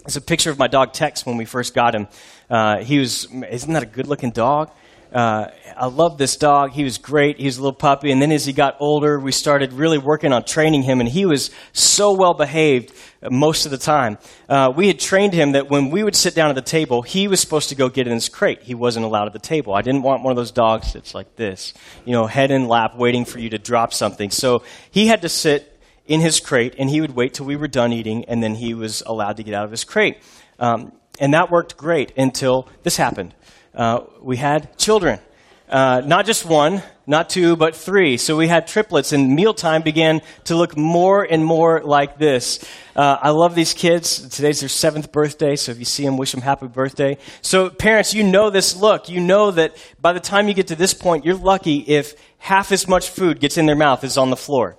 it's 0.05 0.17
a 0.17 0.21
picture 0.21 0.51
of 0.51 0.59
my 0.59 0.69
dog 0.69 0.93
Tex 0.93 1.27
when 1.27 1.37
we 1.37 1.45
first 1.45 1.75
got 1.75 1.95
him. 1.95 2.07
Uh, 2.49 2.79
he 2.79 2.99
was, 2.99 3.27
isn't 3.51 3.73
that 3.73 3.83
a 3.83 3.87
good 3.87 4.07
looking 4.07 4.31
dog? 4.31 4.71
Uh, 5.13 5.49
I 5.77 5.87
love 5.87 6.19
this 6.19 6.37
dog. 6.37 6.73
He 6.73 6.85
was 6.85 6.99
great. 6.99 7.39
He 7.39 7.47
was 7.47 7.59
a 7.59 7.63
little 7.63 7.77
puppy. 7.77 8.11
And 8.11 8.21
then 8.21 8.33
as 8.33 8.45
he 8.45 8.53
got 8.53 8.77
older, 8.81 9.19
we 9.19 9.33
started 9.33 9.73
really 9.73 9.99
working 9.99 10.33
on 10.33 10.45
training 10.45 10.83
him, 10.83 11.01
and 11.01 11.09
he 11.09 11.27
was 11.27 11.51
so 11.73 12.15
well 12.15 12.35
behaved 12.35 12.93
most 13.31 13.65
of 13.67 13.71
the 13.71 13.79
time. 13.79 14.19
Uh, 14.49 14.73
we 14.75 14.89
had 14.89 14.99
trained 14.99 15.33
him 15.33 15.53
that 15.53 15.71
when 15.71 15.91
we 15.91 16.03
would 16.03 16.17
sit 16.17 16.35
down 16.35 16.51
at 16.51 16.55
the 16.55 16.63
table, 16.63 17.03
he 17.03 17.29
was 17.29 17.41
supposed 17.41 17.69
to 17.69 17.75
go 17.75 17.89
get 17.89 18.07
in 18.07 18.13
his 18.13 18.29
crate. 18.29 18.63
He 18.63 18.75
wasn't 18.75 19.05
allowed 19.05 19.27
at 19.27 19.33
the 19.33 19.39
table. 19.39 19.75
I 19.75 19.83
didn't 19.83 20.03
want 20.03 20.23
one 20.23 20.33
of 20.33 20.37
those 20.37 20.53
dogs 20.53 20.93
that's 20.93 21.15
like 21.15 21.37
this, 21.37 21.75
you 22.05 22.13
know, 22.13 22.27
head 22.27 22.51
in 22.51 22.69
lap, 22.69 22.97
waiting 22.97 23.25
for 23.25 23.39
you 23.39 23.51
to 23.51 23.59
drop 23.59 23.93
something. 23.93 24.31
So 24.31 24.63
he 24.91 25.07
had 25.07 25.23
to 25.23 25.29
sit 25.29 25.79
in 26.07 26.21
his 26.21 26.41
crate, 26.41 26.75
and 26.79 26.89
he 26.89 27.01
would 27.01 27.17
wait 27.17 27.35
till 27.35 27.47
we 27.47 27.57
were 27.57 27.69
done 27.69 27.93
eating, 27.93 28.25
and 28.27 28.43
then 28.43 28.55
he 28.55 28.75
was 28.75 29.03
allowed 29.07 29.37
to 29.39 29.43
get 29.43 29.55
out 29.55 29.65
of 29.65 29.71
his 29.71 29.85
crate. 29.85 30.19
Um, 30.59 30.93
and 31.19 31.35
that 31.35 31.51
worked 31.51 31.77
great 31.77 32.13
until 32.17 32.69
this 32.83 32.97
happened. 32.97 33.35
Uh, 33.77 34.01
we 34.23 34.39
had 34.39 34.79
children. 34.79 35.21
Uh, 35.69 36.01
not 36.05 36.25
just 36.27 36.47
one, 36.47 36.83
not 37.07 37.29
two, 37.29 37.57
but 37.57 37.75
three. 37.75 38.17
So 38.17 38.37
we 38.37 38.49
had 38.49 38.67
triplets, 38.67 39.13
and 39.13 39.35
mealtime 39.35 39.83
began 39.83 40.23
to 40.45 40.57
look 40.57 40.77
more 40.77 41.25
and 41.25 41.45
more 41.45 41.83
like 41.83 42.19
this. 42.19 42.65
Uh, 42.95 43.19
I 43.21 43.31
love 43.31 43.55
these 43.55 43.75
kids. 43.75 44.29
Today's 44.29 44.61
their 44.61 44.69
seventh 44.69 45.13
birthday, 45.13 45.57
so 45.57 45.73
if 45.73 45.79
you 45.79 45.85
see 45.85 46.05
them, 46.05 46.17
wish 46.17 46.33
them 46.33 46.41
happy 46.41 46.69
birthday. 46.69 47.19
So, 47.43 47.69
parents, 47.69 48.15
you 48.15 48.23
know 48.23 48.49
this 48.49 48.77
look. 48.77 49.09
You 49.09 49.21
know 49.21 49.51
that 49.51 49.77
by 50.01 50.13
the 50.13 50.21
time 50.21 50.49
you 50.49 50.55
get 50.55 50.69
to 50.69 50.77
this 50.77 50.95
point, 50.95 51.25
you're 51.25 51.35
lucky 51.35 51.79
if 51.79 52.15
half 52.39 52.71
as 52.73 52.89
much 52.89 53.11
food 53.11 53.41
gets 53.41 53.59
in 53.59 53.67
their 53.67 53.77
mouth 53.77 54.05
as 54.05 54.17
on 54.17 54.31
the 54.31 54.37
floor. 54.37 54.79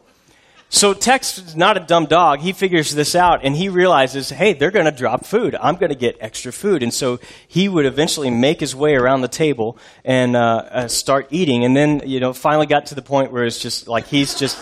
So 0.70 0.94
Tex 0.94 1.38
is 1.38 1.56
not 1.56 1.78
a 1.78 1.80
dumb 1.80 2.08
dog. 2.08 2.40
He 2.40 2.52
figures 2.52 2.94
this 2.94 3.16
out 3.16 3.46
and 3.46 3.56
he 3.56 3.70
realizes, 3.70 4.30
hey, 4.30 4.54
they're 4.54 4.72
going 4.72 4.86
to 4.86 4.92
drop 4.92 5.26
food. 5.26 5.56
I'm 5.56 5.76
going 5.76 5.92
to 5.92 5.96
get 5.96 6.18
extra 6.20 6.52
food. 6.52 6.84
And 6.84 6.94
so 6.94 7.20
he 7.48 7.70
would 7.70 7.86
eventually 7.86 8.30
make 8.30 8.60
his 8.60 8.76
way 8.76 8.96
around 8.96 9.22
the 9.22 9.30
table 9.30 9.78
and 10.04 10.36
uh, 10.36 10.40
uh, 10.40 10.88
start 10.90 11.28
eating. 11.32 11.64
And 11.64 11.76
then, 11.76 12.02
you 12.06 12.20
know, 12.20 12.34
finally 12.34 12.66
got 12.66 12.88
to 12.88 12.96
the 12.96 13.02
point 13.02 13.32
where 13.32 13.46
it's 13.46 13.60
just 13.60 13.88
like 13.88 14.08
he's 14.08 14.36
just 14.36 14.58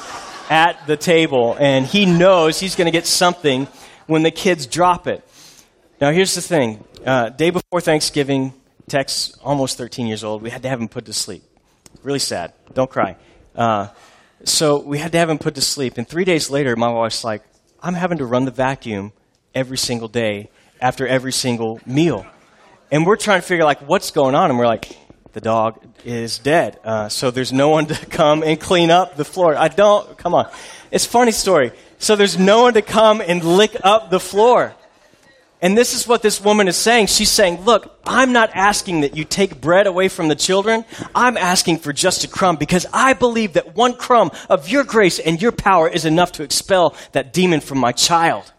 at 0.51 0.85
the 0.85 0.95
table 0.95 1.57
and 1.59 1.87
he 1.87 2.05
knows 2.05 2.59
he's 2.59 2.75
going 2.75 2.85
to 2.85 2.91
get 2.91 3.07
something 3.07 3.67
when 4.05 4.21
the 4.21 4.31
kids 4.31 4.67
drop 4.67 5.07
it. 5.07 5.27
Now, 5.99 6.11
here's 6.11 6.35
the 6.35 6.41
thing. 6.41 6.83
Uh, 7.03 7.29
day 7.29 7.49
before 7.49 7.81
Thanksgiving, 7.81 8.53
Tex, 8.87 9.35
almost 9.43 9.77
13 9.79 10.05
years 10.05 10.23
old, 10.23 10.43
we 10.43 10.51
had 10.51 10.61
to 10.63 10.69
have 10.69 10.79
him 10.79 10.87
put 10.87 11.05
to 11.05 11.13
sleep. 11.13 11.43
Really 12.03 12.19
sad. 12.19 12.53
Don't 12.75 12.91
cry. 12.91 13.15
So 14.45 14.79
we 14.79 14.99
had 14.99 15.12
to 15.13 15.17
have 15.17 15.29
him 15.29 15.39
put 15.39 15.55
to 15.55 15.62
sleep. 15.62 15.97
And 15.97 16.08
three 16.08 16.23
days 16.23 16.51
later, 16.51 16.75
my 16.75 16.89
wife's 16.89 17.23
like, 17.23 17.43
I'm 17.81 17.95
having 17.95 18.19
to 18.19 18.25
run 18.25 18.45
the 18.45 18.51
vacuum 18.51 19.12
every 19.55 19.77
single 19.77 20.08
day 20.08 20.49
after 20.79 21.08
every 21.08 21.31
single 21.31 21.79
meal. 21.86 22.25
And 22.91 23.08
we're 23.08 23.15
trying 23.15 23.41
to 23.41 23.47
figure 23.47 23.65
like 23.65 23.81
what's 23.81 24.12
going 24.12 24.36
on. 24.36 24.51
And 24.51 24.60
we're 24.60 24.67
like, 24.67 24.95
the 25.34 25.41
dog 25.41 25.84
is 26.05 26.38
dead. 26.38 26.79
Uh, 26.84 27.10
so 27.10 27.31
there's 27.31 27.51
no 27.51 27.69
one 27.69 27.88
to 27.88 28.05
come 28.05 28.43
and 28.43 28.60
clean 28.60 28.91
up 28.91 29.17
the 29.17 29.25
floor. 29.25 29.55
I 29.55 29.67
don't, 29.67 30.15
come 30.17 30.36
on. 30.36 30.49
It's 30.91 31.05
funny 31.05 31.31
story. 31.31 31.71
So 31.97 32.15
there's 32.15 32.38
no 32.38 32.62
one 32.62 32.75
to 32.75 32.84
come 32.84 33.21
and 33.21 33.43
lick 33.43 33.75
up 33.84 34.12
the 34.12 34.19
floor. 34.19 34.75
And 35.61 35.77
this 35.77 35.93
is 35.93 36.07
what 36.07 36.21
this 36.21 36.41
woman 36.41 36.67
is 36.67 36.75
saying. 36.75 37.07
She's 37.07 37.31
saying, 37.31 37.61
Look, 37.61 37.97
I'm 38.05 38.33
not 38.33 38.51
asking 38.53 39.01
that 39.01 39.15
you 39.15 39.23
take 39.23 39.61
bread 39.61 39.87
away 39.87 40.09
from 40.09 40.27
the 40.27 40.35
children. 40.35 40.83
I'm 41.13 41.37
asking 41.37 41.77
for 41.77 41.93
just 41.93 42.23
a 42.23 42.27
crumb 42.27 42.57
because 42.57 42.85
I 42.93 43.13
believe 43.13 43.53
that 43.53 43.75
one 43.75 43.95
crumb 43.95 44.31
of 44.49 44.69
your 44.69 44.83
grace 44.83 45.17
and 45.17 45.41
your 45.41 45.51
power 45.51 45.87
is 45.87 46.05
enough 46.05 46.33
to 46.33 46.43
expel 46.43 46.95
that 47.13 47.31
demon 47.31 47.61
from 47.61 47.77
my 47.77 47.93
child. 47.93 48.51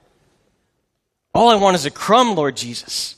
All 1.35 1.51
I 1.51 1.57
want 1.57 1.77
is 1.77 1.85
a 1.85 1.91
crumb, 1.91 2.35
Lord 2.35 2.57
Jesus. 2.57 3.17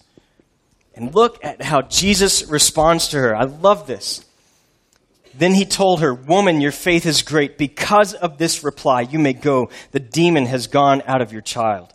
And 0.95 1.15
look 1.15 1.43
at 1.45 1.63
how 1.63 1.83
Jesus 1.83 2.49
responds 2.49 3.09
to 3.09 3.19
her. 3.19 3.37
I 3.37 3.45
love 3.45 3.87
this. 3.87 4.25
Then 5.33 5.55
he 5.55 5.65
told 5.65 6.01
her, 6.01 6.13
Woman, 6.13 6.61
your 6.61 6.73
faith 6.73 7.07
is 7.07 7.23
great. 7.23 7.57
Because 7.57 8.13
of 8.13 8.39
this 8.39 8.65
reply, 8.65 9.03
you 9.03 9.21
may 9.21 9.35
go. 9.35 9.71
The 9.93 10.01
demon 10.01 10.47
has 10.47 10.67
gone 10.67 11.01
out 11.07 11.23
of 11.23 11.33
your 11.33 11.43
child 11.43 11.95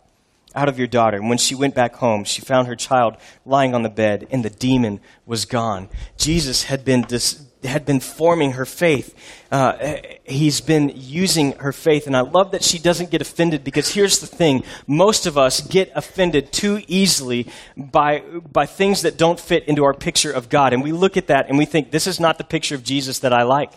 out 0.54 0.68
of 0.68 0.78
your 0.78 0.86
daughter. 0.86 1.16
And 1.16 1.28
when 1.28 1.38
she 1.38 1.54
went 1.54 1.74
back 1.74 1.96
home, 1.96 2.24
she 2.24 2.40
found 2.40 2.68
her 2.68 2.76
child 2.76 3.16
lying 3.44 3.74
on 3.74 3.82
the 3.82 3.88
bed, 3.88 4.26
and 4.30 4.44
the 4.44 4.50
demon 4.50 5.00
was 5.26 5.44
gone. 5.44 5.88
Jesus 6.16 6.64
had 6.64 6.84
been 6.84 7.02
dis- 7.02 7.44
had 7.64 7.86
been 7.86 8.00
forming 8.00 8.52
her 8.52 8.66
faith. 8.66 9.14
Uh, 9.50 9.96
he's 10.24 10.60
been 10.60 10.92
using 10.94 11.52
her 11.52 11.72
faith, 11.72 12.06
and 12.06 12.16
I 12.16 12.20
love 12.20 12.50
that 12.52 12.62
she 12.62 12.78
doesn't 12.78 13.10
get 13.10 13.22
offended 13.22 13.64
because 13.64 13.92
here's 13.92 14.18
the 14.18 14.26
thing: 14.26 14.64
most 14.86 15.26
of 15.26 15.38
us 15.38 15.60
get 15.60 15.90
offended 15.94 16.52
too 16.52 16.82
easily 16.86 17.48
by 17.76 18.20
by 18.52 18.66
things 18.66 19.02
that 19.02 19.16
don't 19.16 19.40
fit 19.40 19.64
into 19.64 19.84
our 19.84 19.94
picture 19.94 20.30
of 20.30 20.48
God, 20.48 20.72
and 20.72 20.82
we 20.82 20.92
look 20.92 21.16
at 21.16 21.28
that 21.28 21.48
and 21.48 21.58
we 21.58 21.64
think, 21.64 21.90
"This 21.90 22.06
is 22.06 22.20
not 22.20 22.38
the 22.38 22.44
picture 22.44 22.74
of 22.74 22.84
Jesus 22.84 23.20
that 23.20 23.32
I 23.32 23.42
like. 23.42 23.72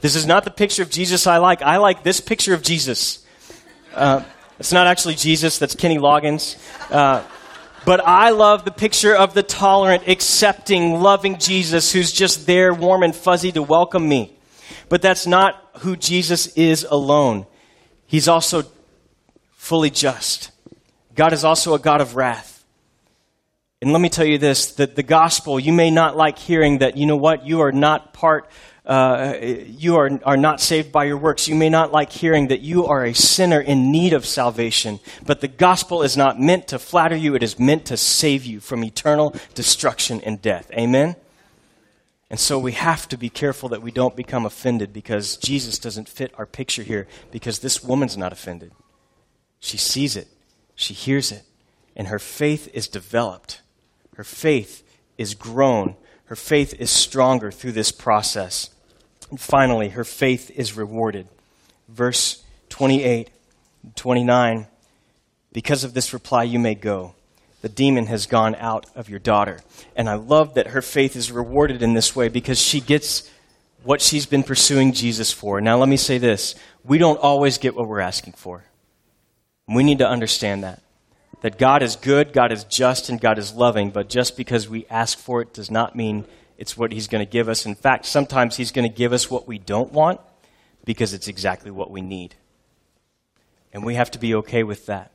This 0.00 0.16
is 0.16 0.26
not 0.26 0.44
the 0.44 0.50
picture 0.50 0.82
of 0.82 0.90
Jesus 0.90 1.26
I 1.26 1.38
like. 1.38 1.62
I 1.62 1.78
like 1.78 2.02
this 2.02 2.20
picture 2.20 2.54
of 2.54 2.62
Jesus." 2.62 3.24
Uh, 3.94 4.22
it's 4.58 4.72
not 4.72 4.86
actually 4.86 5.14
Jesus, 5.14 5.58
that's 5.58 5.74
Kenny 5.74 5.98
Loggins. 5.98 6.56
Uh, 6.90 7.22
but 7.84 8.00
I 8.04 8.30
love 8.30 8.64
the 8.64 8.72
picture 8.72 9.14
of 9.14 9.34
the 9.34 9.42
tolerant, 9.42 10.08
accepting, 10.08 11.00
loving 11.00 11.38
Jesus 11.38 11.92
who's 11.92 12.10
just 12.10 12.46
there, 12.46 12.74
warm 12.74 13.02
and 13.02 13.14
fuzzy 13.14 13.52
to 13.52 13.62
welcome 13.62 14.08
me. 14.08 14.36
But 14.88 15.02
that's 15.02 15.26
not 15.26 15.62
who 15.80 15.94
Jesus 15.94 16.48
is 16.48 16.84
alone. 16.88 17.46
He's 18.06 18.28
also 18.28 18.64
fully 19.56 19.90
just. 19.90 20.50
God 21.14 21.32
is 21.32 21.44
also 21.44 21.74
a 21.74 21.78
God 21.78 22.00
of 22.00 22.16
wrath. 22.16 22.55
And 23.82 23.92
let 23.92 24.00
me 24.00 24.08
tell 24.08 24.26
you 24.26 24.38
this 24.38 24.72
that 24.76 24.96
the 24.96 25.02
gospel, 25.02 25.60
you 25.60 25.72
may 25.72 25.90
not 25.90 26.16
like 26.16 26.38
hearing 26.38 26.78
that, 26.78 26.96
you 26.96 27.06
know 27.06 27.16
what, 27.16 27.46
you 27.46 27.60
are 27.60 27.72
not 27.72 28.12
part 28.12 28.48
uh, 28.86 29.34
you 29.40 29.96
are, 29.96 30.20
are 30.24 30.36
not 30.36 30.60
saved 30.60 30.92
by 30.92 31.04
your 31.04 31.16
works. 31.16 31.48
You 31.48 31.56
may 31.56 31.68
not 31.68 31.90
like 31.90 32.12
hearing 32.12 32.48
that 32.48 32.60
you 32.60 32.86
are 32.86 33.04
a 33.04 33.14
sinner 33.14 33.60
in 33.60 33.90
need 33.90 34.12
of 34.12 34.24
salvation, 34.24 35.00
but 35.24 35.40
the 35.40 35.48
gospel 35.48 36.04
is 36.04 36.16
not 36.16 36.40
meant 36.40 36.68
to 36.68 36.78
flatter 36.78 37.16
you, 37.16 37.34
it 37.34 37.42
is 37.42 37.58
meant 37.58 37.84
to 37.86 37.96
save 37.96 38.44
you 38.44 38.60
from 38.60 38.84
eternal 38.84 39.34
destruction 39.54 40.20
and 40.20 40.40
death. 40.40 40.70
Amen? 40.72 41.16
And 42.30 42.38
so 42.38 42.58
we 42.58 42.72
have 42.72 43.08
to 43.08 43.16
be 43.16 43.28
careful 43.28 43.68
that 43.70 43.82
we 43.82 43.90
don't 43.90 44.16
become 44.16 44.46
offended 44.46 44.92
because 44.92 45.36
Jesus 45.36 45.78
doesn't 45.78 46.08
fit 46.08 46.32
our 46.38 46.46
picture 46.46 46.82
here 46.82 47.08
because 47.32 47.60
this 47.60 47.82
woman's 47.82 48.16
not 48.16 48.32
offended. 48.32 48.72
She 49.58 49.76
sees 49.76 50.16
it, 50.16 50.28
she 50.76 50.94
hears 50.94 51.32
it, 51.32 51.42
and 51.96 52.08
her 52.08 52.18
faith 52.20 52.68
is 52.72 52.86
developed. 52.86 53.62
Her 54.16 54.24
faith 54.24 54.82
is 55.18 55.34
grown. 55.34 55.94
Her 56.26 56.36
faith 56.36 56.74
is 56.78 56.90
stronger 56.90 57.50
through 57.50 57.72
this 57.72 57.92
process. 57.92 58.70
And 59.30 59.40
finally, 59.40 59.90
her 59.90 60.04
faith 60.04 60.50
is 60.54 60.76
rewarded. 60.76 61.28
Verse 61.88 62.42
28, 62.70 63.30
29. 63.94 64.66
Because 65.52 65.84
of 65.84 65.94
this 65.94 66.12
reply, 66.12 66.44
you 66.44 66.58
may 66.58 66.74
go. 66.74 67.14
The 67.62 67.68
demon 67.68 68.06
has 68.06 68.26
gone 68.26 68.54
out 68.56 68.86
of 68.94 69.08
your 69.08 69.18
daughter. 69.18 69.60
And 69.94 70.08
I 70.08 70.14
love 70.14 70.54
that 70.54 70.68
her 70.68 70.82
faith 70.82 71.16
is 71.16 71.32
rewarded 71.32 71.82
in 71.82 71.94
this 71.94 72.14
way 72.14 72.28
because 72.28 72.60
she 72.60 72.80
gets 72.80 73.30
what 73.82 74.00
she's 74.00 74.26
been 74.26 74.42
pursuing 74.42 74.92
Jesus 74.92 75.32
for. 75.32 75.60
Now, 75.60 75.78
let 75.78 75.88
me 75.88 75.96
say 75.96 76.18
this 76.18 76.54
we 76.84 76.98
don't 76.98 77.18
always 77.18 77.58
get 77.58 77.74
what 77.74 77.88
we're 77.88 78.00
asking 78.00 78.34
for. 78.34 78.64
We 79.68 79.82
need 79.82 79.98
to 79.98 80.08
understand 80.08 80.64
that. 80.64 80.80
That 81.46 81.58
God 81.58 81.84
is 81.84 81.94
good, 81.94 82.32
God 82.32 82.50
is 82.50 82.64
just, 82.64 83.08
and 83.08 83.20
God 83.20 83.38
is 83.38 83.54
loving, 83.54 83.90
but 83.90 84.08
just 84.08 84.36
because 84.36 84.68
we 84.68 84.84
ask 84.90 85.16
for 85.16 85.40
it 85.40 85.54
does 85.54 85.70
not 85.70 85.94
mean 85.94 86.24
it's 86.58 86.76
what 86.76 86.90
He's 86.90 87.06
going 87.06 87.24
to 87.24 87.30
give 87.30 87.48
us. 87.48 87.64
In 87.64 87.76
fact, 87.76 88.04
sometimes 88.04 88.56
He's 88.56 88.72
going 88.72 88.90
to 88.90 88.92
give 88.92 89.12
us 89.12 89.30
what 89.30 89.46
we 89.46 89.56
don't 89.56 89.92
want 89.92 90.20
because 90.84 91.14
it's 91.14 91.28
exactly 91.28 91.70
what 91.70 91.88
we 91.88 92.02
need. 92.02 92.34
And 93.72 93.86
we 93.86 93.94
have 93.94 94.10
to 94.10 94.18
be 94.18 94.34
okay 94.34 94.64
with 94.64 94.86
that. 94.86 95.12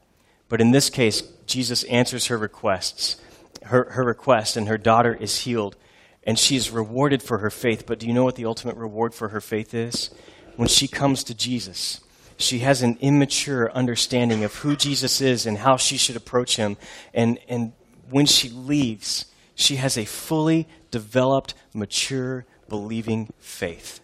But 0.47 0.61
in 0.61 0.71
this 0.71 0.89
case, 0.89 1.21
Jesus 1.47 1.83
answers 1.83 2.27
her 2.27 2.37
requests, 2.37 3.19
her, 3.63 3.91
her 3.91 4.05
request, 4.05 4.55
and 4.55 4.69
her 4.69 4.77
daughter 4.77 5.13
is 5.13 5.39
healed. 5.39 5.75
And 6.23 6.39
she 6.39 6.55
is 6.55 6.71
rewarded 6.71 7.21
for 7.21 7.39
her 7.39 7.49
faith. 7.49 7.85
But 7.85 7.99
do 7.99 8.07
you 8.07 8.13
know 8.13 8.23
what 8.23 8.37
the 8.37 8.45
ultimate 8.45 8.77
reward 8.77 9.13
for 9.13 9.27
her 9.27 9.41
faith 9.41 9.73
is? 9.73 10.11
when 10.55 10.67
she 10.67 10.87
comes 10.87 11.23
to 11.25 11.33
Jesus. 11.33 12.01
She 12.41 12.59
has 12.59 12.81
an 12.81 12.97
immature 13.01 13.71
understanding 13.71 14.43
of 14.43 14.55
who 14.55 14.75
Jesus 14.75 15.21
is 15.21 15.45
and 15.45 15.57
how 15.57 15.77
she 15.77 15.97
should 15.97 16.15
approach 16.15 16.57
him. 16.57 16.77
And, 17.13 17.39
and 17.47 17.73
when 18.09 18.25
she 18.25 18.49
leaves, 18.49 19.25
she 19.55 19.77
has 19.77 19.97
a 19.97 20.05
fully 20.05 20.67
developed, 20.89 21.53
mature, 21.73 22.45
believing 22.67 23.29
faith. 23.37 24.01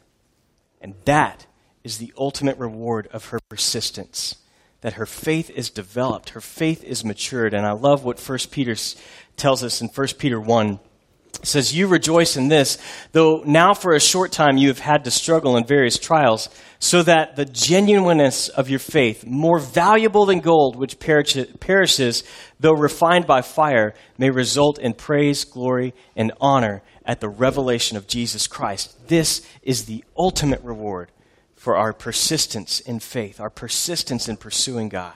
And 0.81 0.95
that 1.05 1.45
is 1.83 1.97
the 1.97 2.13
ultimate 2.17 2.57
reward 2.57 3.07
of 3.07 3.27
her 3.27 3.39
persistence. 3.49 4.35
That 4.81 4.93
her 4.93 5.05
faith 5.05 5.49
is 5.49 5.69
developed, 5.69 6.29
her 6.29 6.41
faith 6.41 6.83
is 6.83 7.03
matured. 7.03 7.53
And 7.53 7.65
I 7.65 7.71
love 7.71 8.03
what 8.03 8.19
1 8.19 8.39
Peter 8.51 8.75
tells 9.35 9.63
us 9.63 9.81
in 9.81 9.87
1 9.87 10.07
Peter 10.19 10.39
1 10.39 10.79
it 11.41 11.45
says, 11.45 11.75
You 11.75 11.87
rejoice 11.87 12.35
in 12.35 12.47
this, 12.47 12.77
though 13.11 13.43
now 13.45 13.73
for 13.73 13.93
a 13.93 13.99
short 13.99 14.31
time 14.31 14.57
you 14.57 14.69
have 14.69 14.79
had 14.79 15.03
to 15.03 15.11
struggle 15.11 15.57
in 15.57 15.65
various 15.65 15.97
trials, 15.97 16.49
so 16.79 17.03
that 17.03 17.35
the 17.35 17.45
genuineness 17.45 18.49
of 18.49 18.69
your 18.69 18.79
faith, 18.79 19.25
more 19.25 19.59
valuable 19.59 20.25
than 20.25 20.39
gold, 20.39 20.75
which 20.75 20.99
perishes, 20.99 22.23
though 22.59 22.73
refined 22.73 23.27
by 23.27 23.41
fire, 23.41 23.93
may 24.17 24.29
result 24.29 24.79
in 24.79 24.93
praise, 24.93 25.43
glory, 25.43 25.93
and 26.15 26.31
honor 26.39 26.81
at 27.05 27.21
the 27.21 27.29
revelation 27.29 27.97
of 27.97 28.07
Jesus 28.07 28.47
Christ. 28.47 29.07
This 29.07 29.47
is 29.61 29.85
the 29.85 30.03
ultimate 30.17 30.61
reward 30.61 31.11
for 31.55 31.75
our 31.77 31.93
persistence 31.93 32.79
in 32.79 32.99
faith, 32.99 33.39
our 33.39 33.49
persistence 33.49 34.27
in 34.29 34.37
pursuing 34.37 34.89
God. 34.89 35.15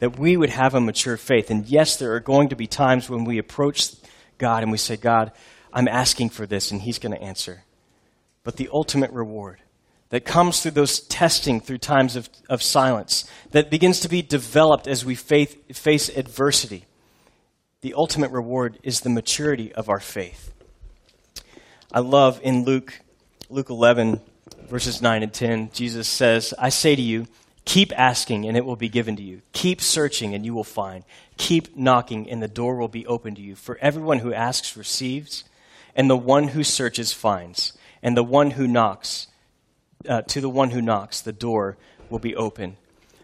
That 0.00 0.18
we 0.18 0.36
would 0.36 0.50
have 0.50 0.74
a 0.74 0.80
mature 0.80 1.16
faith. 1.16 1.50
And 1.50 1.66
yes, 1.66 1.96
there 1.96 2.12
are 2.14 2.20
going 2.20 2.50
to 2.50 2.56
be 2.56 2.66
times 2.66 3.10
when 3.10 3.24
we 3.24 3.38
approach 3.38 3.90
God 4.38 4.62
and 4.62 4.72
we 4.72 4.78
say, 4.78 4.96
God, 4.96 5.32
I'm 5.72 5.88
asking 5.88 6.30
for 6.30 6.46
this, 6.46 6.70
and 6.70 6.80
He's 6.80 6.98
going 6.98 7.14
to 7.14 7.22
answer. 7.22 7.64
But 8.44 8.56
the 8.56 8.70
ultimate 8.72 9.10
reward 9.12 9.58
that 10.10 10.24
comes 10.24 10.62
through 10.62 10.70
those 10.70 11.00
testing, 11.00 11.60
through 11.60 11.78
times 11.78 12.16
of, 12.16 12.30
of 12.48 12.62
silence, 12.62 13.28
that 13.50 13.70
begins 13.70 14.00
to 14.00 14.08
be 14.08 14.22
developed 14.22 14.86
as 14.86 15.04
we 15.04 15.14
faith, 15.14 15.76
face 15.76 16.08
adversity, 16.08 16.86
the 17.80 17.94
ultimate 17.94 18.30
reward 18.30 18.78
is 18.82 19.00
the 19.00 19.10
maturity 19.10 19.72
of 19.74 19.88
our 19.88 20.00
faith. 20.00 20.52
I 21.92 22.00
love 22.00 22.40
in 22.42 22.64
Luke, 22.64 23.00
Luke 23.50 23.70
11, 23.70 24.20
verses 24.68 25.00
9 25.00 25.22
and 25.22 25.32
10, 25.32 25.70
Jesus 25.72 26.08
says, 26.08 26.52
I 26.58 26.70
say 26.70 26.96
to 26.96 27.02
you, 27.02 27.26
Keep 27.68 27.92
asking, 27.98 28.46
and 28.46 28.56
it 28.56 28.64
will 28.64 28.76
be 28.76 28.88
given 28.88 29.14
to 29.16 29.22
you. 29.22 29.42
Keep 29.52 29.82
searching, 29.82 30.34
and 30.34 30.42
you 30.42 30.54
will 30.54 30.64
find. 30.64 31.04
Keep 31.36 31.76
knocking, 31.76 32.30
and 32.30 32.42
the 32.42 32.48
door 32.48 32.76
will 32.76 32.88
be 32.88 33.06
opened 33.06 33.36
to 33.36 33.42
you. 33.42 33.54
For 33.54 33.76
everyone 33.82 34.20
who 34.20 34.32
asks 34.32 34.74
receives, 34.74 35.44
and 35.94 36.08
the 36.08 36.16
one 36.16 36.48
who 36.48 36.64
searches 36.64 37.12
finds, 37.12 37.76
and 38.02 38.16
the 38.16 38.24
one 38.24 38.52
who 38.52 38.66
knocks, 38.66 39.26
uh, 40.08 40.22
to 40.22 40.40
the 40.40 40.48
one 40.48 40.70
who 40.70 40.80
knocks, 40.80 41.20
the 41.20 41.30
door 41.30 41.76
will 42.08 42.18
be 42.18 42.34
open. 42.34 42.78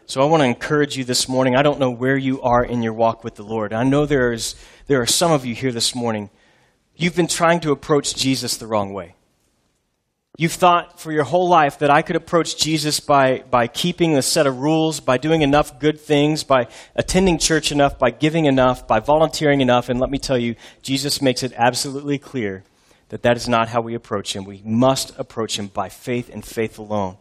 So 0.05 0.21
I 0.21 0.27
want 0.27 0.43
to 0.43 0.47
encourage 0.47 0.95
you 0.95 1.05
this 1.05 1.27
morning. 1.27 1.57
I 1.57 1.63
don't 1.63 1.81
know 1.81 1.91
where 1.91 2.19
you 2.19 2.43
are 2.43 2.63
in 2.63 2.83
your 2.83 2.93
walk 2.93 3.25
with 3.25 3.37
the 3.37 3.45
Lord. 3.45 3.73
I 3.73 3.83
know 3.83 4.05
there's, 4.05 4.57
there 4.89 5.01
are 5.01 5.07
some 5.07 5.33
of 5.33 5.47
you 5.47 5.55
here 5.55 5.73
this 5.73 5.95
morning. 5.95 6.29
You've 6.95 7.17
been 7.17 7.29
trying 7.29 7.61
to 7.61 7.73
approach 7.73 8.15
Jesus 8.15 8.59
the 8.59 8.67
wrong 8.67 8.93
way. 8.93 9.15
You've 10.37 10.53
thought 10.53 10.99
for 10.99 11.13
your 11.13 11.23
whole 11.23 11.49
life 11.49 11.79
that 11.79 11.91
I 11.91 12.03
could 12.03 12.17
approach 12.17 12.57
Jesus 12.57 12.99
by, 12.99 13.45
by 13.51 13.69
keeping 13.69 14.17
a 14.17 14.23
set 14.23 14.49
of 14.49 14.59
rules, 14.59 14.99
by 14.99 15.17
doing 15.17 15.43
enough 15.43 15.79
good 15.79 16.01
things, 16.01 16.43
by 16.43 16.67
attending 16.97 17.39
church 17.39 17.71
enough, 17.71 18.01
by 18.01 18.11
giving 18.11 18.47
enough, 18.47 18.89
by 18.89 18.99
volunteering 18.99 19.61
enough. 19.61 19.89
And 19.89 20.01
let 20.01 20.11
me 20.11 20.19
tell 20.19 20.37
you, 20.37 20.57
Jesus 20.83 21.23
makes 21.23 21.45
it 21.45 21.53
absolutely 21.55 22.19
clear 22.19 22.65
that 23.11 23.23
that 23.23 23.37
is 23.37 23.49
not 23.49 23.69
how 23.69 23.81
we 23.81 23.95
approach 23.95 24.35
Him. 24.35 24.43
We 24.43 24.61
must 24.65 25.17
approach 25.21 25.57
Him 25.57 25.69
by 25.69 25.89
faith 25.89 26.29
and 26.33 26.45
faith 26.45 26.81
alone. 26.81 27.17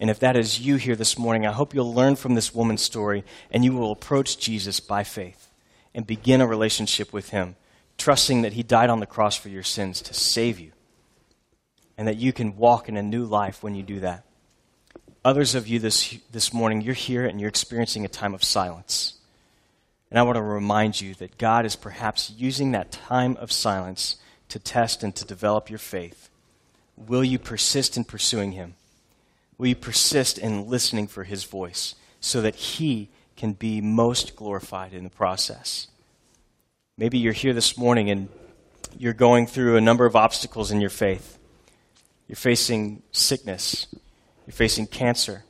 And 0.00 0.08
if 0.08 0.18
that 0.20 0.34
is 0.34 0.58
you 0.58 0.76
here 0.76 0.96
this 0.96 1.18
morning, 1.18 1.46
I 1.46 1.52
hope 1.52 1.74
you'll 1.74 1.92
learn 1.92 2.16
from 2.16 2.36
this 2.36 2.54
woman's 2.54 2.82
story 2.82 3.22
and 3.50 3.66
you 3.66 3.74
will 3.74 3.92
approach 3.92 4.38
Jesus 4.38 4.80
by 4.80 5.04
faith 5.04 5.50
and 5.94 6.06
begin 6.06 6.40
a 6.40 6.46
relationship 6.46 7.12
with 7.12 7.30
Him, 7.30 7.56
trusting 7.98 8.40
that 8.40 8.54
He 8.54 8.62
died 8.62 8.88
on 8.88 9.00
the 9.00 9.06
cross 9.06 9.36
for 9.36 9.50
your 9.50 9.62
sins 9.62 10.00
to 10.00 10.14
save 10.14 10.58
you 10.58 10.72
and 11.98 12.08
that 12.08 12.16
you 12.16 12.32
can 12.32 12.56
walk 12.56 12.88
in 12.88 12.96
a 12.96 13.02
new 13.02 13.24
life 13.24 13.62
when 13.62 13.74
you 13.74 13.82
do 13.82 14.00
that. 14.00 14.24
Others 15.24 15.54
of 15.54 15.66
you 15.66 15.78
this, 15.78 16.16
this 16.30 16.52
morning, 16.52 16.80
you're 16.80 16.94
here 16.94 17.26
and 17.26 17.40
you're 17.40 17.48
experiencing 17.48 18.04
a 18.04 18.08
time 18.08 18.34
of 18.34 18.44
silence. 18.44 19.14
And 20.10 20.18
I 20.18 20.22
want 20.22 20.36
to 20.36 20.42
remind 20.42 21.00
you 21.00 21.14
that 21.14 21.38
God 21.38 21.66
is 21.66 21.74
perhaps 21.74 22.32
using 22.36 22.72
that 22.72 22.92
time 22.92 23.36
of 23.38 23.50
silence 23.50 24.16
to 24.48 24.58
test 24.58 25.02
and 25.02 25.14
to 25.16 25.24
develop 25.24 25.68
your 25.68 25.78
faith. 25.78 26.30
Will 26.96 27.24
you 27.24 27.38
persist 27.38 27.96
in 27.96 28.04
pursuing 28.04 28.52
Him? 28.52 28.74
Will 29.58 29.66
you 29.66 29.76
persist 29.76 30.38
in 30.38 30.68
listening 30.68 31.08
for 31.08 31.24
His 31.24 31.44
voice 31.44 31.94
so 32.20 32.40
that 32.42 32.54
He 32.54 33.08
can 33.36 33.52
be 33.52 33.80
most 33.80 34.36
glorified 34.36 34.92
in 34.92 35.04
the 35.04 35.10
process? 35.10 35.88
Maybe 36.96 37.18
you're 37.18 37.32
here 37.32 37.52
this 37.52 37.76
morning 37.76 38.10
and 38.10 38.28
you're 38.96 39.12
going 39.12 39.46
through 39.46 39.76
a 39.76 39.80
number 39.80 40.06
of 40.06 40.16
obstacles 40.16 40.70
in 40.70 40.80
your 40.80 40.90
faith. 40.90 41.35
You're 42.28 42.36
facing 42.36 43.02
sickness. 43.12 43.86
You're 44.46 44.52
facing 44.52 44.86
cancer. 44.86 45.44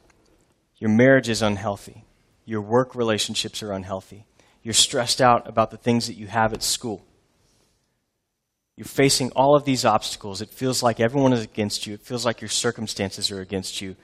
Your 0.78 0.90
marriage 0.90 1.28
is 1.28 1.42
unhealthy. 1.42 2.04
Your 2.44 2.60
work 2.60 2.94
relationships 2.94 3.62
are 3.62 3.72
unhealthy. 3.72 4.26
You're 4.62 4.74
stressed 4.74 5.20
out 5.20 5.48
about 5.48 5.70
the 5.70 5.76
things 5.76 6.06
that 6.06 6.16
you 6.16 6.26
have 6.26 6.52
at 6.52 6.62
school. 6.62 7.04
You're 8.76 8.84
facing 8.84 9.30
all 9.30 9.56
of 9.56 9.64
these 9.64 9.84
obstacles. 9.84 10.42
It 10.42 10.50
feels 10.50 10.82
like 10.82 11.00
everyone 11.00 11.32
is 11.32 11.42
against 11.42 11.86
you. 11.86 11.94
It 11.94 12.02
feels 12.02 12.26
like 12.26 12.42
your 12.42 12.48
circumstances 12.48 13.30
are 13.30 13.40
against 13.40 13.80
you. 13.80 13.96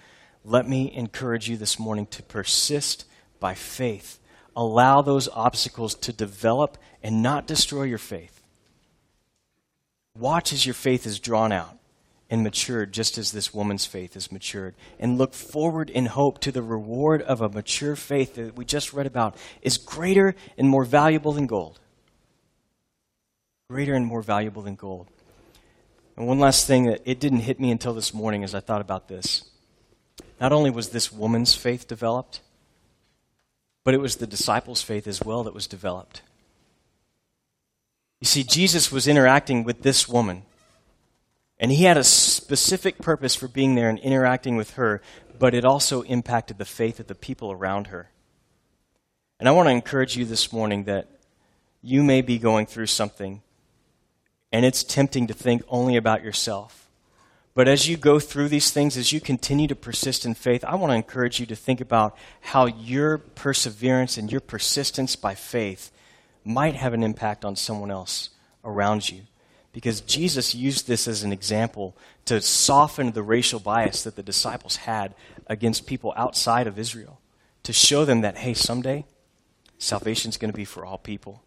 Let 0.45 0.67
me 0.67 0.93
encourage 0.95 1.49
you 1.49 1.57
this 1.57 1.79
morning 1.79 2.07
to 2.07 2.23
persist 2.23 3.05
by 3.39 3.55
faith. 3.55 4.19
Allow 4.57 5.03
those 5.03 5.29
obstacles 5.29 5.95
to 5.97 6.13
develop 6.13 6.79
and 7.03 7.23
not 7.23 7.47
destroy 7.47 7.83
your 7.83 7.99
faith. 7.99 8.43
Watch 10.17 10.53
as 10.53 10.65
your 10.65 10.75
faith 10.75 11.07
is 11.07 11.21
drawn 11.21 11.53
out 11.53 11.79
and 12.33 12.43
matured 12.43 12.93
just 12.93 13.19
as 13.19 13.31
this 13.33 13.53
woman's 13.53 13.85
faith 13.85 14.17
is 14.17 14.33
matured. 14.33 14.75
And 14.99 15.19
look 15.19 15.35
forward 15.35 15.91
in 15.91 16.07
hope 16.07 16.39
to 16.39 16.51
the 16.51 16.63
reward 16.63 17.21
of 17.21 17.43
a 17.43 17.49
mature 17.51 17.95
faith 17.95 18.37
that 18.37 18.57
we 18.57 18.65
just 18.65 18.95
read 18.95 19.05
about 19.05 19.37
is 19.61 19.77
greater 19.77 20.35
and 20.57 20.67
more 20.67 20.87
valuable 20.87 21.33
than 21.33 21.47
gold. 21.47 21.79
Greater 23.69 23.93
and 23.93 24.07
more 24.07 24.23
valuable 24.23 24.63
than 24.63 24.77
gold. 24.77 25.09
And 26.17 26.27
one 26.27 26.39
last 26.39 26.67
thing 26.67 26.87
that 26.87 27.03
it 27.05 27.21
didn't 27.21 27.41
hit 27.41 27.61
me 27.61 27.71
until 27.71 27.93
this 27.93 28.15
morning 28.15 28.45
as 28.45 28.55
I 28.55 28.61
thought 28.61 28.81
about 28.81 29.09
this. 29.09 29.51
Not 30.41 30.53
only 30.53 30.71
was 30.71 30.89
this 30.89 31.13
woman's 31.13 31.55
faith 31.55 31.87
developed, 31.87 32.41
but 33.85 33.93
it 33.93 34.01
was 34.01 34.17
the 34.17 34.27
disciples' 34.27 34.81
faith 34.81 35.07
as 35.07 35.23
well 35.23 35.45
that 35.45 35.53
was 35.53 35.67
developed. 35.67 36.23
You 38.23 38.27
see, 38.27 38.43
Jesus 38.43 38.91
was 38.91 39.07
interacting 39.07 39.65
with 39.65 39.83
this 39.83 40.09
woman 40.09 40.45
and 41.63 41.71
he 41.71 41.85
had 41.85 41.97
a 41.97 42.03
specific 42.03 42.99
purpose 42.99 43.37
for 43.37 43.47
being 43.47 43.77
there 43.77 43.89
and 43.89 44.01
interacting 44.01 44.57
with 44.57 44.73
her, 44.73 45.01
but 45.39 45.55
it 45.55 45.65
also 45.65 46.03
impacted 46.03 46.59
the 46.59 46.65
faith 46.65 46.99
of 46.99 47.07
the 47.07 47.15
people 47.15 47.53
around 47.53 47.87
her. 47.87 48.11
And 49.39 49.49
I 49.49 49.53
want 49.53 49.69
to 49.69 49.73
encourage 49.73 50.17
you 50.17 50.25
this 50.25 50.53
morning 50.53 50.85
that 50.85 51.09
you 51.81 52.03
may 52.03 52.21
be 52.21 52.41
going 52.41 52.67
through 52.67 52.87
something, 52.87 53.43
and 54.51 54.65
it's 54.67 54.83
tempting 54.83 55.29
to 55.29 55.35
think 55.35 55.63
only 55.69 55.97
about 55.97 56.25
yourself. 56.25 56.91
But 57.55 57.69
as 57.69 57.89
you 57.89 57.97
go 57.97 58.19
through 58.19 58.49
these 58.49 58.73
things, 58.73 58.97
as 58.97 59.13
you 59.13 59.21
continue 59.21 59.69
to 59.69 59.77
persist 59.77 60.27
in 60.27 60.35
faith, 60.35 60.65
I 60.65 60.75
want 60.75 60.91
to 60.91 60.97
encourage 60.97 61.39
you 61.39 61.47
to 61.47 61.55
think 61.55 61.81
about 61.81 62.17
how 62.41 62.67
your 62.67 63.19
perseverance 63.19 64.19
and 64.19 64.33
your 64.33 64.41
persistence 64.41 65.15
by 65.15 65.37
faith 65.37 65.93
might 66.45 66.75
have 66.75 66.93
an 66.93 67.05
impact 67.05 67.45
on 67.45 67.55
someone 67.55 67.93
else 67.93 68.31
around 68.65 69.09
you 69.09 69.23
because 69.73 70.03
Jesus 70.03 70.55
used 70.55 70.87
this 70.87 71.09
as 71.09 71.23
an 71.23 71.33
example 71.33 71.97
to 72.27 72.41
soften 72.41 73.13
the 73.13 73.23
racial 73.23 73.59
bias 73.59 74.03
that 74.05 74.17
the 74.17 74.23
disciples 74.23 74.77
had 74.77 75.15
against 75.47 75.87
people 75.87 76.13
outside 76.17 76.67
of 76.67 76.79
Israel, 76.79 77.21
to 77.63 77.73
show 77.73 78.05
them 78.05 78.21
that, 78.21 78.39
hey, 78.39 78.55
someday 78.55 79.05
salvation 79.79 80.29
is 80.29 80.37
going 80.37 80.51
to 80.51 80.57
be 80.57 80.65
for 80.65 80.85
all 80.85 80.99
people. 80.99 81.43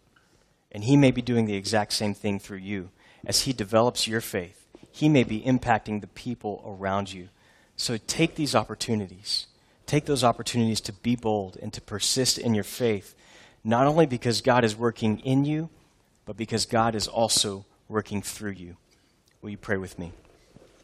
And 0.72 0.84
He 0.84 0.96
may 0.96 1.10
be 1.10 1.22
doing 1.22 1.46
the 1.46 1.54
exact 1.54 1.92
same 1.92 2.14
thing 2.14 2.38
through 2.38 2.58
you. 2.58 2.90
As 3.24 3.42
He 3.42 3.52
develops 3.52 4.06
your 4.06 4.20
faith, 4.20 4.66
He 4.90 5.08
may 5.08 5.24
be 5.24 5.40
impacting 5.42 6.00
the 6.00 6.06
people 6.08 6.62
around 6.66 7.12
you. 7.12 7.28
So 7.76 7.96
take 7.96 8.34
these 8.34 8.54
opportunities. 8.54 9.46
Take 9.86 10.06
those 10.06 10.24
opportunities 10.24 10.80
to 10.82 10.92
be 10.92 11.14
bold 11.14 11.56
and 11.62 11.72
to 11.72 11.80
persist 11.80 12.38
in 12.38 12.54
your 12.54 12.64
faith, 12.64 13.14
not 13.62 13.86
only 13.86 14.06
because 14.06 14.40
God 14.40 14.64
is 14.64 14.74
working 14.74 15.20
in 15.20 15.44
you, 15.44 15.70
but 16.24 16.36
because 16.36 16.66
God 16.66 16.94
is 16.94 17.06
also 17.06 17.64
working 17.88 18.22
through 18.22 18.52
you. 18.52 18.76
Will 19.42 19.50
you 19.50 19.58
pray 19.58 19.76
with 19.76 19.98
me? 19.98 20.12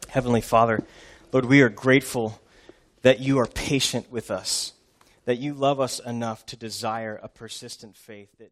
Heavenly 0.09 0.41
Father, 0.41 0.83
Lord, 1.31 1.45
we 1.45 1.61
are 1.61 1.69
grateful 1.69 2.39
that 3.01 3.19
you 3.19 3.39
are 3.39 3.47
patient 3.47 4.11
with 4.11 4.31
us, 4.31 4.73
that 5.25 5.37
you 5.37 5.53
love 5.53 5.79
us 5.79 5.99
enough 5.99 6.45
to 6.47 6.55
desire 6.55 7.19
a 7.21 7.27
persistent 7.27 7.97
faith 7.97 8.29
that 8.39 8.51